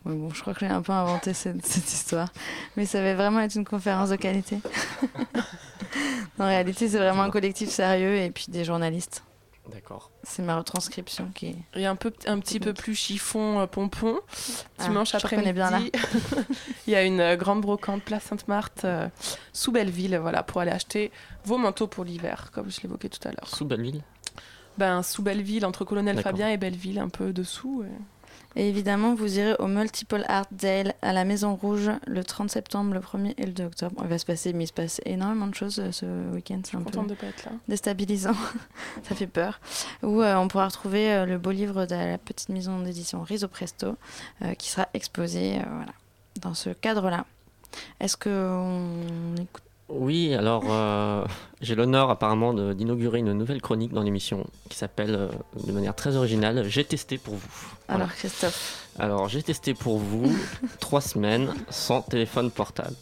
Ouais, 0.05 0.15
bon, 0.15 0.29
je 0.31 0.41
crois 0.43 0.53
que 0.53 0.61
j'ai 0.61 0.67
un 0.67 0.83
peu 0.83 0.93
inventé 0.93 1.33
cette, 1.33 1.65
cette 1.65 1.91
histoire, 1.91 2.29
mais 2.77 2.85
ça 2.85 3.01
va 3.01 3.15
vraiment 3.15 3.41
être 3.41 3.55
une 3.55 3.65
conférence 3.65 4.11
de 4.11 4.17
qualité. 4.17 4.59
en 6.39 6.45
réalité, 6.45 6.89
c'est 6.89 6.99
vraiment 6.99 7.23
un 7.23 7.31
collectif 7.31 7.71
sérieux 7.71 8.17
et 8.17 8.31
puis 8.31 8.47
des 8.49 8.65
journalistes. 8.65 9.23
D'accord. 9.73 10.11
C'est 10.23 10.43
ma 10.43 10.59
retranscription 10.59 11.31
qui 11.35 11.47
est. 11.47 11.57
Et 11.75 11.87
un, 11.87 11.97
peu, 11.97 12.13
un 12.27 12.39
petit 12.39 12.61
peu 12.61 12.75
plus 12.75 12.95
chiffon 12.95 13.61
euh, 13.61 13.67
pompon. 13.67 14.21
Ah, 14.79 14.85
Dimanche 14.85 15.15
après-midi, 15.15 15.55
bien 15.55 15.71
là. 15.71 15.81
il 16.87 16.93
y 16.93 16.95
a 16.95 17.03
une 17.03 17.21
euh, 17.21 17.37
grande 17.37 17.63
brocante 17.63 18.03
place 18.03 18.25
Sainte-Marthe 18.25 18.85
euh, 18.85 19.09
sous 19.55 19.73
Belleville, 19.73 20.19
voilà, 20.21 20.43
pour 20.43 20.61
aller 20.61 20.71
acheter 20.71 21.11
vos 21.47 21.57
manteaux 21.57 21.87
pour 21.87 22.05
l'hiver, 22.05 22.51
comme 22.53 22.71
je 22.71 22.83
l'évoquais 22.83 23.09
tout 23.09 23.27
à 23.27 23.31
l'heure. 23.31 23.49
Sous 23.49 23.65
Belleville? 23.65 24.03
Ben, 24.79 25.03
sous 25.03 25.23
Belleville, 25.23 25.65
entre 25.67 25.85
Colonel. 25.85 26.21
Fabien 26.21 26.49
et 26.49 26.57
Belleville, 26.57 26.99
un 26.99 27.09
peu 27.09 27.33
dessous. 27.33 27.85
et- 27.85 27.91
Et 28.57 28.69
évidemment, 28.69 29.15
vous 29.17 29.39
irez 29.41 29.55
au 29.59 29.67
Multiple 29.67 30.25
Art 30.29 30.47
Dale 30.53 30.95
à 31.03 31.13
la 31.13 31.25
Maison 31.25 31.57
Rouge 31.57 31.91
le 32.07 32.23
30 32.23 32.51
septembre, 32.51 32.95
le 32.95 33.01
1er 33.01 33.35
et 33.37 33.47
le 33.47 33.53
2 33.53 33.65
octobre. 33.65 34.01
Il 34.05 34.09
va 34.09 34.17
se 34.17 34.25
passer, 34.25 34.53
mais 34.53 34.63
il 34.65 34.67
se 34.69 34.73
passe 34.73 35.01
énormément 35.05 35.49
de 35.49 35.55
choses 35.57 35.81
euh, 35.81 35.91
ce 35.91 36.07
week-end. 36.33 36.61
C'est 36.65 36.77
un 36.77 36.83
peu 36.83 36.91
de 37.09 37.15
pas 37.15 37.27
être 37.27 37.45
là. 37.47 37.53
déstabilisant. 37.67 38.35
Ça 39.03 39.17
fait 39.17 39.27
peur. 39.27 39.59
Où 40.05 40.23
euh, 40.23 40.37
on 40.37 40.47
pourra 40.47 40.67
retrouver 40.67 41.13
euh, 41.13 41.27
le 41.27 41.37
beau 41.39 41.51
livre 41.51 41.85
de 41.87 41.95
la 41.97 42.17
petite 42.19 42.49
maison 42.49 42.79
d'édition 42.81 43.23
Riso 43.23 43.49
Presto 43.49 43.97
euh, 44.43 44.55
qui 44.55 44.71
sera 44.71 44.89
exposé 44.95 45.57
euh, 45.57 45.63
voilà, 45.69 45.93
dans 46.41 46.55
ce 46.55 46.71
cadre-là. 46.71 47.25
Est-ce 47.99 48.17
qu'on 48.17 49.35
écoute 49.35 49.65
Oui, 49.89 50.33
alors 50.35 50.65
euh, 50.71 51.25
j'ai 51.61 51.75
l'honneur 51.75 52.09
apparemment 52.09 52.55
d'inaugurer 52.73 53.19
une 53.19 53.35
nouvelle 53.35 53.61
chronique 53.61 53.93
dans 53.93 54.03
l'émission 54.03 54.47
qui 54.71 54.79
s'appelle 54.79 55.15
euh, 55.15 55.29
de 55.67 55.73
manière 55.73 55.95
très 55.95 56.17
originale 56.17 56.65
J'ai 56.69 56.85
testé 56.85 57.19
pour 57.19 57.35
vous. 57.35 57.49
Voilà. 57.89 58.05
Alors, 58.05 58.17
Christophe 58.17 58.89
Alors 58.99 59.29
j'ai 59.29 59.43
testé 59.43 59.75
pour 59.75 59.99
vous 59.99 60.35
trois 60.81 61.03
semaines 61.03 61.53
sans 61.69 62.01
téléphone 62.01 62.51
portable. 62.51 62.97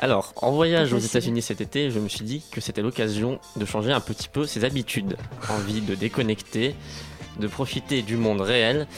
Alors, 0.00 0.32
en 0.36 0.50
voyage 0.50 0.94
aux. 0.94 0.98
États-Unis 0.98 1.42
cet 1.42 1.60
été, 1.60 1.90
je 1.90 2.00
me 2.00 2.08
suis 2.08 2.24
dit 2.24 2.42
que 2.50 2.60
c'était 2.60 2.82
l'occasion 2.82 3.38
de 3.56 3.64
changer 3.66 3.92
un 3.92 4.00
petit 4.00 4.28
peu 4.28 4.46
ses 4.46 4.64
habitudes. 4.64 5.16
Envie 5.50 5.82
de 5.82 5.94
déconnecter, 5.94 6.74
de 7.38 7.46
profiter 7.46 8.02
du 8.02 8.16
monde 8.16 8.40
réel, 8.40 8.88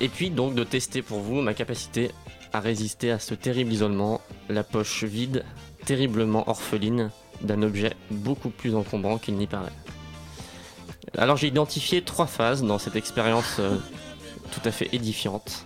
et 0.00 0.08
puis 0.08 0.30
donc 0.30 0.54
de 0.54 0.64
tester 0.64 1.02
pour 1.02 1.20
vous 1.20 1.42
ma 1.42 1.54
capacité 1.54 2.10
à 2.52 2.60
résister 2.60 3.10
à 3.10 3.18
ce 3.18 3.34
terrible 3.34 3.72
isolement, 3.72 4.20
la 4.48 4.64
poche 4.64 5.04
vide, 5.04 5.44
terriblement 5.88 6.46
orpheline 6.50 7.10
d'un 7.40 7.62
objet 7.62 7.94
beaucoup 8.10 8.50
plus 8.50 8.74
encombrant 8.74 9.16
qu'il 9.16 9.36
n'y 9.36 9.46
paraît. 9.46 9.72
Alors 11.16 11.38
j'ai 11.38 11.46
identifié 11.46 12.02
trois 12.02 12.26
phases 12.26 12.62
dans 12.62 12.78
cette 12.78 12.94
expérience 12.94 13.56
euh, 13.58 13.78
tout 14.52 14.60
à 14.66 14.70
fait 14.70 14.90
édifiante. 14.92 15.64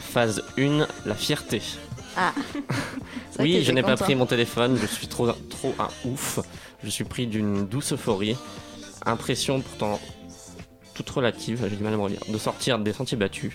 Phase 0.00 0.42
1, 0.58 0.86
la 1.04 1.14
fierté. 1.14 1.60
Ah 2.16 2.32
Oui, 3.38 3.62
je 3.62 3.72
n'ai 3.72 3.82
pas 3.82 3.96
pris 3.98 4.14
mon 4.14 4.24
téléphone, 4.24 4.78
je 4.80 4.86
suis 4.86 5.06
trop, 5.06 5.30
trop 5.50 5.74
un 5.78 5.88
ouf. 6.08 6.40
Je 6.82 6.88
suis 6.88 7.04
pris 7.04 7.26
d'une 7.26 7.66
douce 7.66 7.92
euphorie. 7.92 8.36
Impression 9.04 9.60
pourtant 9.60 10.00
toute 10.96 11.10
relative, 11.10 11.66
j'ai 11.68 11.76
du 11.76 11.82
mal 11.82 11.92
à 11.94 11.96
me 11.96 12.02
relire, 12.02 12.20
de 12.26 12.38
sortir 12.38 12.78
des 12.78 12.92
sentiers 12.92 13.16
battus. 13.16 13.52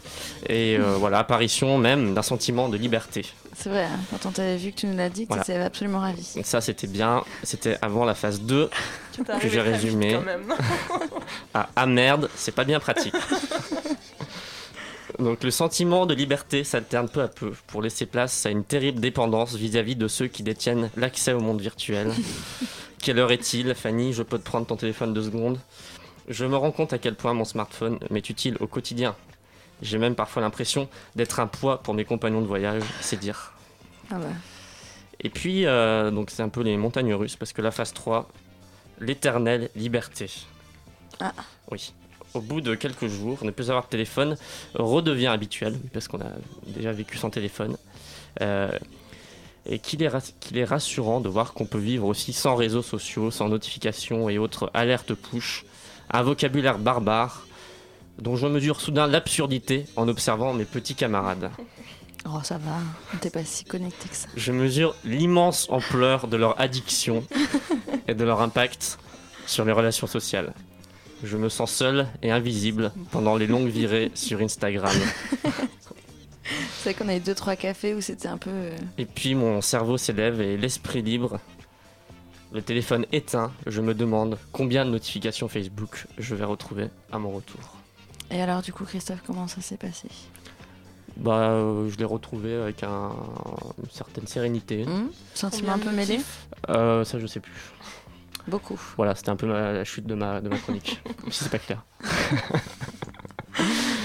Et 0.48 0.78
euh, 0.78 0.96
voilà, 1.00 1.20
apparition 1.20 1.78
même 1.78 2.14
d'un 2.14 2.22
sentiment 2.22 2.70
de 2.70 2.78
liberté. 2.78 3.26
C'est 3.56 3.70
vrai, 3.70 3.84
hein, 3.86 4.00
quand 4.10 4.26
on 4.28 4.32
t'avait 4.32 4.58
vu 4.58 4.72
que 4.72 4.78
tu 4.78 4.88
nous 4.88 4.96
l'as 4.96 5.10
dit, 5.10 5.26
Voilà. 5.28 5.44
tu 5.44 5.52
étais 5.52 5.60
absolument 5.62 6.00
ravi. 6.00 6.26
Donc 6.36 6.46
ça, 6.46 6.62
c'était 6.62 6.88
bien. 6.88 7.24
C'était 7.44 7.78
avant 7.82 8.06
la 8.06 8.14
phase 8.16 8.42
2 8.42 8.70
Tu 9.14 9.24
t'es 9.24 9.40
que 9.40 9.50
j'ai 9.50 9.62
résumé. 9.62 10.14
quand 10.14 10.22
même, 10.22 10.46
non 10.48 10.56
ah, 11.54 11.70
ah 11.76 11.86
merde, 11.86 12.30
c'est 12.36 12.54
pas 12.56 12.64
bien 12.64 12.80
pratique. 12.80 13.14
Donc 15.20 15.44
le 15.44 15.52
sentiment 15.52 16.06
de 16.06 16.14
liberté 16.16 16.64
s'alterne 16.64 17.08
peu 17.10 17.22
à 17.22 17.28
peu 17.28 17.52
pour 17.68 17.82
laisser 17.82 18.06
place 18.06 18.46
à 18.46 18.50
une 18.50 18.64
terrible 18.64 19.00
dépendance 19.00 19.54
vis-à-vis 19.56 19.96
de 19.96 20.08
ceux 20.08 20.28
qui 20.28 20.42
détiennent 20.42 20.90
l'accès 20.96 21.34
au 21.34 21.40
monde 21.40 21.62
virtuel. 21.62 22.12
Quelle 23.04 23.20
heure 23.20 23.32
est-il, 23.32 23.76
Fanny 23.76 24.14
Je 24.14 24.24
peux 24.24 24.40
te 24.40 24.44
prendre 24.44 24.66
ton 24.66 24.78
téléphone 24.78 25.14
deux 25.14 25.24
secondes. 25.24 25.60
Je 26.32 26.46
me 26.46 26.56
rends 26.56 26.72
compte 26.72 26.94
à 26.94 26.98
quel 26.98 27.16
point 27.16 27.34
mon 27.34 27.44
smartphone 27.44 28.00
m'est 28.10 28.30
utile 28.30 28.56
au 28.62 28.68
quotidien. 28.68 29.18
J'ai 29.82 29.98
même 29.98 30.16
parfois 30.16 30.42
l'impression 30.42 30.88
d'être 31.14 31.42
un 31.42 31.48
poids 31.48 31.84
pour 31.84 31.94
mes 31.94 32.06
compagnons 32.06 32.40
de 32.40 32.48
voyage, 32.48 32.84
c'est 33.02 33.20
dire. 33.20 33.54
Ah. 34.10 34.18
Et 35.20 35.30
puis, 35.30 35.66
euh, 35.66 36.10
donc 36.10 36.30
c'est 36.30 36.42
un 36.42 36.48
peu 36.48 36.62
les 36.62 36.78
montagnes 36.78 37.14
russes, 37.14 37.36
parce 37.36 37.52
que 37.52 37.62
la 37.62 37.72
phase 37.72 37.92
3, 37.92 38.30
l'éternelle 39.02 39.70
liberté. 39.76 40.32
Ah. 41.20 41.34
Oui. 41.70 41.92
Au 42.34 42.40
bout 42.40 42.62
de 42.62 42.76
quelques 42.76 43.08
jours, 43.08 43.44
ne 43.44 43.52
plus 43.52 43.70
avoir 43.70 43.84
de 43.84 43.90
téléphone 43.90 44.38
redevient 44.74 45.28
habituel, 45.28 45.78
parce 45.92 46.08
qu'on 46.08 46.22
a 46.22 46.32
déjà 46.66 46.94
vécu 46.94 47.18
sans 47.18 47.30
téléphone. 47.30 47.76
Euh, 48.40 48.72
et 49.66 49.80
qu'il 49.80 50.02
est, 50.02 50.10
est 50.56 50.64
rassurant 50.64 51.20
de 51.20 51.28
voir 51.28 51.54
qu'on 51.54 51.66
peut 51.66 51.78
vivre 51.78 52.08
aussi 52.08 52.32
sans 52.32 52.56
réseaux 52.56 52.82
sociaux, 52.82 53.32
sans 53.32 53.50
notifications 53.50 54.30
et 54.30 54.38
autres 54.38 54.72
alertes 54.74 55.14
push. 55.14 55.66
Un 56.12 56.24
vocabulaire 56.24 56.78
barbare 56.78 57.46
dont 58.20 58.36
je 58.36 58.46
mesure 58.48 58.82
soudain 58.82 59.08
l'absurdité 59.08 59.86
en 59.96 60.08
observant 60.08 60.54
mes 60.54 60.66
petits 60.66 60.96
camarades. 60.96 61.50
Oh, 62.26 62.40
ça 62.44 62.58
va, 62.58 62.78
on 63.14 63.18
t'es 63.18 63.30
pas 63.32 63.44
si 63.44 63.64
connecté 63.66 64.08
que 64.10 64.16
ça. 64.16 64.28
Je 64.36 64.52
mesure 64.52 64.94
l'immense 65.04 65.68
ampleur 65.70 66.28
de 66.28 66.38
leur 66.38 66.60
addiction 66.62 67.24
et 68.08 68.14
de 68.14 68.24
leur 68.24 68.42
impact 68.42 69.00
sur 69.48 69.66
les 69.66 69.72
relations 69.72 70.06
sociales. 70.06 70.54
Je 71.24 71.38
me 71.38 71.50
sens 71.50 71.72
seul 71.72 72.08
et 72.22 72.32
invisible 72.32 72.92
pendant 73.12 73.36
les 73.38 73.48
longues 73.48 73.70
virées 73.70 74.12
sur 74.16 74.40
Instagram. 74.42 74.92
C'est 76.44 76.92
vrai 76.92 76.94
qu'on 76.94 77.10
a 77.10 77.16
eu 77.16 77.20
deux 77.20 77.36
trois 77.36 77.56
cafés 77.56 77.94
où 77.96 78.02
c'était 78.02 78.28
un 78.28 78.38
peu. 78.38 78.50
euh, 78.52 78.78
Et 78.98 79.06
puis 79.06 79.34
mon 79.36 79.62
cerveau 79.62 79.98
s'élève 79.98 80.42
et 80.42 80.58
l'esprit 80.58 81.02
libre. 81.02 81.40
Le 82.54 82.62
téléphone 82.62 83.06
éteint, 83.12 83.52
je 83.66 83.82
me 83.82 83.94
demande 83.94 84.38
combien 84.52 84.86
de 84.86 84.92
notifications 84.92 85.48
Facebook 85.48 86.06
je 86.18 86.36
vais 86.36 86.44
retrouver 86.44 86.90
à 87.12 87.18
mon 87.18 87.32
retour. 87.32 87.60
Et 88.30 88.42
alors, 88.42 88.62
du 88.62 88.74
coup, 88.74 88.84
Christophe, 88.86 89.22
comment 89.26 89.48
ça 89.48 89.62
s'est 89.62 89.78
passé? 89.78 90.08
Bah, 91.18 91.50
euh, 91.52 91.90
je 91.90 91.98
l'ai 91.98 92.06
retrouvé 92.06 92.56
avec 92.56 92.84
un- 92.84 93.12
une 93.82 93.90
certaine 93.90 94.28
sérénité. 94.28 94.86
Hmm 94.86 95.10
Sentiment 95.34 95.74
un 95.74 95.80
peu 95.80 95.92
mêlé 95.92 96.20
Euh, 96.70 97.04
Ça, 97.06 97.20
je 97.20 97.28
sais 97.28 97.40
plus. 97.40 97.54
Beaucoup. 98.48 98.80
Voilà, 98.98 99.16
c'était 99.16 99.30
un 99.30 99.36
peu 99.36 99.48
ma- 99.48 99.72
la 99.72 99.84
chute 99.84 100.06
de 100.06 100.16
ma, 100.16 100.42
de 100.42 100.50
ma 100.50 100.58
chronique. 100.58 101.02
si 101.30 101.44
c'est 101.44 101.50
pas 101.52 101.60
clair. 101.60 101.84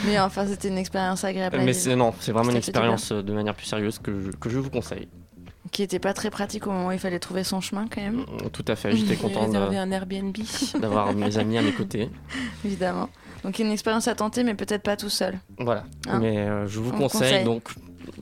Mais 0.06 0.18
enfin, 0.20 0.46
c'était 0.46 0.68
une 0.68 0.78
expérience 0.78 1.24
agréable. 1.24 1.56
à 1.56 1.62
Mais 1.62 1.72
c'est, 1.72 1.96
non, 1.96 2.14
c'est 2.20 2.32
vraiment 2.32 2.50
une 2.50 2.56
expérience 2.56 3.12
euh, 3.12 3.22
de 3.22 3.32
manière 3.32 3.54
plus 3.54 3.66
sérieuse 3.66 3.98
que 3.98 4.20
je, 4.20 4.30
que 4.30 4.48
je 4.50 4.58
vous 4.58 4.70
conseille. 4.70 5.08
Qui 5.72 5.82
était 5.82 5.98
pas 5.98 6.12
très 6.14 6.30
pratique 6.30 6.66
au 6.66 6.70
moment 6.70 6.88
où 6.88 6.92
il 6.92 6.98
fallait 6.98 7.18
trouver 7.18 7.44
son 7.44 7.60
chemin, 7.60 7.86
quand 7.92 8.00
même. 8.00 8.24
Tout 8.52 8.64
à 8.68 8.76
fait, 8.76 8.96
j'étais 8.96 9.16
content 9.16 9.48
d'avoir 10.80 11.12
mes 11.14 11.38
amis 11.38 11.58
à 11.58 11.62
mes 11.62 11.72
côtés. 11.72 12.10
Évidemment. 12.64 13.08
Donc, 13.42 13.58
une 13.58 13.70
expérience 13.70 14.08
à 14.08 14.14
tenter, 14.14 14.44
mais 14.44 14.54
peut-être 14.54 14.82
pas 14.82 14.96
tout 14.96 15.08
seul. 15.10 15.38
Voilà. 15.58 15.84
Hein 16.08 16.18
Mais 16.20 16.38
euh, 16.38 16.66
je 16.66 16.80
vous 16.80 16.90
On 16.90 16.98
conseille 16.98 17.20
conseille. 17.30 17.44
donc 17.44 17.62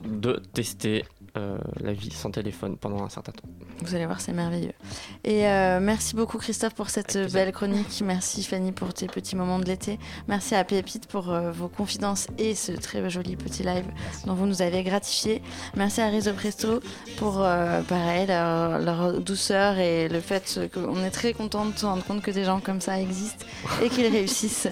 de 0.05 0.41
tester 0.53 1.05
euh, 1.37 1.57
la 1.81 1.93
vie 1.93 2.11
sans 2.11 2.31
téléphone 2.31 2.77
pendant 2.77 3.03
un 3.03 3.09
certain 3.09 3.31
temps. 3.31 3.47
Vous 3.81 3.93
allez 3.93 4.05
voir, 4.05 4.21
c'est 4.21 4.31
merveilleux. 4.31 4.73
Et 5.23 5.47
euh, 5.47 5.79
merci 5.81 6.15
beaucoup 6.15 6.37
Christophe 6.37 6.73
pour 6.75 6.89
cette 6.89 7.17
belle 7.33 7.51
chronique. 7.51 8.01
Merci 8.05 8.43
Fanny 8.43 8.71
pour 8.71 8.93
tes 8.93 9.07
petits 9.07 9.35
moments 9.35 9.59
de 9.59 9.65
l'été. 9.65 9.99
Merci 10.27 10.55
à 10.55 10.63
Pépite 10.63 11.07
pour 11.07 11.31
euh, 11.31 11.51
vos 11.51 11.67
confidences 11.67 12.27
et 12.37 12.55
ce 12.55 12.71
très 12.71 13.09
joli 13.09 13.35
petit 13.35 13.63
live 13.63 13.85
dont 14.25 14.33
vous 14.33 14.45
nous 14.45 14.61
avez 14.61 14.83
gratifié. 14.83 15.41
Merci 15.75 16.01
à 16.01 16.07
Rizzo 16.07 16.33
Presto 16.33 16.79
pour 17.17 17.45
pareil 17.87 18.27
leur, 18.27 18.79
leur, 18.79 19.21
douceur 19.21 19.77
et 19.77 20.07
le 20.07 20.21
fait 20.21 20.69
qu'on 20.73 21.03
est 21.03 21.11
très 21.11 21.33
content 21.33 21.65
de 21.65 21.77
se 21.77 21.85
rendre 21.85 22.03
compte 22.05 22.21
que 22.21 22.31
des 22.31 22.45
gens 22.45 22.59
comme 22.59 22.81
ça 22.81 22.99
existent 22.99 23.45
et 23.83 23.89
qu'ils 23.89 24.07
réussissent. 24.07 24.69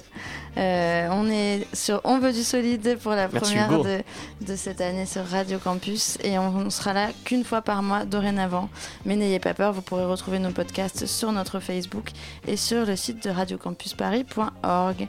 Euh, 0.57 1.07
on 1.11 1.29
est 1.29 1.67
sur 1.73 2.01
On 2.03 2.19
veut 2.19 2.31
du 2.31 2.43
solide 2.43 2.97
pour 3.01 3.13
la 3.13 3.27
première 3.27 3.81
de, 3.81 4.01
de, 4.41 4.55
cette 4.55 4.81
année 4.81 5.05
sur 5.05 5.25
Radio 5.25 5.57
Campus 5.57 6.17
et 6.23 6.37
on, 6.37 6.69
sera 6.69 6.93
là 6.93 7.09
qu'une 7.25 7.43
fois 7.43 7.61
par 7.61 7.81
mois 7.81 8.05
dorénavant. 8.05 8.69
Mais 9.05 9.15
n'ayez 9.15 9.39
pas 9.39 9.53
peur, 9.53 9.73
vous 9.73 9.81
pourrez 9.81 10.05
retrouver 10.05 10.39
nos 10.39 10.51
podcasts 10.51 11.05
sur 11.05 11.31
notre 11.31 11.59
Facebook 11.59 12.11
et 12.47 12.57
sur 12.57 12.85
le 12.85 12.95
site 12.95 13.23
de 13.23 13.29
radiocampusparis.org. 13.29 15.07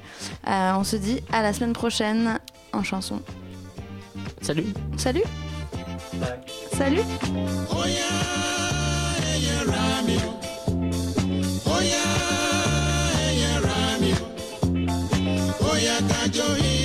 Euh, 0.49 0.73
on 0.77 0.85
se 0.85 0.97
dit 0.97 1.21
à 1.33 1.43
la 1.43 1.53
semaine 1.53 1.75
prochaine 1.75 2.39
en 2.73 2.83
chanson. 2.83 3.21
Salut. 4.41 4.67
Salut. 4.97 5.25
Salut. 6.73 7.03
Oh 7.71 7.85
kájọ 16.35 16.85